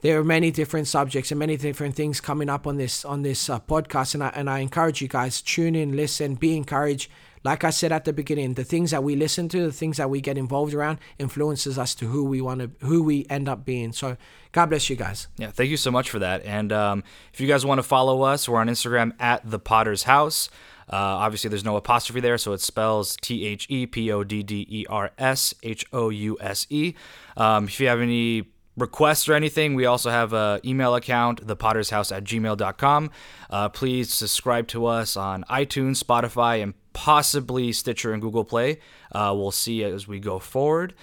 there 0.00 0.18
are 0.18 0.24
many 0.24 0.50
different 0.50 0.86
subjects 0.86 1.30
and 1.32 1.38
many 1.38 1.56
different 1.56 1.94
things 1.94 2.20
coming 2.20 2.48
up 2.48 2.66
on 2.66 2.76
this 2.76 3.04
on 3.04 3.22
this 3.22 3.50
uh, 3.50 3.58
podcast 3.58 4.14
and 4.14 4.22
I, 4.22 4.28
and 4.28 4.48
I 4.48 4.60
encourage 4.60 5.02
you 5.02 5.08
guys 5.08 5.42
tune 5.42 5.74
in 5.74 5.96
listen 5.96 6.34
be 6.34 6.56
encouraged 6.56 7.10
like 7.44 7.64
I 7.64 7.70
said 7.70 7.92
at 7.92 8.04
the 8.04 8.12
beginning 8.12 8.54
the 8.54 8.64
things 8.64 8.90
that 8.90 9.02
we 9.02 9.16
listen 9.16 9.48
to 9.50 9.60
the 9.62 9.72
things 9.72 9.96
that 9.96 10.10
we 10.10 10.20
get 10.20 10.38
involved 10.38 10.74
around 10.74 10.98
influences 11.18 11.78
us 11.78 11.94
to 11.96 12.06
who 12.06 12.24
we 12.24 12.40
want 12.40 12.60
to 12.60 12.86
who 12.86 13.02
we 13.02 13.26
end 13.28 13.48
up 13.48 13.64
being. 13.64 13.92
So 13.92 14.16
God 14.52 14.66
bless 14.66 14.88
you 14.90 14.96
guys. 14.96 15.28
Yeah 15.36 15.50
thank 15.50 15.70
you 15.70 15.76
so 15.76 15.90
much 15.90 16.10
for 16.10 16.18
that. 16.18 16.44
And 16.44 16.72
um, 16.72 17.04
if 17.32 17.40
you 17.40 17.46
guys 17.46 17.64
want 17.64 17.78
to 17.78 17.82
follow 17.82 18.22
us 18.22 18.48
we're 18.48 18.58
on 18.58 18.68
Instagram 18.68 19.12
at 19.20 19.48
the 19.48 19.58
Podders 19.58 20.04
House. 20.04 20.48
Uh, 20.90 20.96
obviously, 20.96 21.50
there's 21.50 21.66
no 21.66 21.76
apostrophe 21.76 22.20
there, 22.20 22.38
so 22.38 22.54
it 22.54 22.62
spells 22.62 23.14
T 23.20 23.44
H 23.44 23.66
E 23.68 23.84
P 23.84 24.10
O 24.10 24.24
D 24.24 24.42
D 24.42 24.66
E 24.70 24.86
R 24.88 25.10
S 25.18 25.52
H 25.62 25.84
O 25.92 26.08
U 26.08 26.38
S 26.40 26.66
E. 26.70 26.94
Um, 27.36 27.64
if 27.64 27.78
you 27.78 27.88
have 27.88 28.00
any 28.00 28.46
requests 28.78 29.28
or 29.28 29.34
anything, 29.34 29.74
we 29.74 29.86
also 29.86 30.10
have 30.10 30.32
an 30.32 30.60
email 30.64 30.94
account, 30.94 31.46
thepoddershouse 31.46 32.14
at 32.14 32.24
gmail.com. 32.24 33.10
Uh, 33.50 33.68
please 33.68 34.12
subscribe 34.12 34.68
to 34.68 34.86
us 34.86 35.16
on 35.16 35.44
iTunes, 35.50 36.02
Spotify, 36.02 36.62
and 36.62 36.74
possibly 36.92 37.72
Stitcher 37.72 38.12
and 38.12 38.22
Google 38.22 38.44
Play. 38.44 38.80
Uh, 39.12 39.32
we'll 39.36 39.50
see 39.50 39.84
as 39.84 40.08
we 40.08 40.20
go 40.20 40.38
forward. 40.38 40.94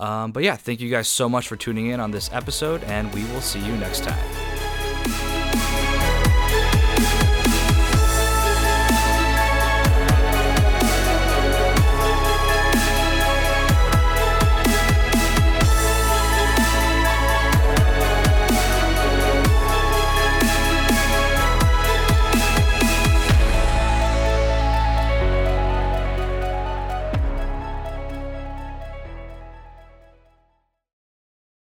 Um, 0.00 0.32
but 0.32 0.42
yeah, 0.42 0.56
thank 0.56 0.80
you 0.80 0.90
guys 0.90 1.08
so 1.08 1.28
much 1.28 1.46
for 1.46 1.56
tuning 1.56 1.86
in 1.86 2.00
on 2.00 2.10
this 2.10 2.30
episode, 2.32 2.82
and 2.84 3.12
we 3.14 3.24
will 3.32 3.40
see 3.40 3.60
you 3.60 3.76
next 3.76 4.02
time. 4.02 4.43